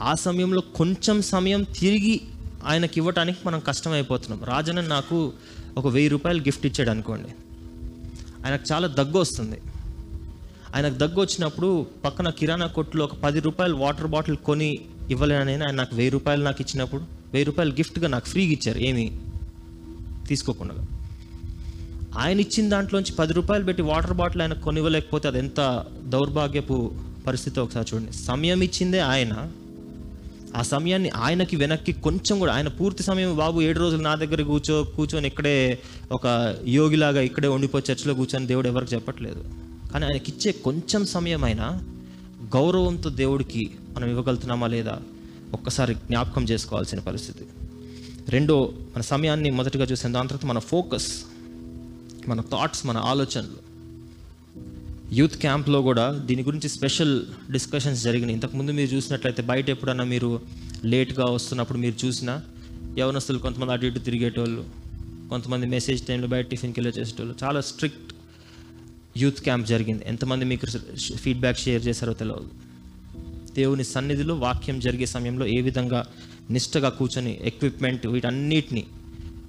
ఆ 0.00 0.14
సమయంలో 0.14 0.60
కొంచెం 0.60 1.22
సమయం 1.22 1.62
తిరిగి 1.62 2.20
ఆయనకి 2.64 2.92
ఇవ్వటానికి 2.96 3.38
మనం 3.46 3.60
కష్టమైపోతున్నాం. 3.60 4.44
రాజన్న 4.44 4.80
నాకు 4.80 5.32
ఒక 5.76 5.86
వెయ్యి 5.86 6.08
రూపాయలు 6.08 6.40
గిఫ్ట్ 6.40 6.66
ఇచ్చాడు 6.66 6.90
అనుకోండి. 6.90 7.28
ఆయనకు 8.46 8.64
చాలా 8.72 8.88
దగ్గు 8.88 9.18
వస్తుంది. 9.18 9.60
ఆయనకు 10.76 10.94
దగ్గు 10.94 11.20
వచ్చినప్పుడు 11.20 11.86
పక్కన 12.04 12.30
కిరాణా 12.30 12.66
కొట్టులో 12.66 13.04
ఒక 13.04 13.14
పది 13.14 13.40
రూపాయలు 13.40 13.74
వాటర్ 13.74 14.06
బాటిల్ 14.06 14.36
కొని 14.36 14.78
ఇవ్వలేనని 15.10 15.52
ఆయన 15.52 15.70
నాకు 15.70 15.96
వెయ్యి 15.96 16.10
రూపాయలు 16.10 16.42
నాకు 16.42 16.62
ఇచ్చినప్పుడు 16.62 17.23
వెయ్యి 17.34 17.44
రూపాయలు 17.44 17.72
గిఫ్ట్గా 17.72 18.08
నాకు 18.08 18.26
ఫ్రీగా 18.26 18.52
ఇచ్చారు. 18.52 18.78
ఏమి 18.78 19.18
తీసుకోకుండా. 20.26 20.74
ఆయన 22.18 22.40
ఇచ్చిన 22.40 22.68
దాంట్లోంచి 22.68 23.12
పది 23.12 23.32
రూపాయలు 23.32 23.64
పెట్టి 23.64 23.82
వాటర్ 23.82 24.12
బాటిల్ 24.12 24.42
ఆయన 24.42 24.52
కొనివ్వలేకపోతే 24.52 25.28
అది 25.28 25.38
ఎంత 25.38 25.84
దౌర్భాగ్యపు 26.06 26.92
పరిస్థితి 27.26 27.60
ఒకసారి 27.60 27.86
చూడండి. 27.94 28.12
సమయం 28.12 28.62
ఇచ్చిందే 28.62 28.98
ఆయన. 28.98 29.50
ఆ 30.56 30.62
సమయాన్ని 30.62 31.10
ఆయనకి 31.10 31.56
వెనక్కి 31.56 31.92
కొంచెం 31.92 32.38
కూడా 32.38 32.54
ఆయన 32.54 32.68
పూర్తి 32.68 33.02
సమయం 33.02 33.36
బాబు 33.36 33.60
ఏడు 33.60 33.80
రోజులు 33.80 34.02
నా 34.02 34.14
దగ్గర 34.14 34.42
కూర్చో 34.42 34.84
కూర్చొని 34.84 35.28
ఇక్కడే 35.28 35.78
ఒక 36.12 36.54
యోగిలాగా 36.68 37.20
ఇక్కడే 37.20 37.48
ఉండిపోయి 37.48 37.92
చర్చిలో 37.92 38.14
కూర్చొని 38.14 38.46
దేవుడు 38.46 38.68
ఎవరికి 38.68 38.94
చెప్పట్లేదు. 38.94 39.44
కానీ 39.92 40.06
ఆయనకి 40.06 40.32
ఇచ్చే 40.32 40.52
కొంచెం 40.52 41.06
సమయం 41.06 41.44
అయినా 41.44 41.82
గౌరవంతో 42.56 43.10
దేవుడికి 43.10 43.70
మనం 43.96 44.08
ఇవ్వగలుగుతున్నామా 44.08 44.66
లేదా 44.66 44.98
ఒక్కసారి 45.56 45.94
జ్ఞాపకం 45.94 46.44
చేసుకోవాల్సిన 46.44 47.00
పరిస్థితి. 47.08 47.44
రెండో 48.28 48.56
మన 48.94 49.02
సమయాన్ని 49.12 49.50
మొదటగా 49.50 49.84
చూసిన 49.84 50.10
దాని 50.12 50.28
తర్వాత 50.28 50.46
మన 50.52 50.60
ఫోకస్ 50.72 51.08
మన 52.28 52.40
థాట్స్ 52.52 52.82
మన 52.86 52.98
ఆలోచనలు. 53.10 53.60
యూత్ 55.14 55.36
క్యాంప్లో 55.36 55.78
కూడా 55.82 56.04
దీని 56.28 56.42
గురించి 56.42 56.68
స్పెషల్ 56.68 57.14
డిస్కషన్స్ 57.50 58.02
జరిగినాయి. 58.02 58.34
ఇంతకుముందు 58.34 58.72
మీరు 58.78 58.90
చూసినట్లయితే 58.94 59.42
బయట 59.42 59.66
ఎప్పుడన్నా 59.70 60.04
మీరు 60.04 60.30
లేట్గా 60.84 61.26
వస్తున్నప్పుడు 61.34 61.78
మీరు 61.78 62.06
చూసినా 62.06 62.34
యవనస్తులు 62.98 63.38
కొంతమంది 63.38 63.72
అటు 63.72 63.86
ఇటు 63.86 63.98
తిరిగేటోళ్ళు 63.98 64.64
కొంతమంది 65.30 65.66
మెసేజ్ 65.66 66.02
టైంలో 66.08 66.28
బయట 66.28 66.46
టిఫిన్కి 66.50 66.80
వెళ్ళి 66.80 67.00
చేసేటోళ్ళు 67.00 67.34
చాలా 67.44 67.60
స్ట్రిక్ట్ 67.70 68.10
యూత్ 69.16 69.40
క్యాంప్ 69.46 69.66
జరిగింది. 69.68 70.02
ఎంతమంది 70.06 70.44
మీకు 70.44 70.66
ఫీడ్బ్యాక్ 71.16 71.58
షేర్ 71.58 71.82
చేశారో 71.86 72.12
తెలియదు 72.12 72.48
దేవుని 73.54 73.84
సన్నిధిలో 73.84 74.34
వాక్యం 74.34 74.80
జరిగే 74.80 75.06
సమయంలో 75.06 75.46
ఏ 75.46 75.60
విధంగా 75.60 76.00
నిష్టగా 76.50 76.88
కూర్చొని 76.88 77.38
ఎక్విప్మెంట్ 77.42 78.06
వీటన్నిటిని 78.06 78.84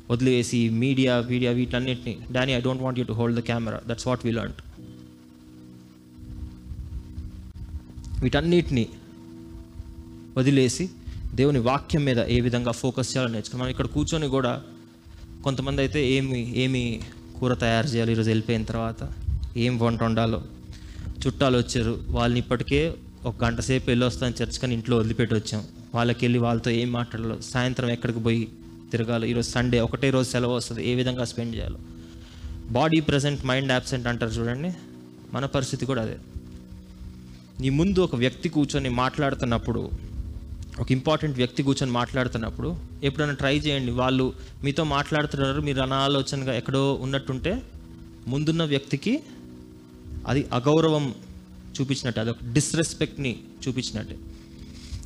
వదిలేసి 0.09 0.69
మీడియా 0.69 1.17
వీడియా 1.17 1.51
వీటన్నిటిని 1.51 2.17
Danny 2.31 2.51
I 2.51 2.61
don't 2.61 2.81
want 2.81 2.99
you 2.99 3.05
to 3.05 3.13
hold 3.13 3.37
the 3.39 3.43
camera 3.43 3.79
that's 3.87 4.07
what 4.07 4.25
we 4.25 4.31
learn 4.31 4.53
వీటన్నిటిని 8.21 8.85
వదిలేసి 10.37 10.85
దేవుని 11.35 11.59
వాక్యం 11.59 12.05
మీద 12.05 12.19
ఏ 12.27 12.39
విధంగా 12.39 12.71
ఫోకస్ 12.71 13.09
చేయాలో 13.11 13.29
నేర్చుకున్నాం. 13.31 13.61
మనం 13.63 13.71
ఇక్కడ 13.71 13.87
కూర్చొని 13.87 14.27
కూడా 14.27 14.53
కొంతమంది 15.43 15.81
అయితే 15.81 16.09
ఏమి 16.11 16.39
ఏమి 16.63 16.81
కూర 17.39 17.53
తయారు 17.53 17.87
చేయాలి 17.87 18.11
ఈరోజు 18.11 18.29
వెళ్ళిపోయిన 18.29 18.63
తర్వాత 18.63 19.01
ఏం 19.57 19.79
వంట 19.79 20.03
వండాలో 20.03 20.39
చుట్టాలు 21.23 21.57
వచ్చారు 21.57 21.99
వాళ్ళని 22.09 22.39
ఇప్పటికే 22.39 22.79
ఒక 23.25 23.43
గంట 23.43 23.59
సేపు 23.59 23.89
వెళ్ళి 23.89 24.05
వస్తాను 24.05 24.43
చర్చ్ 24.43 24.59
కానీ 24.59 24.73
ఇంట్లో 24.73 24.97
వదిలిపెట్టి 24.97 25.35
వచ్చాం. 25.35 25.63
వాళ్ళకి 25.95 26.25
వెళ్ళి 26.25 26.39
వాళ్ళతో 26.39 26.71
ఏం 26.71 26.91
మాట్లాడాలో 26.91 27.41
సాయంత్రం 27.41 27.89
ఎక్కడికి 27.89 28.19
పోయి 28.19 28.47
తిరగాలి. 28.91 29.29
ఈరోజు 29.29 29.49
సండే 29.49 29.79
ఒకటే 29.79 30.09
రోజు 30.09 30.29
సెలవు 30.29 30.53
వస్తుంది. 30.53 30.89
ఏ 30.89 30.95
విధంగా 30.95 31.25
స్పెండ్ 31.25 31.55
చేయాలో. 31.55 31.77
బాడీ 32.69 33.01
ప్రజెంట్ 33.01 33.45
మైండ్ 33.45 33.71
యాబ్సెంట్ 33.71 34.07
అంటారు 34.07 34.31
చూడండి. 34.31 34.73
మన 35.33 35.45
పరిస్థితి 35.45 35.85
కూడా 35.85 36.01
అదే. 36.01 36.17
నీ 37.59 37.69
ముందు 37.69 37.99
ఒక 37.99 38.15
వ్యక్తి 38.15 38.49
కూర్చొని 38.49 38.89
మాట్లాడుతున్నప్పుడు 38.89 39.89
ఒక 40.79 40.91
ఇంపార్టెంట్ 40.91 41.38
వ్యక్తి 41.38 41.63
కూర్చొని 41.63 41.91
మాట్లాడుతున్నప్పుడు 41.91 42.75
ఎప్పుడైనా 43.03 43.33
ట్రై 43.33 43.57
చేయండి. 43.57 43.91
వాళ్ళు 43.91 44.33
మీతో 44.63 44.83
మాట్లాడుతున్నారు 44.83 45.61
మీరు 45.61 45.81
అనాలోచనగా 45.81 46.53
ఎక్కడో 46.53 46.93
ఉన్నట్టుంటే 46.93 47.61
ముందున్న 48.27 48.63
వ్యక్తికి 48.63 49.23
అది 50.27 50.45
అగౌరవం 50.53 51.15
చూపించినట్టు 51.81 52.19
అదొక 52.19 52.38
డిస్రెస్పెక్ట్ని 52.53 53.39
చూపించినట్టే. 53.67 54.17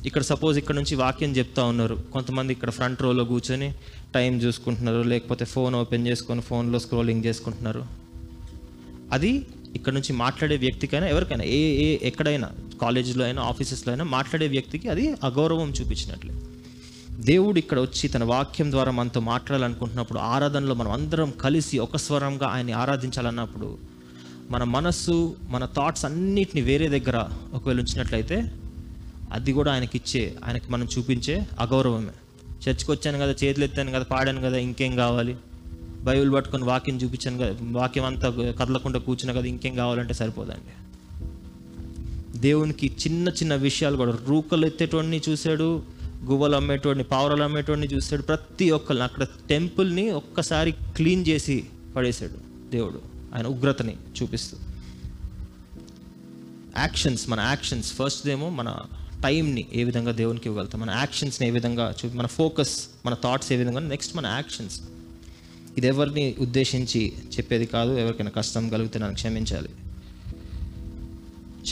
ఇక్కడ 0.06 0.22
సపోజ్ 0.22 0.58
ఇక్కడ 0.58 0.74
నుంచి 0.74 0.94
వాక్యం 0.94 1.36
చెప్తా 1.36 1.64
ఉన్నారు. 1.64 1.94
కొంతమంది 2.12 2.52
ఇక్కడ 2.52 2.70
ఫ్రంట్ 2.70 3.02
రోలో 3.02 3.24
కూర్చొని 3.24 3.74
టైం 4.14 4.38
చూసుకుంటున్నారు 4.38 5.02
లేకపోతే 5.02 5.44
ఫోన్ 5.44 5.74
ఓపెన్ 5.74 6.06
చేసుకొని 6.06 6.40
ఫోన్లో 6.40 6.78
స్క్రోలింగ్ 6.78 7.24
చేసుకుంటున్నారు. 7.24 7.86
అది 9.12 9.46
ఇక్కడ 9.74 9.92
నుంచి 9.92 10.12
మాట్లాడే 10.12 10.56
వ్యక్తికైనా 10.56 11.06
ఎవరికైనా 11.06 11.44
ఏ 11.44 11.58
ఏ 11.58 11.98
ఎక్కడైనా 12.02 12.50
కాలేజీలో 12.82 13.24
అయినా 13.24 13.42
ఆఫీసెస్లో 13.42 13.92
అయినా 13.92 14.04
మాట్లాడే 14.04 14.48
వ్యక్తికి 14.48 14.88
అది 14.88 15.10
అగౌరవం 15.24 15.70
చూపించినట్లే. 15.70 16.34
దేవుడు 17.20 17.58
ఇక్కడ 17.58 17.80
వచ్చి 17.80 18.08
తన 18.08 18.24
వాక్యం 18.24 18.70
ద్వారా 18.70 18.92
మనతో 18.92 19.20
మాట్లాడాలనుకుంటున్నప్పుడు 19.20 20.18
ఆరాధనలో 20.18 20.74
మనం 20.74 20.90
అందరం 20.90 21.30
కలిసి 21.30 21.78
ఒక 21.78 21.96
స్వరంగా 21.96 22.46
ఆయన్ని 22.46 22.72
ఆరాధించాలన్నప్పుడు 22.72 23.89
మన 24.50 24.64
మనస్సు 24.64 25.36
మన 25.48 25.64
థాట్స్ 25.64 26.04
అన్నిటిని 26.04 26.60
వేరే 26.60 26.88
దగ్గర 26.88 27.28
ఒకవేళ 27.52 27.78
ఉంచినట్లయితే 27.78 28.52
అది 29.32 29.52
కూడా 29.52 29.72
ఆయనకి 29.72 29.98
ఇచ్చే 29.98 30.36
ఆయనకి 30.44 30.72
మనం 30.72 30.88
చూపించే 30.98 31.46
అగౌరవమే. 31.60 32.12
చర్చ్కి 32.48 32.90
వచ్చాను 32.90 33.18
కదా 33.18 33.34
చేతులు 33.44 33.64
ఎత్తాను 33.64 33.90
కదా 33.90 34.02
పాడాను 34.02 34.40
కదా 34.40 34.56
ఇంకేం 34.56 34.96
కావాలి? 34.96 35.36
బైబిల్ 36.02 36.34
పట్టుకొని 36.34 36.64
వాక్యం 36.64 36.96
చూపించాను 36.96 37.38
కదా 37.38 37.56
వాక్యం 37.62 38.04
అంతా 38.04 38.30
కదలకుండా 38.30 38.98
కూర్చున్నా 38.98 39.40
కదా 39.40 39.48
ఇంకేం 39.48 39.74
కావాలంటే 39.74 40.14
సరిపోదండి. 40.14 40.72
దేవునికి 42.38 42.86
చిన్న 42.86 43.28
చిన్న 43.28 43.54
విషయాలు 43.54 43.96
కూడా 43.96 44.18
రూకలు 44.28 44.66
ఎత్తేటోడిని 44.66 45.20
చూశాడు 45.28 45.82
గువ్వలు 46.24 46.56
అమ్మేటోడిని 46.56 47.04
పావురాలు 47.04 47.42
అమ్మేటోడిని 47.42 47.86
చూశాడు 47.86 48.22
ప్రతి 48.22 48.70
ఒక్కరిని 48.70 49.04
అక్కడ 49.04 49.26
టెంపుల్ని 49.48 50.10
ఒక్కసారి 50.10 50.72
క్లీన్ 50.72 51.26
చేసి 51.28 51.64
పడేశాడు 51.96 52.70
దేవుడు. 52.70 53.09
ఆయన 53.34 53.46
ఉగ్రతని 53.46 53.96
చూపిస్తూ. 54.22 54.56
యాక్షన్స్ 56.78 57.28
మన 57.28 57.40
యాక్షన్స్ 57.40 57.92
ఫస్ట్ 57.92 58.28
ఏమో 58.28 58.48
మన 58.48 58.78
టైంని 59.22 59.66
ఏ 59.72 59.84
విధంగా 59.84 60.12
దేవునికి 60.12 60.48
ఇవ్వగలుగుతాం 60.48 60.80
మన 60.80 60.90
యాక్షన్స్ని 60.90 61.48
ఏ 61.48 61.50
విధంగా 61.50 61.94
చూపి 62.04 62.16
మన 62.16 62.26
ఫోకస్ 62.26 62.88
మన 63.06 63.14
థాట్స్ 63.14 63.52
ఏ 63.52 63.56
విధంగా 63.56 63.80
నెక్స్ట్ 63.80 64.16
మన 64.16 64.26
యాక్షన్స్ 64.26 64.80
ఇది 65.78 65.86
ఎవరిని 65.86 66.34
ఉద్దేశించి 66.38 67.12
చెప్పేది 67.36 67.66
కాదు 67.66 67.98
ఎవరికైనా 67.98 68.30
కష్టం 68.30 68.68
కలిగితే 68.68 68.98
నన్ను 68.98 69.14
క్షమించాలి. 69.14 69.68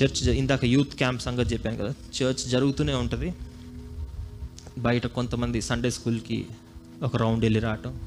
చర్చ్ 0.02 0.28
ఇందాక 0.28 0.64
యూత్ 0.64 0.94
క్యాంప్ 0.94 1.22
సంగతి 1.22 1.54
చెప్పాను 1.54 1.76
కదా 1.76 1.94
చర్చ్ 2.22 2.50
జరుగుతూనే 2.50 2.94
ఉంటుంది. 2.94 3.34
బయట 4.78 5.06
కొంతమంది 5.06 5.62
సండే 5.62 5.90
స్కూల్కి 5.90 6.46
ఒక 7.02 7.16
రౌండ్ 7.16 7.44
వెళ్ళి 7.44 7.60
రావటం. 7.60 8.00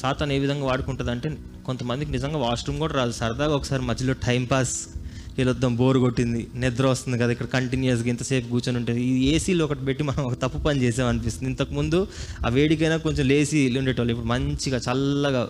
సాతాన్ 0.00 0.32
ఏ 0.32 0.38
విధంగా 0.38 0.64
వాడుకుంటుంది 0.64 1.10
అంటే 1.10 1.28
కొంతమందికి 1.66 2.10
నిజంగా 2.10 2.38
వాష్రూమ్ 2.38 2.78
కూడా 2.78 2.94
రాదు. 2.94 3.12
సరదాగా 3.12 3.54
ఒకసారి 3.54 3.82
మధ్యలో 3.82 4.12
టైంపాస్ 4.12 4.88
వీళ్ళొద్దాం 5.36 5.38
వెళ్ళొద్దాం 5.38 5.76
బోర్ 5.76 5.98
కొట్టింది 5.98 6.40
నిద్ర 6.54 6.86
వస్తుంది 6.86 7.18
కదా 7.18 7.30
ఇక్కడ 7.32 7.46
కంటిన్యూస్గా 7.46 8.08
ఇంతసేపు 8.08 8.48
కూర్చొని 8.48 8.78
ఉంటుంది 8.78 9.00
ఈ 9.04 9.28
ఏసీలో 9.34 9.64
ఒకటి 9.64 9.84
పెట్టి 9.84 10.02
మనం 10.04 10.22
ఒక 10.24 10.34
తప్పు 10.34 10.58
పని 10.58 10.82
చేసాం 10.82 11.06
అనిపిస్తుంది. 11.08 11.50
ఇంతకుముందు 11.50 12.06
ఆ 12.46 12.48
వేడికైనా 12.48 12.96
కొంచెం 12.96 13.26
లేసి 13.26 13.78
ఉండేటోళ్ళు. 13.78 14.12
ఇప్పుడు 14.12 14.28
మంచిగా 14.28 14.80
చల్లగా 14.88 15.48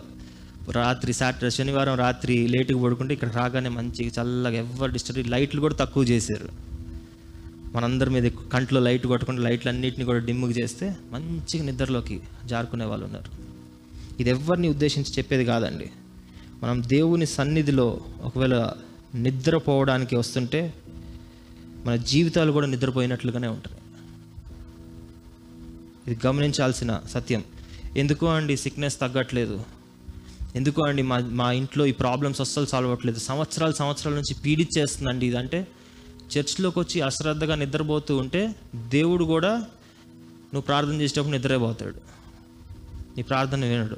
రాత్రి 0.70 1.12
సాటర్డే 1.12 1.50
శనివారం 1.50 1.94
రాత్రి 1.94 2.46
లేటుగా 2.46 2.83
పడుకుంటే 2.83 3.14
ఇక్కడ 3.14 3.31
రాగానే 3.35 3.68
మంచిగా 3.68 4.11
చల్లగా 4.18 4.57
ఎవరు 4.57 4.92
డిస్టర్బ్ 4.92 5.28
లైట్లు 5.28 5.61
కూడా 5.61 5.74
తక్కువ 5.74 6.05
చేశారు. 6.05 6.48
మనందరి 7.74 8.11
మీద 8.11 8.31
కంట్లో 8.52 8.81
లైట్ 8.81 9.07
కొట్టకుండా 9.07 9.42
లైట్లు 9.42 9.70
అన్నింటినీ 9.70 10.05
కూడా 10.05 10.18
డిమ్ముగా 10.18 10.52
చేస్తే 10.52 10.96
మంచిగా 11.12 11.64
నిద్రలోకి 11.64 12.20
జారుకునే 12.46 12.85
వాళ్ళు 12.85 13.07
ఉన్నారు. 13.07 13.52
ఇది 14.20 14.31
ఎవరిని 14.31 14.68
ఉద్దేశించి 14.68 15.12
చెప్పేది 15.12 15.44
కాదండి. 15.44 15.90
మనం 16.62 16.83
దేవుని 16.87 17.27
సన్నిధిలో 17.27 18.01
ఒకవేళ 18.22 18.70
నిద్రపోవడానికి 19.14 20.16
వస్తుంటే 20.16 20.75
మన 21.85 21.96
జీవితాలు 21.96 22.53
కూడా 22.53 22.66
నిద్రపోయినట్లుగానే 22.66 23.48
ఉంటాయి. 23.48 23.77
ఇది 26.12 26.27
గమనించాల్సిన 26.27 27.01
సత్యం. 27.11 27.44
ఎందుకో 27.96 28.27
అండి 28.27 28.57
సిక్నెస్ 28.57 29.01
తగ్గట్లేదు? 29.01 29.64
ఎందుకో 30.57 30.83
అండి 30.83 31.03
మా 31.03 31.18
మా 31.18 31.53
ఇంట్లో 31.53 31.87
ఈ 31.87 31.92
ప్రాబ్లమ్స్ 31.92 32.40
అస్సలు 32.40 32.66
సాల్వ్ 32.66 32.90
అవ్వట్లేదు? 32.90 33.18
సంవత్సరాలు 33.18 33.72
సంవత్సరాల 33.72 34.14
నుంచి 34.14 34.35
పీడిచ్చేస్తుందండి 34.35 35.27
ఇదంటే 35.27 35.66
చర్చ్లోకి 36.38 36.79
వచ్చి 36.79 37.01
అశ్రద్ధగా 37.01 37.55
నిద్రపోతూ 37.55 38.16
ఉంటే 38.16 38.55
దేవుడు 38.88 39.25
కూడా 39.25 39.57
నువ్వు 40.55 40.61
ప్రార్థన 40.61 41.01
చేసేటప్పుడు 41.01 41.37
నిద్రపోతాడు. 41.37 42.22
నీ 43.17 43.23
ప్రార్థన 43.23 43.65
వినడు. 43.65 43.97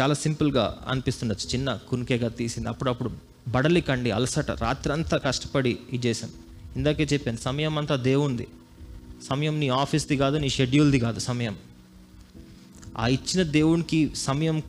చాలా 0.00 0.14
సింపుల్గా 0.14 0.78
అనిపిస్తుండొచ్చు. 0.88 1.48
చిన్న 1.48 1.74
కునికేగా 1.76 2.28
తీసింది. 2.28 2.68
అప్పుడప్పుడు 2.68 3.10
బడలికండి 3.48 4.10
అలసట 4.10 4.50
రాత్రి 4.50 4.92
అంతా 4.92 5.16
కష్టపడి 5.16 5.78
ఇది 5.92 6.08
చేశాను. 6.08 6.32
ఇందాకే 6.76 7.04
చెప్పాను 7.04 7.36
సమయం 7.36 7.78
అంతా 7.78 7.96
దేవుంది. 7.96 8.48
సమయం 9.28 9.60
నీ 9.60 9.68
ఆఫీస్ది 9.68 10.16
కాదు 10.16 10.36
నీ 10.36 10.48
షెడ్యూల్ది 10.48 10.98
కాదు 10.98 11.18
సమయం. 11.18 11.56
ఆ 12.98 13.06
ఇచ్చిన 13.06 13.42
దేవునికి 13.42 14.16
సమయం 14.16 14.62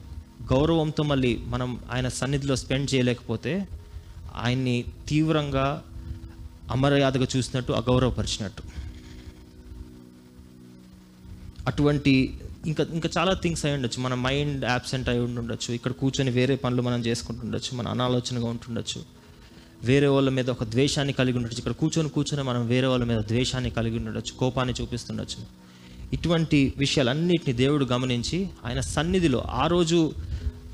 గౌరవంతో 0.53 1.03
మళ్ళీ 1.03 1.37
మనం 1.37 1.79
ఆయన 1.91 2.07
సన్నిధిలో 2.07 2.55
స్పెండ్ 2.55 2.95
చేయలేకపోతే 2.95 3.67
ఆయన్ని 4.35 4.85
తీవ్రంగా 5.07 5.83
అమర్యాదగా 6.71 7.27
చూసినట్టు 7.37 7.73
అగౌరవపరిచినట్టు. 7.73 8.80
అటువంటి 11.67 12.39
ఇంకా 12.67 12.85
ఇంకా 12.93 13.09
చాలా 13.17 13.33
థింగ్స్ 13.33 13.65
అయి 13.65 13.75
ఉండొచ్చు. 13.75 14.01
మన 14.01 14.13
మైండ్ 14.13 14.65
యాబ్సెంట్ 14.65 15.09
అయి 15.09 15.19
ఉండి 15.19 15.39
ఉండొచ్చు 15.39 15.73
ఇక్కడ 15.73 15.91
కూర్చొని 15.91 16.31
వేరే 16.31 16.55
పనులు 16.55 16.81
మనం 16.81 16.99
చేసుకుంటుండొచ్చు. 16.99 17.77
మన 17.77 17.87
అనాలోచనగా 17.87 18.45
ఉంటుండొచ్చు. 18.45 19.01
వేరే 19.83 20.07
వాళ్ళ 20.07 20.29
మీద 20.29 20.49
ఒక 20.49 20.63
ద్వేషాన్ని 20.63 21.13
కలిగి 21.13 21.37
ఉండొచ్చు. 21.37 21.57
ఇక్కడ 21.57 21.71
కూర్చొని 21.71 22.09
కూర్చొని 22.09 22.43
మనం 22.43 22.67
వేరే 22.67 22.87
వాళ్ళ 22.87 23.05
మీద 23.05 23.19
ద్వేషాన్ని 23.19 23.69
కలిగి 23.69 23.97
ఉండొచ్చు. 23.97 24.37
కోపాన్ని 24.37 24.75
చూపిస్తుండొచ్చు. 24.81 25.61
ఇటువంటి 26.13 26.73
విషయాలన్నిటిని 26.77 27.53
దేవుడు 27.53 27.85
గమనించి 27.85 28.49
ఆయన 28.65 28.79
సన్నిధిలో 28.79 29.39
ఆ 29.39 29.67
రోజు 29.67 30.13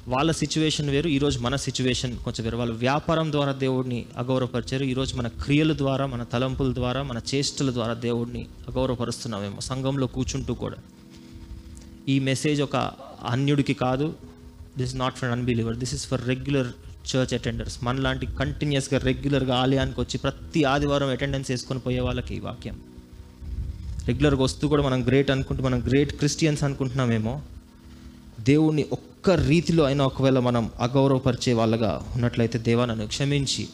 వాళ్ళ 0.07 0.31
సిచ్యువేషన్ 0.31 0.89
వేరు 0.89 1.07
ఈరోజు 1.07 1.39
మన 1.39 1.55
సిచ్యువేషన్ 1.55 2.17
కొంచెం 2.17 2.43
వేరు. 2.43 2.57
వాళ్ళ 2.57 2.73
వ్యాపారం 2.73 3.31
ద్వారా 3.31 3.51
దేవుడిని 3.51 4.05
అగౌరవపరిచారు. 4.17 4.83
ఈరోజు 4.83 5.15
మన 5.15 5.27
క్రియల 5.27 5.77
ద్వారా 5.77 6.05
మన 6.05 6.23
తలంపుల 6.23 6.73
ద్వారా 6.73 7.03
మన 7.03 7.19
చేష్టల 7.35 7.73
ద్వారా 7.73 7.93
దేవుడిని 7.93 8.47
అగౌరవపరుస్తున్నామేమో 8.67 9.59
సంఘంలో 9.61 10.07
కూర్చుంటూ 10.07 10.53
కూడా. 10.53 10.75
ఈ 12.09 12.19
మెసేజ్ 12.19 12.61
ఒక 12.61 12.75
అన్యుడికి 13.25 13.73
కాదు. 13.73 14.13
This 14.77 14.95
not 14.95 15.15
for 15.15 15.29
unbeliever 15.29 15.77
this 15.77 15.93
is 15.93 16.07
for 16.07 16.27
regular 16.27 16.67
church 17.09 17.33
attenders 17.33 17.83
మనలాంటి 17.83 18.25
కంటిన్యూస్గా 18.25 18.99
రెగ్యులర్గా 18.99 19.55
ఆలయానికి 19.55 20.01
వచ్చి 20.01 20.17
ప్రతి 20.17 20.63
ఆదివారం 20.63 21.07
అటెండెన్స్ 21.07 21.51
వేసుకొని 21.51 21.79
పోయే 21.79 21.99
వాళ్ళకి 21.99 22.35
ఈ 22.35 22.39
వాక్యం. 22.39 22.79
రెగ్యులర్గా 24.07 24.43
వస్తూ 24.43 24.67
కూడా 24.67 24.83
మనం 24.83 25.07
గ్రేట్ 25.07 25.31
అనుకుంటూ 25.31 25.63
మనం 25.63 25.87
గ్రేట్ 25.87 26.13
క్రిస్టియన్స్ 26.13 26.63
అనుకుంటున్నామేమో 26.63 27.41
దేవుణ్ణి 28.39 28.85
ఒక్క 28.91 29.16
రీతిలో 29.35 29.83
అయినా 29.83 30.05
ఒకవేళ 30.05 30.39
మనం 30.39 30.69
అగౌరవపరిచే 30.79 31.53
వాళ్ళగా 31.53 32.05
ఉన్నట్లయితే 32.15 32.59
దేవా 32.59 32.85
నన్ను 32.85 33.07
క్షమించి. 33.07 33.67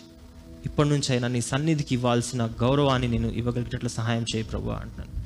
ఇప్పటి 0.66 0.90
నుంచి 0.90 1.12
అయినా 1.12 1.28
నీ 1.28 1.42
సన్నిధికి 1.42 1.96
ఇవ్వాల్సిన 1.96 2.50
గౌరవాన్ని 2.62 3.08
నేను 3.08 3.28
ఇవ్వగలిగేటట్లు 3.28 3.90
సహాయం 3.90 4.22
చేయి 4.22 4.44
ప్రభు 4.44 4.70
అంటున్నాను. 4.70 5.24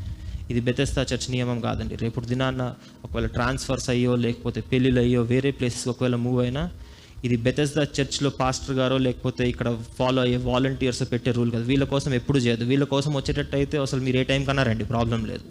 ఇది 0.51 0.59
బెతెస్తా 0.59 1.01
చర్చ్ 1.01 1.31
నియమం 1.31 1.59
కాదండి. 1.59 1.95
రేపు 1.95 2.19
దినాన్న 2.19 2.75
ఒకవేళ 3.05 3.25
ట్రాన్స్ఫర్స్ 3.25 3.89
అయ్యో 3.89 4.15
లేకపోతే 4.15 4.61
పెళ్ళిళ్ళు 4.61 5.01
అయ్యో 5.01 5.21
వేరే 5.21 5.51
ప్లేసెస్కి 5.51 5.89
ఒకవేళ 5.89 6.15
మూవ్ 6.15 6.41
అయినా 6.41 6.71
ఇది 7.25 7.37
బెతెస్దా 7.37 7.83
చర్చ్లో 7.83 8.29
పాస్టర్ 8.29 8.75
గారో 8.75 8.97
లేకపోతే 8.97 9.49
ఇక్కడ 9.49 9.77
ఫాలో 9.99 10.21
అయ్యే 10.21 10.37
వాలంటీర్స్ 10.37 11.11
పెట్టే 11.11 11.31
రూల్ 11.31 11.51
కాదు. 11.51 11.63
వీళ్ళ 11.63 11.83
కోసం 11.83 12.13
ఎప్పుడు 12.13 12.37
చేయదు. 12.37 12.63
వీళ్ళ 12.63 12.83
కోసం 12.83 13.13
వచ్చేటట్టు 13.13 13.55
అయితే 13.55 13.77
అసలు 13.77 14.01
మీరు 14.01 14.17
ఏ 14.17 14.23
టైం 14.23 14.43
కన్నా 14.43 14.63
రండి. 14.63 14.85
ప్రాబ్లం 14.85 15.25
లేదు. 15.25 15.43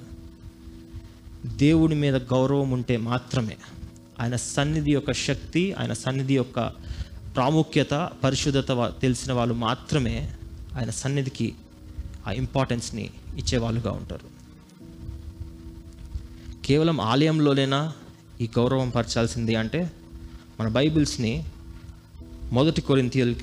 దేవుడి 1.56 1.94
మీద 1.94 2.16
గౌరవం 2.16 2.70
ఉంటే 2.70 2.96
మాత్రమే. 2.96 3.56
ఆయన 4.20 4.36
సన్నిధి 4.36 4.90
యొక్క 4.90 5.12
శక్తి 5.12 5.72
ఆయన 5.72 5.92
సన్నిధి 5.92 6.34
యొక్క 6.36 6.68
ప్రాముఖ్యత 7.34 8.10
పరిశుద్ధత 8.24 8.92
తెలిసిన 9.02 9.32
వాళ్ళు 9.32 9.54
మాత్రమే 9.54 10.34
ఆయన 10.78 10.90
సన్నిధికి 10.90 11.54
ఆ 12.26 12.32
ఇంపార్టెన్స్ని 12.32 13.10
ఇచ్చేవాళ్ళుగా 13.36 13.90
ఉంటారు. 13.90 14.36
కేవలం 16.64 17.00
ఆలయంలోనేనా 17.00 17.92
ఈ 18.40 18.48
గౌరవం 18.58 18.90
పరచాల్సింది 18.90 19.54
అంటే 19.54 19.90
మన 20.60 20.68
బైబిల్స్ని 20.68 21.44
మొదటి 22.52 22.80
కొరింతియల్ 22.80 23.34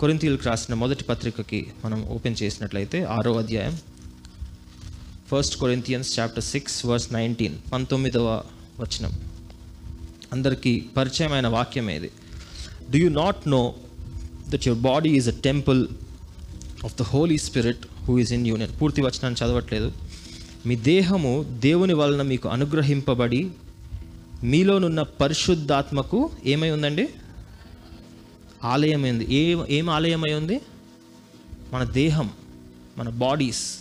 కొరింతియల్కి 0.00 0.44
రాసిన 0.44 0.74
మొదటి 0.74 1.04
పత్రికకి 1.04 1.66
మనం 1.84 2.06
ఓపెన్ 2.08 2.36
చేసినట్లయితే 2.42 3.02
ఆరో 3.04 3.38
అధ్యాయం 3.38 3.78
first 5.30 5.56
Corinthians 5.56 6.18
chapter 6.18 6.44
six 6.44 6.86
verse 6.86 7.12
nineteen 7.12 7.58
పంతొమ్మిదవ 7.72 8.42
వచనం. 8.80 9.29
అందరికీ 10.32 10.84
పరిచయమైన 10.96 11.48
వాక్యం 11.48 11.90
ఇది. 11.90 12.10
Do 12.90 12.98
you 12.98 13.10
not 13.10 13.48
know 13.48 13.74
that 14.48 14.68
your 14.68 14.82
body 14.82 15.08
is 15.08 15.28
a 15.28 15.40
temple 15.40 15.88
of 16.84 16.94
the 16.98 17.02
Holy 17.02 17.38
Spirit 17.38 17.86
who 18.04 18.18
is 18.18 18.32
in 18.32 18.46
union 18.46 18.72
పూర్తి 18.82 19.02
వచనాన్ని 19.02 19.44
చదవట్లేదు. 19.44 19.92
మీ 20.66 20.76
దేహము 20.76 21.58
దేవుని 21.60 21.92
వలన 21.92 22.22
మీకు 22.22 22.48
అనుగ్రహింపబడి 22.48 23.50
మీలోనున్న 24.44 25.02
పరిశుద్ధాత్మకు 25.02 26.30
ఏమై 26.46 26.70
ఉందండి? 26.70 27.08
ఆలయమైంది. 28.64 29.34
ఏ 29.34 29.56
ఏం 29.68 29.90
ఆలయమై 29.90 30.32
ఉంది? 30.32 30.60
మన 31.72 31.84
దేహం 31.84 32.30
మన 32.98 33.08
బాడీస్ 33.08 33.79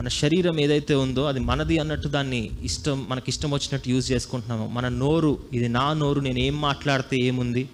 మన 0.00 0.08
శరీరం 0.08 0.60
ఏదైతే 0.60 0.94
ఉందో 0.94 1.22
అది 1.30 1.40
మనది 1.40 1.76
అన్నట్టు 1.78 2.08
దాన్ని 2.08 2.38
ఇష్టం 2.68 3.06
మనకి 3.08 3.28
ఇష్టం 3.32 3.50
వచ్చినట్టు 3.54 3.88
యూజ్ 3.88 4.06
చేసుకుంటున్నాము. 4.12 4.66
మన 4.76 4.86
నోరు 5.00 5.32
ఇది 5.52 5.68
నా 5.68 5.92
నోరు 5.92 6.20
నేను 6.20 6.38
ఏం 6.38 6.60
మాట్లాడితే 6.60 7.16
ఏముంది? 7.28 7.64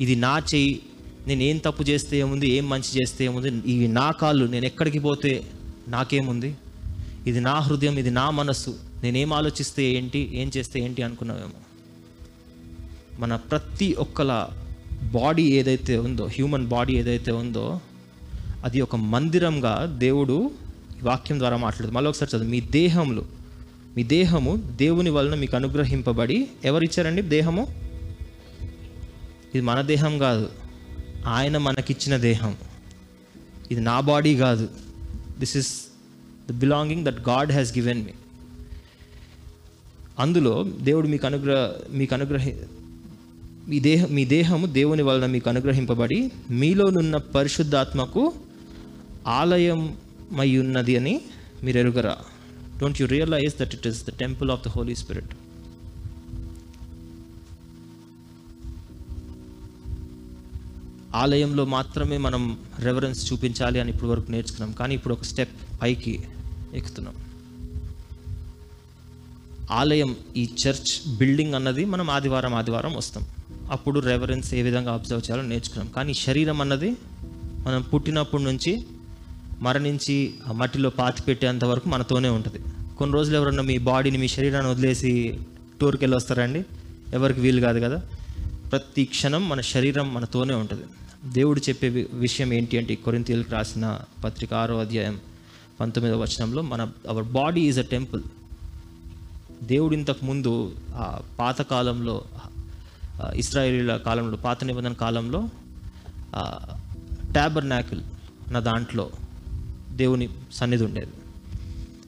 ఇది 0.00 0.14
నా 0.16 0.32
చెయ్యి 0.50 0.72
నేను 1.28 1.42
ఏం 1.42 1.58
తప్పు 1.58 1.84
చేస్తే 1.90 2.14
ఏముంది? 2.22 2.46
ఏం 2.56 2.68
మంచి 2.68 2.90
చేస్తే 2.98 3.20
ఏముంది? 3.24 3.52
ఇవి 3.74 3.88
నా 3.98 4.08
కాళ్ళు 4.20 4.46
నేను 4.54 4.66
ఎక్కడికి 4.70 4.98
పోతే 4.98 5.32
నాకేముంది? 5.88 6.50
ఇది 7.26 7.40
నా 7.40 7.56
హృదయం 7.68 7.98
ఇది 7.98 8.10
నా 8.10 8.26
మనస్సు 8.40 8.74
నేనేం 9.04 9.32
ఆలోచిస్తే 9.32 9.84
ఏంటి 9.92 10.22
ఏం 10.42 10.50
చేస్తే 10.56 10.80
ఏంటి 10.80 11.02
అనుకున్నామేమో 11.02 11.62
మన 13.20 13.36
ప్రతి 13.50 13.94
ఒక్కల 14.06 14.32
బాడీ 15.18 15.46
ఏదైతే 15.60 15.96
ఉందో 15.98 16.26
హ్యూమన్ 16.26 16.68
బాడీ 16.76 16.94
ఏదైతే 16.94 17.32
ఉందో 17.44 17.80
అది 18.64 18.80
ఒక 18.80 18.96
మందిరంగా 19.14 19.74
దేవుడు 20.06 20.38
వాక్యం 21.02 21.38
ద్వారా 21.38 21.56
మాట్లాడుతుంది 21.56 21.96
మళ్ళీ 21.96 22.08
ఒకసారి 22.08 22.36
చదువు. 22.36 22.48
మీ 22.48 22.60
దేహంలో 22.60 23.24
మీ 23.96 24.04
దేహము 24.04 24.56
దేవుని 24.76 25.10
వలన 25.10 25.34
మీకు 25.34 25.56
అనుగ్రహింపబడి 25.56 26.48
ఎవరిచ్చారండి 26.64 27.22
దేహము? 27.22 27.66
ఇది 29.54 29.60
మన 29.60 29.80
దేహం 29.80 30.18
కాదు. 30.18 30.50
ఆయన 31.26 31.58
మనకిచ్చిన 31.58 32.16
దేహం. 32.16 32.56
ఇది 33.70 33.80
నా 33.80 34.00
బాడీ 34.00 34.36
కాదు. 34.36 34.68
This 35.38 35.56
is 35.56 35.86
the 36.50 36.52
belonging 36.52 37.04
that 37.04 37.28
God 37.28 37.52
has 37.52 37.78
given 37.78 38.04
me 38.04 38.10
అందులో 40.18 40.66
దేవుడు 40.80 41.08
మీకు 41.08 41.26
అనుగ్రహ 41.26 41.70
మీకు 41.90 42.14
అనుగ్రహి 42.14 42.56
మీ 43.68 43.80
దేహ 43.80 44.06
మీ 44.06 44.24
దేహము 44.24 44.66
దేవుని 44.66 45.02
వలన 45.02 45.26
మీకు 45.26 45.50
అనుగ్రహింపబడి 45.50 46.30
మీలోనున్న 46.50 47.16
పరిశుద్ధాత్మకు 47.16 48.32
ఆలయం 49.26 49.96
మై 50.32 50.56
ఉన్నది 50.56 50.96
అని 50.96 51.20
మీరు 51.62 51.78
ఎరుగరా 51.78 52.16
don't 52.80 53.02
you 53.02 53.06
realize 53.06 53.54
that 53.60 53.74
it 53.74 53.86
is 53.86 54.06
the 54.06 54.10
temple 54.10 54.50
of 54.50 54.64
the 54.64 54.68
Holy 54.68 54.94
Spirit 54.94 55.34
ఆలయంలో 61.14 61.64
మాత్రమే 61.64 62.16
మనం 62.16 62.58
రెవరెన్స్ 62.78 63.32
చూపించాలి 63.32 63.80
అని 63.80 63.92
ఇప్పుడు 63.92 64.10
వరకు 64.10 64.30
నేర్చుకున్నాం. 64.30 64.72
కానీ 64.72 64.94
ఇప్పుడు 64.94 65.14
ఒక 65.14 65.22
స్టెప్ 65.22 65.82
పైకి 65.82 66.24
ఎక్కుతున్నాం. 66.74 67.14
ఆలయం 69.70 70.16
ఈ 70.36 70.48
చర్చ్ 70.68 71.16
బిల్డింగ్ 71.16 71.54
అన్నది 71.54 71.84
మనం 71.84 72.10
ఆదివారం 72.10 72.54
ఆదివారం 72.54 72.94
వస్తాం. 72.94 73.26
అప్పుడు 73.70 74.00
రెవరెన్స్ 74.00 74.54
ఏ 74.54 74.62
విధంగా 74.62 74.92
అబ్జర్వ్ 74.92 75.30
చేయాలో 75.30 75.48
నేర్చుకున్నాం. 75.48 75.88
కానీ 75.88 76.14
శరీరం 76.14 76.60
అన్నది 76.60 76.96
మనం 77.66 77.82
పుట్టినప్పటి 77.82 78.42
నుంచి 78.42 78.86
మరణించి 79.62 80.34
ఆ 80.48 80.52
మట్టిలో 80.52 80.90
పాతి 80.90 81.22
పెట్టేంత 81.22 81.64
వరకు 81.64 81.88
మనతోనే 81.88 82.28
ఉంటుంది. 82.28 82.60
కొన్ని 82.98 83.14
రోజులు 83.14 83.36
ఎవరన్నా 83.36 83.62
మీ 83.62 83.78
బాడీని 83.78 84.18
మీ 84.18 84.28
శరీరాన్ని 84.28 84.70
వదిలేసి 84.70 85.38
టూర్కి 85.80 86.04
వెళ్ళి 86.04 86.16
వస్తారండి 86.16 86.64
ఎవరికి 87.14 87.40
వీలు 87.40 87.60
కాదు 87.60 87.78
కదా? 87.78 88.02
ప్రతి 88.72 89.04
క్షణం 89.04 89.48
మన 89.48 89.60
శరీరం 89.60 90.14
మనతోనే 90.14 90.54
ఉంటుంది. 90.54 90.84
దేవుడు 91.32 91.60
చెప్పే 91.60 92.06
విషయం 92.12 92.52
ఏంటి 92.52 92.78
అంటే 92.78 92.94
ఈ 92.94 93.42
రాసిన 93.50 94.00
పత్రిక 94.24 94.54
ఆరో 94.54 94.80
అధ్యాయం 94.80 95.20
పంతొమ్మిదవ 95.80 96.20
వచనంలో 96.20 96.62
మన 96.62 96.90
our 97.08 97.24
body 97.24 97.60
is 97.60 97.78
a 97.78 97.82
temple 97.82 98.22
దేవుడు 99.62 99.94
ఇంతకు 99.94 100.24
ముందు 100.24 100.74
ఆ 100.94 101.20
పాతకాలంలో 101.38 102.22
ఇస్రాయేలీల 103.34 103.96
కాలంలో 103.96 104.36
పాత 104.36 104.64
నిబంధన 104.64 104.92
కాలంలో 104.92 105.48
ట్యాబర్నాకిల్ 107.32 108.00
నా 108.50 108.60
దాంట్లో 108.60 109.10
దేవుని 109.96 110.28
సన్నిధి 110.52 110.84
ఉండేది. 110.84 111.12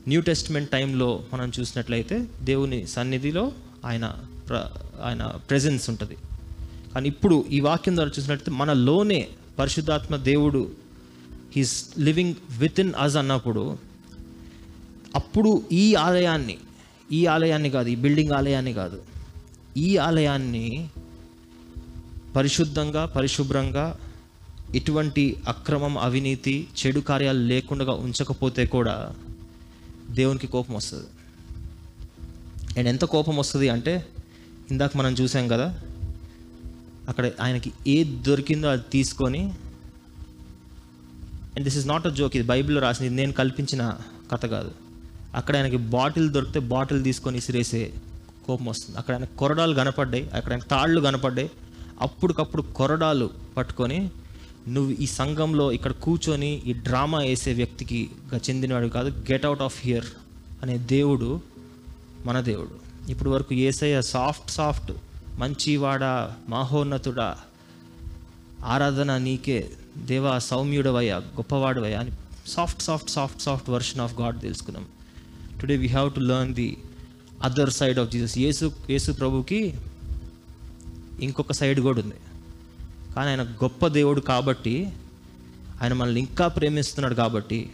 న్యూ 0.08 0.20
టెస్ట్మెంట్ 0.20 0.70
టైంలో 0.70 1.24
మనం 1.32 1.52
చూసినట్లయితే 1.60 2.26
దేవుని 2.42 2.86
సన్నిధిలో 2.86 3.52
ఆయన 3.84 4.06
ప్ర 4.48 4.70
ఆయన 5.02 5.26
ప్రెజెన్స్ 5.50 5.90
ఉంటుంది. 5.90 6.16
కానీ 6.94 7.08
ఇప్పుడు 7.08 7.44
ఈ 7.50 7.60
వాక్యం 7.60 7.94
ద్వారా 7.94 8.10
చూసినట్లయితే 8.10 8.50
మనలోనే 8.50 9.28
పరిశుద్ధాత్మ 9.58 10.16
దేవుడు 10.16 10.72
he's 11.56 11.76
living 11.98 12.34
with 12.58 12.80
in 12.80 12.94
us 12.94 13.16
అన్నప్పుడు 13.16 13.78
అప్పుడు 15.14 15.62
ఈ 15.72 15.94
ఆలయాన్ని 15.94 16.58
ఈ 17.12 17.26
ఆలయాన్ని 17.26 17.70
కాదు 17.70 17.88
ఈ 17.88 17.96
బిల్డింగ్ 17.96 18.30
ఆలయాన్ని 18.30 18.72
కాదు 18.72 18.98
ఈ 19.76 19.96
ఆలయాన్ని 19.96 20.88
పరిశుద్ధంగా 22.36 23.06
పరిశుభ్రంగా 23.06 23.98
ఎటువంటి 24.74 25.42
అక్రమం 25.48 25.98
అవినీతి 25.98 26.68
చెడు 26.78 27.00
కార్యాలు 27.00 27.38
లేకుండా 27.38 27.92
ఉంచకపోతే 27.92 28.66
కూడా 28.66 29.14
దేవునికి 30.10 30.46
కోపం 30.46 30.74
వస్తుంది. 30.74 31.06
అండ్ 32.78 32.88
ఎంత 32.88 33.04
కోపం 33.04 33.36
వస్తుంది 33.36 33.68
అంటే 33.68 34.06
ఇందాక 34.70 34.96
మనం 34.96 35.12
చూసాం 35.12 35.48
కదా 35.48 35.80
అక్కడ 37.08 37.30
ఆయనకి 37.40 37.72
ఏది 37.86 38.16
దొరికిందో 38.16 38.68
అది 38.68 38.82
తీసుకొని 38.92 39.40
and 41.54 41.64
this 41.64 41.76
is 41.76 41.88
not 41.88 42.06
a 42.06 42.10
joke 42.10 42.36
ఇది 42.36 42.46
బైబిల్లో 42.46 42.80
రాసింది 42.80 43.14
నేను 43.14 43.32
కల్పించిన 43.32 43.96
కథ 44.32 44.46
కాదు. 44.46 44.70
అక్కడ 45.34 45.56
ఆయనకి 45.56 45.76
బాటిల్ 45.76 46.30
దొరికితే 46.30 46.60
బాటిల్ 46.60 47.04
తీసుకొని 47.04 47.38
ఇసిరేసే 47.38 47.92
కోపం 48.46 48.64
వస్తుంది. 48.64 48.98
అక్కడ 48.98 49.14
ఆయన 49.14 49.24
కొరడాలు 49.24 49.74
కనపడ్డాయి 49.74 50.30
అక్కడ 50.30 50.52
ఆయన 50.52 50.60
తాళ్ళు 50.60 51.00
కనపడ్డాయి. 51.00 51.50
అప్పటికప్పుడు 52.00 52.62
కొరడాలు 52.62 53.30
పట్టుకొని 53.56 54.10
నువ్వు 54.68 54.92
ఈ 54.92 55.06
సంఘంలో 55.06 55.72
ఇక్కడ 55.72 55.92
కూర్చొని 55.92 56.62
ఈ 56.66 56.72
డ్రామా 56.72 57.18
వేసే 57.18 57.52
వ్యక్తికి 57.52 58.10
చెందినవాడు 58.34 58.86
కాదు. 58.86 59.08
గెట్ 59.32 59.46
అవుట్ 59.46 59.62
ఆఫ్ 59.62 59.86
హియర్ 59.86 60.04
అనే 60.62 60.78
దేవుడు 60.78 61.40
మన 62.26 62.40
దేవుడు. 62.40 62.88
ఇప్పుడు 63.10 63.30
వరకు 63.30 63.54
ఏసయ్య 63.54 64.02
సాఫ్ట్ 64.02 64.50
సాఫ్ట్ 64.50 64.92
మంచివాడా 65.38 66.34
మహోన్నతుడా 66.48 67.38
ఆరాధన 68.64 69.18
నీకే 69.18 69.70
దేవా 69.98 70.38
సౌమ్యుడవయ్యా 70.38 71.16
గొప్పవాడవయ్యా 71.16 72.00
అని 72.00 72.10
soft 72.46 72.82
soft 72.82 73.10
soft 73.10 73.42
soft 73.42 73.70
version 73.70 74.00
of 74.00 74.20
God 74.20 74.40
తెలుసుకున్నాం. 74.40 74.86
Today 75.60 75.76
we 75.76 75.86
have 75.86 76.14
to 76.14 76.20
learn 76.20 76.54
the 76.54 76.76
other 77.42 77.70
side 77.70 77.98
of 77.98 78.10
Jesus 78.10 78.38
యేసు 78.38 78.72
యేసు 78.90 79.12
ప్రభుకి 79.12 79.74
ఇంకొక 81.20 81.52
సైడ్ 81.52 81.80
కూడా 81.80 82.00
ఉంది. 82.00 82.14
కానీ 83.16 83.28
ఆయన 83.28 83.42
గొప్ప 83.42 83.86
దేవుడు 83.86 84.20
కాబట్టి 84.20 84.92
ఆయన 85.82 85.92
మనల్ని 85.92 86.20
ఇంకా 86.20 86.48
ప్రేమిస్తున్నాడు 86.48 87.14
కాబట్టి 87.14 87.70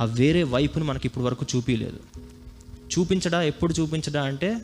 ఆ 0.00 0.04
వేరే 0.04 0.42
వైపును 0.42 0.84
మనకి 0.84 1.08
ఇప్పటి 1.08 1.24
వరకు 1.24 1.46
చూపించలేదు 1.56 1.98
చూపించడా? 2.98 3.42
ఎప్పుడు 3.42 3.72
చూపించడా 3.72 4.22
అంటే 4.22 4.58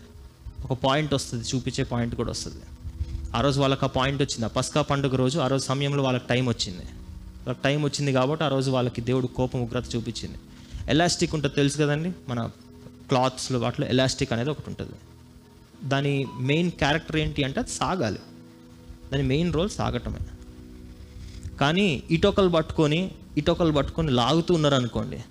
ఒక 0.71 0.79
పాయింట్ 0.85 1.15
వస్తుంది 1.15 1.45
చూపించే 1.55 1.85
పాయింట్ 1.85 2.15
కూడా 2.15 2.31
వస్తుంది. 2.31 2.63
ఆ 3.37 3.41
రోజు 3.41 3.61
వాళ్ళకి 3.61 3.85
ఆ 3.85 3.89
పాయింట్ 3.89 4.23
వచ్చింది. 4.23 4.45
ఆ 4.45 4.49
పస్కా 4.49 4.83
పండుగ 4.83 5.17
రోజు 5.17 5.39
ఆ 5.39 5.47
రోజు 5.47 5.65
సమయంలో 5.65 6.03
వాళ్ళకి 6.03 6.27
టైం 6.27 6.49
వచ్చింది. 6.49 6.83
వాళ్ళకి 7.47 7.61
టైం 7.65 7.83
వచ్చింది 7.83 8.13
కాబట్టి 8.13 8.45
ఆ 8.45 8.49
రోజు 8.49 8.71
వాళ్ళకి 8.71 9.01
దేవుడు 9.01 9.27
కోపం 9.27 9.63
ఉగ్రత 9.63 9.97
చూపించింది. 9.97 10.39
ఎలాస్టిక్ 10.89 11.35
ఉంటుంది 11.35 11.55
తెలుసు 11.55 11.79
కదండి? 11.79 12.13
మన 12.29 12.51
క్లాత్స్లో 13.09 13.59
వాటిలో 13.59 13.87
ఎలాస్టిక్ 13.87 14.33
అనేది 14.33 14.51
ఒకటి 14.51 14.65
ఉంటుంది. 14.69 14.93
దాని 15.85 16.27
మెయిన్ 16.41 16.71
క్యారెక్టర్ 16.71 17.17
ఏంటి 17.17 17.45
అంటే 17.45 17.61
అది 17.61 17.71
సాగాలి. 17.71 18.19
దాని 19.15 19.27
మెయిన్ 19.27 19.53
రోల్ 19.53 19.69
సాగటమే. 19.69 20.19
కానీ 21.61 22.03
ఇటొకలు 22.11 22.49
పట్టుకొని 22.49 23.11
ఇటొకలు 23.37 23.73
పట్టుకొని 23.73 24.11
లాగుతూ 24.11 24.55
ఉన్నారు 24.55 24.75
అనుకోండి 24.75 25.25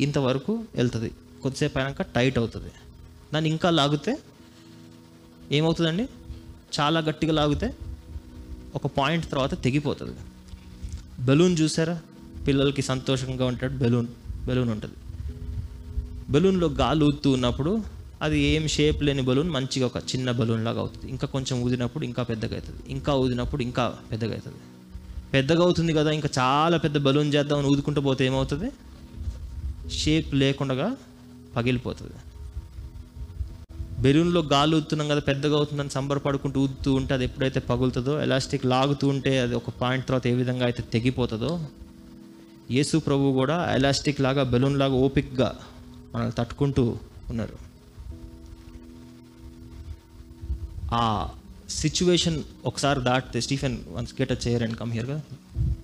ఇంతవరకు 0.00 0.52
వెళ్తుంది. 0.74 1.10
కొద్దిసేపు 1.42 1.78
అయినాక 1.78 2.02
టైట్ 2.02 2.38
అవుతుంది. 2.38 2.70
దాన్ని 3.34 3.50
ఇంకా 3.50 3.70
లాగితే 3.70 4.18
ఏమవుతుందండి? 5.52 6.08
చాలా 6.80 7.00
గట్టిగా 7.00 7.32
లాగితే 7.32 7.74
ఒక 8.74 8.86
పాయింట్ 8.86 9.30
తర్వాత 9.30 9.62
తెగిపోతుంది. 9.62 10.18
బెలూన్ 11.24 11.56
చూసారా? 11.60 12.00
పిల్లలకి 12.48 12.82
సంతోషంగా 12.82 13.46
ఉంటాడు 13.46 13.72
బెలూన్ 13.72 14.06
బెలూన్ 14.46 14.70
ఉంటుంది. 14.70 14.94
బెలూన్లో 16.28 16.68
గాలి 16.68 17.04
ఊదుతూ 17.04 17.30
ఉన్నప్పుడు 17.30 17.84
అది 18.24 18.38
ఏం 18.52 18.64
షేప్ 18.74 19.00
లేని 19.06 19.22
బలూన్ 19.22 19.50
మంచిగా 19.50 19.86
ఒక 19.86 19.98
చిన్న 20.10 20.30
బలూన్ 20.30 20.64
లాగా 20.64 20.80
అవుతుంది. 20.80 21.06
ఇంకా 21.14 21.26
కొంచెం 21.26 21.56
ఊదినప్పుడు 21.66 22.04
ఇంకా 22.10 22.22
పెద్దగా 22.22 22.54
అవుతుంది. 22.58 22.82
ఇంకా 22.96 23.12
ఊదినప్పుడు 23.22 23.62
ఇంకా 23.62 23.84
పెద్దగా 24.10 24.32
అవుతుంది. 24.32 24.60
పెద్దగా 25.34 25.62
అవుతుంది 25.62 25.92
కదా 25.92 26.10
ఇంకా 26.10 26.28
చాలా 26.38 26.76
పెద్ద 26.76 26.98
బలూన్ 26.98 27.34
చేద్దామని 27.34 27.66
ఊదుకుంటూ 27.66 28.00
పోతే 28.00 28.26
ఏమవుతుంది? 28.26 28.68
షేప్ 30.00 30.30
లేకుండా 30.34 30.96
పగిలిపోతుంది. 31.56 32.18
బెలూన్లో 34.04 34.40
గాలి 34.52 34.74
ఊతున్నాం 34.76 35.08
కదా 35.08 35.20
పెద్దగా 35.20 35.56
అవుతుందని 35.56 35.90
సంబరపడుకుంటూ 35.90 36.58
ఊదుతూ 36.60 36.90
ఉంటే 36.94 37.12
అది 37.14 37.24
ఎప్పుడైతే 37.24 37.60
పగులుతుందో 37.60 38.14
ఎలాస్టిక్ 38.22 38.64
లాగుతూ 38.66 39.08
ఉంటే 39.08 39.32
అది 39.44 39.54
ఒక 39.54 39.70
పాయింట్ 39.82 40.06
తర్వాత 40.08 40.26
ఏ 40.32 40.34
విధంగా 40.40 40.64
అయితే 40.64 40.82
తెగిపోతుందో 40.94 41.52
యేసు 42.70 42.96
ప్రభు 42.98 43.32
కూడా 43.40 43.56
ఎలాస్టిక్ 43.78 44.20
లాగా 44.20 44.42
బెలూన్ 44.52 44.78
లాగా 44.82 44.96
ఓపిక్గా 45.06 45.48
మనల్ని 46.14 46.34
తట్టుకుంటూ 46.38 46.84
ఉన్నారు. 47.32 47.56
ఆ 50.94 51.02
సిచ్యువేషన్ 51.74 52.38
ఒకసారి 52.64 53.00
దాటితే 53.00 53.40
Stephen 53.40 53.76
once 53.88 54.14
get 54.20 54.32
a 54.32 54.38
chair 54.44 54.62
and 54.62 54.76
come 54.78 54.92
here 54.92 55.06
కదా? 55.06 55.20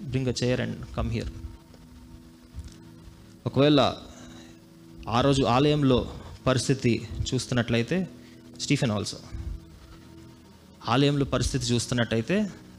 Bring 0.02 0.28
a 0.28 0.34
chair 0.42 0.60
and 0.60 0.78
come 0.96 1.10
here 1.10 1.30
ఒకవేళ 3.46 3.80
ఆ 5.08 5.20
రోజు 5.20 5.42
ఆలయంలో 5.46 5.98
పరిస్థితి 6.46 6.92
చూస్తున్నట్లయితే 7.28 7.96
స్టీఫెన్ 8.60 8.90
ఆల్సో 8.90 9.18
ఆలయంలో 10.88 11.24
పరిస్థితి 11.26 11.64
చూస్తున్నట్టయితే 11.66 12.36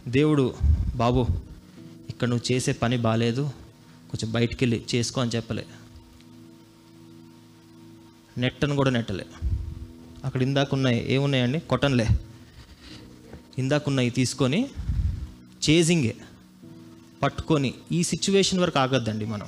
దేవుడు 0.07 0.45
బాబు 0.95 1.23
ఇక్కడ 2.09 2.29
నువ్వు 2.29 2.45
చేసే 2.51 2.71
పని 2.73 2.97
బాగాలేదు 2.97 3.43
కొంచెం 4.09 4.31
బయటికి 4.31 4.63
వెళ్ళి 4.63 4.85
చేసుకో 4.91 5.21
అని 5.21 5.31
చెప్పలే. 5.31 5.63
నెట్టను 8.37 8.75
కూడా 8.75 8.91
నెట్టలే. 8.91 9.25
అక్కడ 10.25 10.41
ఇందాక 10.41 10.69
ఉన్నాయి 10.73 10.99
ఏమున్నాయండి? 11.13 11.59
కొట్టన్లే 11.59 12.07
ఇందాక 13.57 13.83
ఉన్నాయి 13.87 14.09
తీసుకొని 14.09 14.59
చేజింగే 15.65 16.15
పట్టుకొని 17.23 17.73
ఈ 17.91 18.03
సిచ్యువేషన్ 18.03 18.59
వరకు 18.59 18.79
ఆగద్దండి 18.79 19.25
మనం. 19.25 19.47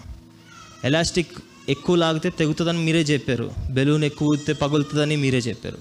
ఎలాస్టిక్ 0.84 1.34
ఎక్కువ 1.70 1.96
లాగితే 1.96 2.30
తెగుతుందని 2.30 2.78
మీరే 2.78 3.02
చెప్పారు. 3.02 3.52
బెలూన్ 3.72 4.04
ఎక్కువ 4.04 4.34
ఊదితే 4.34 4.54
పగులుతుందని 4.54 5.16
మీరే 5.16 5.38
చెప్పారు. 5.38 5.80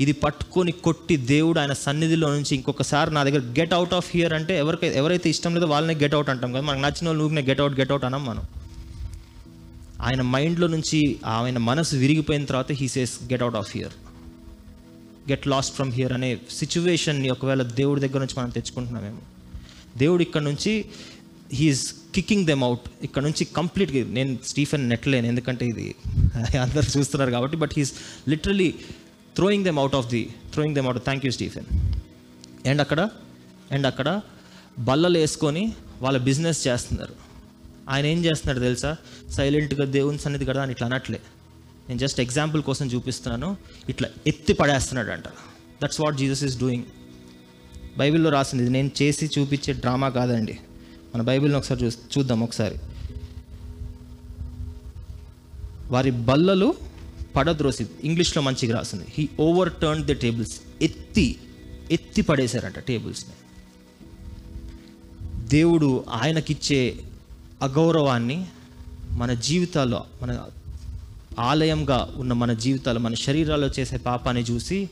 ఇది 0.00 0.12
పట్టుకొని 0.12 0.72
కొట్టి 0.72 1.16
దేవుడు 1.16 1.58
ఆయన 1.58 1.72
సన్నిధిలో 1.72 2.28
నుంచి 2.34 2.54
ఇంకొకసారి 2.54 3.10
నా 3.14 3.24
దగ్గర 3.24 3.42
గెట్ 3.58 3.74
అవుట్ 3.74 3.94
ఆఫ్ 3.94 4.10
హియర్ 4.14 4.32
అంటే 4.32 4.58
ఎవరికైతే 4.58 4.98
ఎవరైతే 4.98 5.30
ఇష్టం 5.30 5.54
లేదో 5.54 5.66
వాళ్ళనే 5.66 5.94
గెట్ 5.94 6.14
అవుట్ 6.14 6.30
అంటాం 6.30 6.52
కదా. 6.52 6.60
మనకు 6.60 6.82
నచ్చిన 6.86 7.06
వాళ్ళు 7.08 7.24
ఊరినే 7.24 7.42
గెట్ 7.42 7.60
అవుట్ 7.60 7.80
గెట్ 7.80 7.90
అవుట్ 7.90 8.04
అనం 8.04 8.24
మనం. 8.26 8.44
ఆయన 10.00 10.22
మైండ్లో 10.34 10.66
నుంచి 10.66 11.00
ఆయన 11.26 11.58
మనసు 11.58 11.96
విరిగిపోయిన 11.96 12.44
తర్వాత 12.44 12.72
he 12.72 12.88
says 12.88 13.14
get 13.32 13.42
out 13.42 13.56
of 13.56 13.70
here 13.76 13.94
get 15.30 15.46
lost 15.46 15.74
from 15.74 15.92
here 15.92 16.12
అనే 16.12 16.38
సిచ్యువేషన్ని 16.50 17.30
ఒకవేళ 17.30 17.62
దేవుడి 17.62 18.00
దగ్గర 18.00 18.18
నుంచి 18.18 18.40
మనం 18.40 18.50
తెచ్చుకుంటున్నామేమో. 18.50 19.22
దేవుడు 19.98 20.22
ఇక్కడ 20.22 20.42
నుంచి 20.42 20.84
హీఈస్ 21.52 21.94
కికింగ్ 22.14 22.46
దెమ్ 22.46 22.62
అవుట్ 22.64 22.80
ఇక్కడ 23.02 23.22
నుంచి 23.22 23.44
కంప్లీట్గా 23.44 24.06
నేను 24.08 24.38
స్టీఫెన్ 24.46 24.88
నెట్లేను 24.88 25.26
ఎందుకంటే 25.26 25.66
ఇది 25.66 25.94
అందరు 26.64 26.98
చూస్తున్నారు 26.98 27.30
కాబట్టి 27.30 27.56
but 27.56 27.72
he's 27.76 27.92
literally 28.28 28.74
throwing 29.36 29.64
them 29.64 29.78
out 29.78 29.94
of 29.94 30.08
the 30.08 30.34
throwing 30.52 30.74
them 30.74 30.86
out 30.86 31.04
thank 31.04 31.26
you 31.26 31.32
Stephen. 31.32 31.66
And 32.68 32.80
అక్కడ 32.80 33.08
అండ్ 33.72 33.86
అక్కడ 33.86 34.20
బల్లలు 34.78 35.18
వేసుకొని 35.18 35.72
వాళ్ళ 36.00 36.18
బిజినెస్ 36.18 36.66
చేస్తున్నారు. 36.66 37.14
ఆయన 37.88 38.06
ఏం 38.06 38.24
చేస్తున్నాడు 38.24 38.60
తెలుసా? 38.60 38.96
సైలెంట్గా 39.30 39.84
దేవుని 39.84 40.18
సన్నిధి 40.18 40.44
కదా 40.44 40.62
అని 40.62 40.72
ఇట్లా 40.72 40.86
అనట్లే. 40.86 41.20
నేను 41.88 41.98
జస్ట్ 41.98 42.20
ఎగ్జాంపుల్ 42.20 42.62
కోసం 42.62 42.86
చూపిస్తున్నాను. 42.86 43.56
ఇట్లా 43.88 44.08
ఎత్తి 44.26 44.52
పడేస్తున్నాడు 44.52 45.10
అంట 45.10 45.24
that's 45.82 46.00
what 46.00 46.16
Jesus 46.16 46.44
is 46.44 46.58
doing 46.58 46.84
బైబిల్లో 47.98 48.30
రాసింది 48.30 48.62
ఇది 48.62 48.72
నేను 48.72 48.90
చేసి 49.02 49.30
చూపించే 49.38 49.72
డ్రామా 49.74 50.08
కాదండి. 50.08 50.58
మన 51.14 51.22
బైబిల్ని 51.22 51.58
ఒకసారి 51.58 51.84
చూ 51.84 51.90
చూద్దాం 51.90 52.42
ఒకసారి. 52.42 52.78
వారి 55.88 56.10
బల్లలు 56.10 56.74
పడద్రోసి 57.36 57.86
ఇంగ్లీష్లో 58.04 58.42
మంచిగా 58.42 58.78
రాసింది. 58.78 59.04
He 59.08 59.28
over 59.40 59.72
turn 59.72 60.04
the 60.04 60.14
tables 60.14 60.60
ఎత్తి 60.82 61.36
ఎత్తి 61.90 62.22
పడేశారంట 62.22 62.78
టేబుల్స్ని. 62.78 63.34
దేవుడు 65.48 66.04
ఆయనకిచ్చే 66.08 67.00
అగౌరవాన్ని 67.62 68.46
మన 69.10 69.32
జీవితాల్లో 69.32 70.04
మన 70.22 70.46
ఆలయంగా 71.38 72.14
ఉన్న 72.16 72.32
మన 72.32 72.52
జీవితాలు 72.52 72.98
మన 72.98 73.14
శరీరాల్లో 73.14 73.70
చేసే 73.78 73.96
పాపాన్ని 73.96 74.42
చూసి 74.42 74.88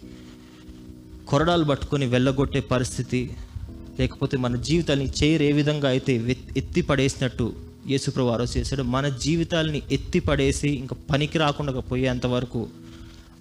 కొరడాలు 1.26 1.64
పట్టుకొని 1.64 2.07
వెళ్ళగొట్టే 2.07 2.61
పరిస్థితి 2.61 3.36
లేకపోతే 4.01 4.36
మన 4.36 4.57
జీవితాన్ని 4.57 5.09
చేయరు 5.24 5.43
ఏ 5.43 5.53
విధంగా 5.53 5.88
అయితే 5.88 6.36
ఎత్తి 6.57 6.82
పడేసినట్టు 6.82 7.53
యేసుప్రభు 7.86 8.30
చేశాడు. 8.59 8.82
మన 8.82 9.09
జీవితాల్ని 9.09 9.82
ఎత్తి 9.93 10.20
పడేసి 10.20 10.68
ఇంకా 10.68 10.97
పనికి 11.11 11.38
రాకుండా 11.38 11.72
పోయేంత 11.72 12.26
వరకు 12.26 12.68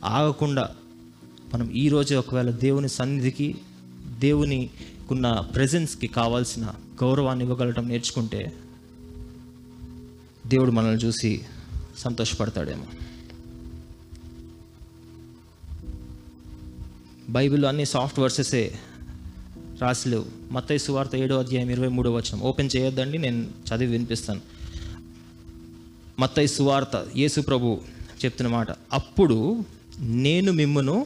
ఆగకుండా 0.04 0.70
మనం 1.54 1.72
ఈరోజు 1.72 2.16
ఒకవేళ 2.16 2.50
దేవుని 2.50 2.90
సన్నిధికి 2.90 3.56
దేవునికున్న 4.20 5.46
ప్రజెన్స్కి 5.56 6.08
కావాల్సిన 6.08 6.66
గౌరవాన్ని 7.04 7.46
ఇవ్వగలటం 7.46 7.90
నేర్చుకుంటే 7.90 8.54
దేవుడు 10.48 10.72
మనల్ని 10.72 11.02
చూసి 11.02 11.42
సంతోషపడతాడేమో. 12.00 12.86
బైబిల్లో 17.30 17.68
అన్ని 17.68 17.86
సాఫ్ట్ 17.86 18.20
వర్సెసే 18.20 18.80
రాసిలేవు. 19.82 20.26
మత్తై 20.52 20.78
సువార్త 20.78 21.16
ఏడో 21.16 21.40
అధ్యాయం 21.40 21.70
ఇరవై 21.70 21.88
మూడో 21.88 22.12
వచనం. 22.12 22.42
ఓపెన్ 22.42 22.70
చేయొద్దండి 22.78 23.18
నేను 23.18 23.44
చదివి 23.44 23.92
వినిపిస్తాను. 23.92 24.42
మత్తై 26.20 26.48
సువార్త 26.48 27.08
యేసు 27.16 27.42
ప్రభు 27.42 27.82
చెప్తున్న 28.26 28.52
మాట. 28.52 28.68
అప్పుడు 28.94 29.66
నేను 30.00 30.52
మిమ్మును 30.52 31.06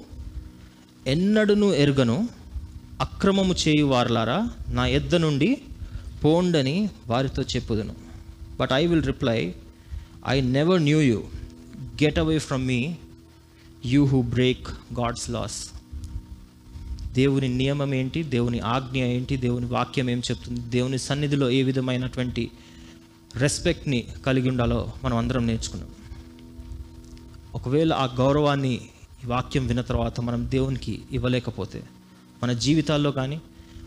ఎన్నడను 1.07 1.65
ఎరుగను 1.65 2.29
అక్రమము 3.01 3.55
చేయు 3.67 3.85
వారలారా 3.85 4.49
నా 4.69 4.87
ఎద్ద 4.87 5.15
నుండి 5.15 5.61
పోండని 6.23 6.89
వారితో 7.07 7.41
చెప్పుదును. 7.41 7.95
But 8.59 8.71
I 8.73 8.85
will 8.85 9.03
reply 9.03 9.55
I 10.27 10.41
never 10.41 10.83
knew 10.83 11.01
you 11.01 11.23
get 12.03 12.19
away 12.19 12.39
from 12.39 12.67
me 12.67 12.95
you 13.85 14.05
who 14.05 14.21
break 14.21 14.67
God's 14.99 15.29
laws 15.29 15.69
దేవుని 17.13 17.47
నియమం 17.47 17.93
ఏంటి? 17.93 18.23
దేవుని 18.23 18.59
ఆజ్ఞ 18.59 18.97
ఏంటి? 18.97 19.37
దేవుని 19.37 19.65
వాక్యం 19.65 20.09
ఏం 20.09 20.19
చెప్తుంది? 20.19 20.59
దేవుని 20.59 20.97
సన్నిధిలో 20.97 21.49
ఏ 21.49 21.63
విధమైనటువంటి 21.63 22.51
రెస్పెక్ట్ని 23.35 24.07
కలిగి 24.25 24.49
ఉండాలో 24.49 24.93
మనం 25.03 25.17
అందరం 25.17 25.47
నేర్చుకున్నాం. 25.47 25.89
ఒకవేళ 27.55 27.93
ఆ 27.93 28.05
గౌరవాన్ని 28.05 28.73
ఈ 29.23 29.27
వాక్యం 29.27 29.67
విన్న 29.67 29.81
తర్వాత 29.81 30.19
మనం 30.21 30.47
దేవునికి 30.51 31.01
ఇవ్వలేకపోతే 31.11 31.83
మన 32.43 32.53
జీవితాల్లో 32.53 33.11
కానీ 33.11 33.41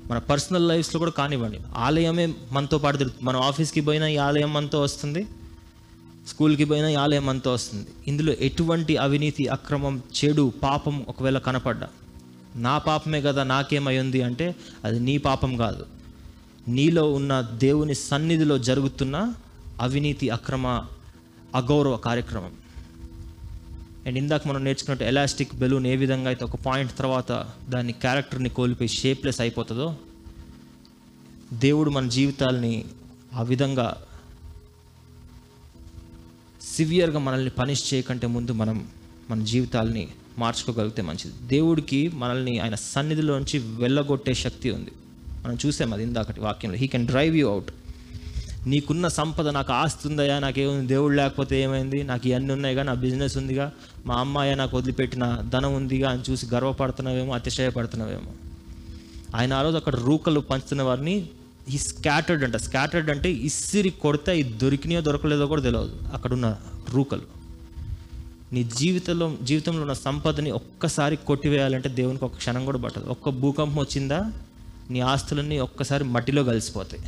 మన 0.07 0.19
పర్సనల్ 0.19 0.69
లైఫ్స్లో 0.69 0.99
కూడా 0.99 1.11
కానివ్వండి. 1.11 1.59
ఆలయమే 1.77 2.35
మనతో 2.53 2.79
పాటు 2.79 2.97
తిరుగుతుంది. 2.97 3.25
మనం 3.25 3.41
ఆఫీస్కి 3.41 3.81
పోయినా 3.81 4.09
ఈ 4.09 4.17
ఆలయం 4.17 4.53
మనతో 4.53 4.81
వస్తుంది. 4.81 5.27
స్కూల్కి 6.27 6.65
పోయినా 6.65 6.89
ఈ 6.89 6.95
ఆలయం 6.95 7.29
అంతా 7.29 7.51
వస్తుంది. 7.51 7.87
ఇందులో 8.09 8.33
ఎటువంటి 8.33 8.97
అవినీతి 8.97 9.47
అక్రమం 9.47 10.03
చెడు 10.19 10.53
పాపం 10.63 11.05
ఒకవేళ 11.09 11.39
కనపడ్డా 11.39 11.89
నా 12.57 12.79
పాపమే 12.79 13.23
కదా 13.23 13.43
నాకేమైంది 13.43 14.23
అంటే 14.23 14.57
అది 14.85 15.01
నీ 15.01 15.19
పాపం 15.19 15.57
కాదు. 15.57 15.87
నీలో 16.69 17.13
ఉన్న 17.13 17.41
దేవుని 17.41 17.95
సన్నిధిలో 17.95 18.59
జరుగుతున్న 18.59 19.35
అవినీతి 19.81 20.29
అక్రమ 20.29 20.67
అగౌరవ 21.55 21.97
కార్యక్రమం. 21.97 22.53
అండ్ 24.07 24.19
ఇందాక 24.19 24.49
మనం 24.49 24.65
నేర్చుకున్నట్టు 24.65 25.05
ఎలాస్టిక్ 25.05 25.55
బెలూన్ 25.55 25.87
ఏ 25.87 25.97
విధంగా 25.97 26.27
అయితే 26.27 26.45
ఒక 26.45 26.57
పాయింట్ 26.57 26.99
తర్వాత 26.99 27.47
దాని 27.69 27.93
క్యారెక్టర్ని 27.93 28.49
కోల్పోయి 28.49 28.89
షేప్లెస్ 28.89 29.41
అయిపోతుందో 29.41 29.97
దేవుడు 31.53 31.91
మన 31.91 32.09
జీవితాల్ని 32.09 32.85
ఆ 33.35 33.43
విధంగా 33.43 34.03
సివియర్గా 36.75 37.19
మనల్ని 37.19 37.51
పనిష్ 37.51 37.95
చేయకంటే 37.95 38.27
ముందు 38.27 38.53
మనం 38.53 38.89
మన 39.31 39.45
జీవితాల్ని 39.45 40.09
మార్చుకోగలిగితే 40.39 41.03
మంచిది. 41.03 41.33
దేవుడికి 41.47 42.11
మనల్ని 42.15 42.59
ఆయన 42.59 42.75
సన్నిధిలోంచి 42.75 43.59
వెళ్ళగొట్టే 43.59 44.35
శక్తి 44.35 44.71
ఉంది. 44.71 44.91
మనం 45.45 45.59
చూసాం 45.67 45.93
అది 45.93 46.03
ఇందాకటి 46.03 46.41
వాక్యంలో 46.41 46.79
he 46.79 46.87
can 46.87 47.07
drive 47.07 47.37
you 47.37 47.49
out 47.49 47.71
నీకున్న 48.67 49.09
సంపద 49.09 49.49
నాకు 49.49 49.73
ఆస్తి 49.73 50.09
ఉందయా 50.09 50.39
నాకేముంది? 50.39 50.87
దేవుడు 50.87 51.15
లేకపోతే 51.15 51.63
ఏమైంది? 51.63 52.03
నాకు 52.03 52.29
ఇవన్నీ 52.29 52.53
ఉన్నాయిగా 52.53 52.83
నా 52.83 52.95
బిజినెస్ 52.95 53.37
ఉందిగా 53.37 53.73
మా 54.07 54.15
అమ్మాయి 54.15 54.57
నాకు 54.57 54.77
వదిలిపెట్టిన 54.77 55.45
ధనం 55.53 55.75
ఉందిగా 55.75 56.11
అని 56.11 56.33
చూసి 56.33 56.47
గర్వపడుతున్నావేమో 56.47 57.35
అతిశయపడుతున్నావేమో. 57.35 58.33
ఆయన 59.37 59.53
ఆ 59.53 59.63
రోజు 59.63 59.77
అక్కడ 59.77 59.95
రూకలు 59.95 60.41
పంచుతున్న 60.41 60.83
వారిని 60.83 61.29
ఈ 61.69 61.79
స్కాటర్డ్ 61.79 62.45
అంట. 62.45 62.57
స్కాటర్డ్ 62.57 63.11
అంటే 63.11 63.33
ఇసిరి 63.33 63.91
కొడితే 63.91 64.31
అవి 64.31 64.43
దొరికినాయో 64.43 65.01
దొరకలేదో 65.01 65.47
కూడా 65.47 65.63
తెలియదు 65.63 65.99
అక్కడున్న 66.15 66.57
రూకలు. 66.91 67.23
నీ 68.53 68.65
జీవితంలో 68.65 69.37
జీవితంలో 69.43 69.81
ఉన్న 69.81 69.93
సంపదని 69.93 70.51
ఒక్కసారి 70.51 71.17
కొట్టివేయాలంటే 71.17 71.89
దేవునికి 71.89 72.25
ఒక 72.25 72.35
క్షణం 72.35 72.65
కూడా 72.65 72.79
పట్టదు. 72.79 73.05
ఒక్క 73.05 73.29
భూకంపం 73.29 73.79
వచ్చిందా 73.79 74.33
నీ 74.91 75.01
ఆస్తులన్నీ 75.01 75.59
ఒక్కసారి 75.59 76.05
మట్టిలో 76.05 76.45
కలిసిపోతాయి. 76.45 77.03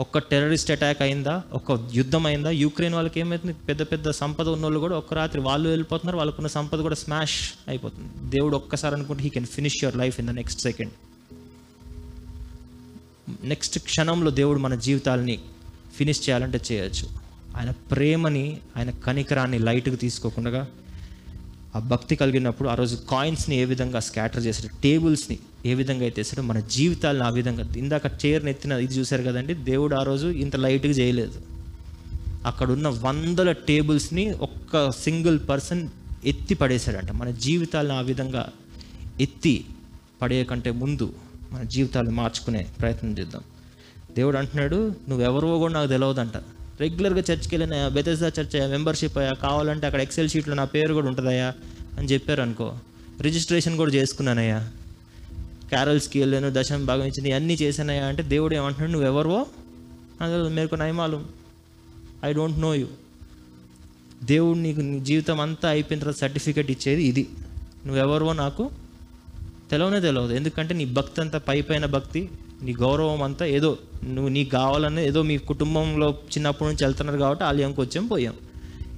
ఒక్క 0.00 0.18
టెర్రరిస్ట్ 0.18 0.70
అటాక్ 0.70 1.02
అయిందా? 1.02 1.42
ఒక 1.52 1.88
యుద్ధం 1.94 2.26
అయిందా? 2.26 2.50
యూక్రెయిన్ 2.50 2.94
వాళ్ళకి 2.94 3.20
ఏమవుతుంది 3.20 3.52
పెద్ద 3.52 3.82
పెద్ద 3.82 4.10
సంపద 4.10 4.48
ఉన్న 4.48 4.64
వాళ్ళు 4.64 4.80
కూడా 4.80 4.96
ఒక్క 4.96 5.14
రాత్రి 5.14 5.40
వాళ్ళు 5.40 5.68
వెళ్ళిపోతున్నారు. 5.68 6.16
వాళ్ళకున్న 6.16 6.48
సంపద 6.48 6.80
కూడా 6.80 6.94
స్మాష్ 6.94 7.50
అయిపోతుంది. 7.68 8.30
దేవుడు 8.30 8.56
ఒక్కసారి 8.56 8.94
అనుకుంటే 8.94 9.22
he 9.22 9.28
can 9.28 9.46
finish 9.46 9.84
your 9.84 9.96
life 9.96 10.20
in 10.20 10.28
the 10.28 10.30
next 10.30 10.60
second 10.60 10.92
next 13.44 13.78
క్షణంలో 13.78 14.30
దేవుడు 14.30 14.58
మన 14.58 14.74
జీవితాలని 14.74 15.38
ఫినిష్ 15.96 16.28
చేయాలంటే 16.28 16.60
చేయొచ్చు. 16.72 17.08
ఆయన 17.56 17.70
ప్రేమని 17.70 18.60
ఆయన 18.76 18.90
కనికరాన్ని 18.90 19.58
లైట్గా 19.58 19.96
తీసుకోకుండా 19.96 20.66
ఆ 21.76 21.78
భక్తి 21.78 22.16
కలిగినప్పుడు 22.16 22.68
ఆ 22.68 22.74
రోజు 22.74 22.96
కాయిన్స్ని 22.96 23.56
ఏ 23.56 23.64
విధంగా 23.64 24.00
స్కాటర్ 24.00 24.46
చేశాడు 24.46 24.82
టేబుల్స్ని 24.82 25.38
ఏ 25.66 25.74
విధంగా 25.74 26.00
అయితే 26.00 26.20
వేసాడు 26.20 26.42
మన 26.42 26.60
జీవితాలను 26.60 27.24
ఆ 27.24 27.28
విధంగా. 27.28 27.68
ఇందాక 27.76 28.02
చైర్ని 28.26 28.50
ఎత్తిన 28.50 28.72
ఇది 28.72 28.94
చూశారు 28.94 29.22
కదండి 29.22 29.54
దేవుడు 29.54 29.94
ఆ 29.94 30.02
రోజు 30.02 30.26
ఇంత 30.26 30.56
లైట్గా 30.56 30.92
చేయలేదు. 30.92 31.40
అక్కడున్న 32.44 32.88
వందల 32.88 33.52
టేబుల్స్ని 33.52 34.30
ఒక్క 34.30 34.90
సింగిల్ 34.90 35.40
పర్సన్ 35.48 35.88
ఎత్తి 36.24 36.54
పడేశాడంట. 36.54 37.10
మన 37.10 37.30
జీవితాలను 37.30 37.98
ఆ 37.98 38.00
విధంగా 38.00 38.48
ఎత్తి 39.20 39.64
పడేయకంటే 40.22 40.70
ముందు 40.70 41.12
మన 41.52 41.62
జీవితాలు 41.62 42.10
మార్చుకునే 42.10 42.66
ప్రయత్నం 42.80 43.18
చేద్దాం. 43.18 43.42
దేవుడు 44.14 44.36
అంటున్నాడు 44.36 44.92
నువ్వెవరో 45.08 45.58
కూడా 45.58 45.72
నాకు 45.72 45.88
తెలియదంట 45.88 46.36
రెగ్యులర్గా 46.80 47.18
చర్చ్కి 47.18 47.56
వెళ్ళిన 47.56 47.88
బెతెజా 47.88 48.26
చర్చ్ 48.26 48.56
అయ్యా 48.56 48.66
మెంబర్షిప్ 48.66 49.18
అయ్యా 49.18 49.32
కావాలంటే 49.32 49.86
అక్కడ 49.86 50.00
ఎక్సెల్ 50.00 50.28
షీట్లో 50.28 50.54
నా 50.54 50.64
పేరు 50.64 50.94
కూడా 50.94 51.06
ఉంటుందయ్యా 51.08 51.54
అని 51.98 52.08
చెప్పారు 52.08 52.42
అనుకో 52.42 52.78
రిజిస్ట్రేషన్ 53.20 53.76
కూడా 53.76 53.90
చేసుకున్నానయ్యా. 53.90 54.70
క్యారల్స్కి 55.68 56.18
వెళ్ళాను 56.18 56.50
దశం 56.52 56.86
భాగం 56.86 57.02
ఇచ్చింది 57.02 57.32
అన్నీ 57.32 57.54
చేశానయ్యా. 57.54 58.04
అంటే 58.04 58.22
దేవుడు 58.22 58.54
ఏమంటున్నాడు 58.54 58.92
నువ్వెవరో 58.92 59.46
నాకు 60.20 60.48
మేరకు 60.48 60.74
నయమాలు. 60.74 61.24
ఐ 62.24 62.32
డోంట్ 62.32 62.58
నో 62.58 62.74
యూ 62.74 62.86
దేవుడు 64.24 64.58
నీకు 64.58 64.80
నీ 64.80 65.00
జీవితం 65.00 65.40
అంతా 65.40 65.68
అయిపోయిన 65.68 66.00
తర్వాత 66.00 66.16
సర్టిఫికెట్ 66.16 66.70
ఇచ్చేది 66.70 67.02
ఇది. 67.02 67.28
నువ్వెవరో 67.86 68.32
నాకు 68.32 68.70
తెలవనే 69.70 70.00
తెలియదు 70.00 70.32
ఎందుకంటే 70.32 70.74
నీ 70.74 70.84
భక్తి 70.84 71.20
అంతా 71.20 71.38
పై 71.38 71.60
పైన 71.62 71.86
భక్తి 71.86 72.30
నీ 72.62 72.74
గౌరవం 72.74 73.22
అంతా 73.22 73.44
ఏదో 73.44 73.78
నువ్వు 74.04 74.28
నీకు 74.28 74.50
కావాలని 74.50 75.06
ఏదో 75.06 75.22
మీ 75.22 75.38
కుటుంబంలో 75.38 76.10
చిన్నప్పటి 76.10 76.70
నుంచి 76.70 76.84
వెళ్తున్నారు 76.84 77.18
కాబట్టి 77.18 77.44
ఆలయంకి 77.44 77.80
వచ్చాం 77.80 78.06
పోయాం. 78.06 78.34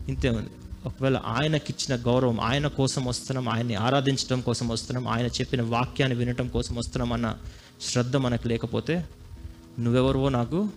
ఇంతే 0.08 0.28
ఉంది. 0.28 0.48
ఒకవేళ 0.86 1.16
ఆయనకి 1.16 1.74
ఇచ్చిన 1.78 2.02
గౌరవం 2.06 2.40
ఆయన 2.40 2.66
కోసం 2.66 3.04
వస్తున్నాం 3.04 3.48
ఆయన్ని 3.48 3.74
ఆరాధించడం 3.74 4.40
కోసం 4.40 4.68
వస్తున్నాం 4.68 5.08
ఆయన 5.08 5.26
చెప్పిన 5.26 5.62
వాక్యాన్ని 5.62 6.18
వినటం 6.18 6.48
కోసం 6.48 6.74
వస్తున్నాం 6.74 7.12
అన్న 7.12 7.36
శ్రద్ధ 7.82 8.16
మనకు 8.16 8.48
లేకపోతే 8.48 9.04
నువ్వెవరువో 9.80 10.28
నాకు 10.28 10.68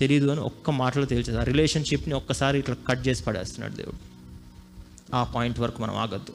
తెలియదు 0.00 0.28
అని 0.28 0.40
ఒక్క 0.40 0.70
మాటలో 0.70 1.04
తేల్చేది 1.04 1.40
ఆ 1.40 1.42
రిలేషన్షిప్ని 1.42 2.14
ఒక్కసారి 2.14 2.58
ఇట్లా 2.58 2.76
కట్ 2.88 3.08
చేసి 3.08 3.24
పడేస్తున్నాడు 3.24 3.74
దేవుడు. 3.74 3.96
ఆ 5.16 5.24
పాయింట్ 5.24 5.60
వరకు 5.60 5.82
మనం 5.82 5.96
ఆగద్దు. 5.96 6.32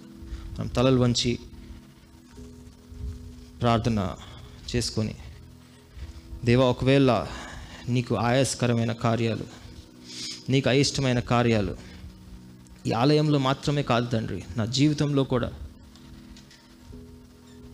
మనం 0.53 0.67
తలలు 0.67 0.99
వంచి 0.99 1.39
ప్రార్థన 3.61 4.15
చేసుకొని 4.75 5.15
దేవా 6.45 6.65
ఒకవేళ 6.65 7.27
నీకు 7.89 8.15
ఆయాస్కరమైన 8.15 8.91
కార్యాలు 8.91 9.45
నీకు 10.49 10.69
అయిష్టమైన 10.69 11.19
కార్యాలు 11.19 11.77
ఈ 12.87 12.91
ఆలయంలో 12.91 13.39
మాత్రమే 13.39 13.83
కాదు 13.83 14.09
తండ్రి 14.09 14.43
నా 14.57 14.65
జీవితంలో 14.65 15.23
కూడా 15.23 15.53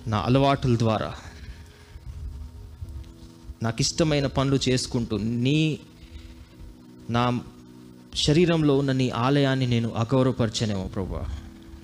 నా 0.08 0.20
అలవాటుల 0.20 0.78
ద్వారా 0.78 1.14
నాకు 3.64 3.78
ఇష్టమైన 3.80 4.28
పనులు 4.28 4.60
చేసుకుంటూ 4.70 5.18
నీ 5.18 5.80
నా 7.10 7.40
శరీరంలో 8.16 8.78
ఉన్న 8.78 8.92
నీ 8.92 9.10
ఆలయాన్ని 9.10 9.68
నేను 9.68 9.90
అగౌరవపరిచానేమో 9.90 10.88
ప్రభా. 10.88 11.20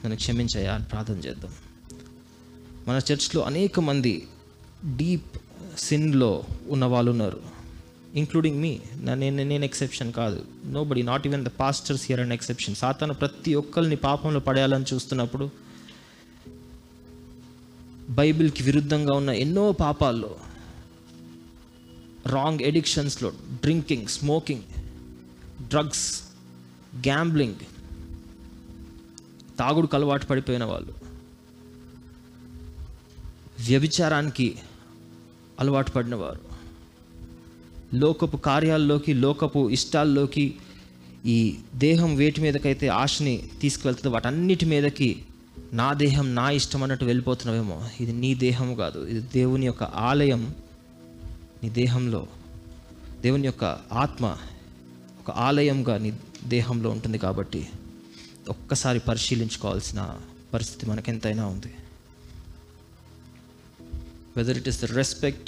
నన్ను 0.04 0.16
క్షమించయా 0.16 0.76
అని 0.76 0.84
ప్రార్థన 0.84 1.14
చేద్దాం. 1.14 1.54
మన 2.88 3.02
చర్చ్లో 3.12 3.42
అనేక 3.44 3.80
మంది 3.80 4.28
డీప్ 4.96 5.38
సిన్లో 5.78 6.44
ఉన్న 6.68 6.86
వాళ్ళు 6.86 7.12
ఉన్నారు. 7.12 7.42
ఇంక్లూడింగ్ 8.16 8.62
మీ 8.62 8.80
నేను 8.96 9.44
నేను 9.44 9.66
ఎక్సెప్షన్ 9.66 10.14
కాదు. 10.14 10.46
Nobody 10.84 11.02
not 11.02 11.28
even 11.28 11.46
the 11.46 11.48
pastors 11.48 12.06
here 12.08 12.22
and 12.22 12.34
exception 12.34 12.76
సాతాను 12.76 13.14
ప్రతి 13.14 13.56
ఒక్కరిని 13.56 13.96
పాపంలో 13.96 14.40
పడేయాలని 14.40 14.86
చూస్తున్నప్పుడు 14.94 15.50
బైబిల్కి 18.10 18.64
విరుద్ధంగా 18.64 19.18
ఉన్న 19.18 19.30
ఎన్నో 19.30 19.72
పాపాల్లో 19.72 20.36
రాంగ్ 22.26 22.60
ఎడిక్షన్స్లో 22.62 23.30
డ్రింకింగ్ 23.54 24.08
స్మోకింగ్ 24.08 24.62
డ్రగ్స్ 25.70 26.22
గ్యాంబ్లింగ్ 26.96 27.56
తాగుడుకు 29.60 29.96
అలవాటు 29.98 30.26
పడిపోయిన 30.26 30.64
వాళ్ళు. 30.64 30.94
వ్యభిచారానికి 33.68 34.56
అలవాటు 35.60 35.92
పడినవారు. 35.92 36.52
లోకపు 37.96 38.38
కార్యాల్లోకి 38.38 39.14
లోకపు 39.14 39.70
ఇష్టాల్లోకి 39.70 40.56
ఈ 41.26 41.56
దేహం 41.76 42.16
వేటి 42.16 42.42
మీదకైతే 42.42 42.88
ఆశని 42.88 43.50
తీసుకువెళ్తుందో 43.62 44.14
వాటన్నిటి 44.14 44.66
మీదకి 44.66 45.24
నా 45.74 45.94
దేహం 45.94 46.36
నా 46.36 46.50
ఇష్టం 46.50 46.84
అన్నట్టు 46.84 47.06
వెళ్ళిపోతున్నావేమో. 47.06 47.84
ఇది 48.00 48.14
నీ 48.14 48.36
దేహం 48.36 48.76
కాదు 48.76 49.06
ఇది 49.06 49.22
దేవుని 49.22 49.66
యొక్క 49.66 49.84
ఆలయం. 49.84 50.56
నీ 51.64 51.70
దేహంలో 51.70 52.28
దేవుని 53.22 53.46
యొక్క 53.46 53.64
ఆత్మ 53.94 54.38
ఒక 55.20 55.32
ఆలయంగా 55.32 55.98
నీ 55.98 56.20
దేహంలో 56.44 56.90
ఉంటుంది 56.90 57.18
కాబట్టి 57.18 57.68
ఒక్కసారి 58.50 59.00
పరిశీలించుకోవాల్సిన 59.00 60.18
పరిస్థితి 60.54 60.92
మనకెంతైనా 60.92 61.46
ఉంది. 61.46 61.74
Whether 64.34 64.54
it 64.54 64.68
is 64.68 64.78
the 64.80 64.90
respect 64.94 65.48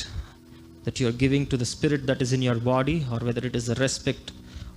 that 0.86 1.00
you 1.00 1.08
are 1.08 1.18
giving 1.24 1.44
to 1.46 1.58
the 1.58 1.66
spirit 1.66 2.02
that 2.06 2.22
is 2.22 2.32
in 2.34 2.42
your 2.42 2.60
body 2.72 2.98
or 3.12 3.20
whether 3.20 3.44
it 3.46 3.56
is 3.56 3.68
the 3.68 3.78
respect 3.78 4.26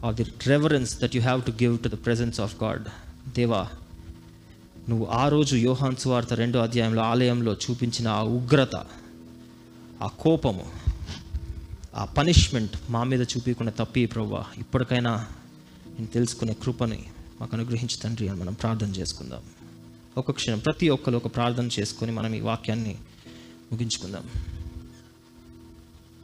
or 0.02 0.12
the 0.12 0.26
reverence 0.46 0.94
that 0.96 1.14
you 1.14 1.22
have 1.22 1.44
to 1.44 1.52
give 1.52 1.74
to 1.82 1.88
the 1.88 2.00
presence 2.07 2.38
of 2.38 2.52
God. 2.59 2.82
దేవా 3.36 3.62
నువ్వు 4.88 5.07
ఆ 5.20 5.24
రోజు 5.34 5.54
యోహాన్ 5.68 5.96
సువార్త 6.02 6.32
రెండో 6.40 6.59
అధ్యాయంలో 6.66 7.02
ఆలయంలో 7.12 7.52
చూపించిన 7.64 8.07
ఆ 8.18 8.22
ఉగ్రత 8.36 8.76
ఆ 10.02 10.09
కోపము 10.22 10.66
ఆ 12.00 12.04
పనిష్మెంట్ 12.18 12.74
మా 12.94 13.02
మీద 13.11 13.22
చూపించకుండా 13.32 13.72
తప్పి 13.80 14.02
ప్రవ్వా 14.14 14.42
ఇప్పటికైనా 14.62 15.12
నేను 15.96 16.11
తెలుసుకునే 16.16 16.54
కృపని 16.62 17.00
మాకు 17.40 17.52
అనుగ్రహించి 17.57 17.96
తండ్రి 18.02 18.26
అని 18.30 18.38
మనం 18.42 18.54
ప్రార్థన 18.62 18.90
చేసుకుందాం 18.98 19.42
ఒక 20.20 20.32
క్షణం 20.38 20.61
ప్రతి 20.66 20.86
ఒక్కరు 20.96 21.16
ఒక 21.22 21.28
ప్రార్థన 21.36 21.68
చేసుకొని 21.76 22.12
మనం 22.18 22.32
ఈ 22.38 22.42
వాక్యాన్ని 22.50 22.94
ముగించుకుందాం. 23.73 24.25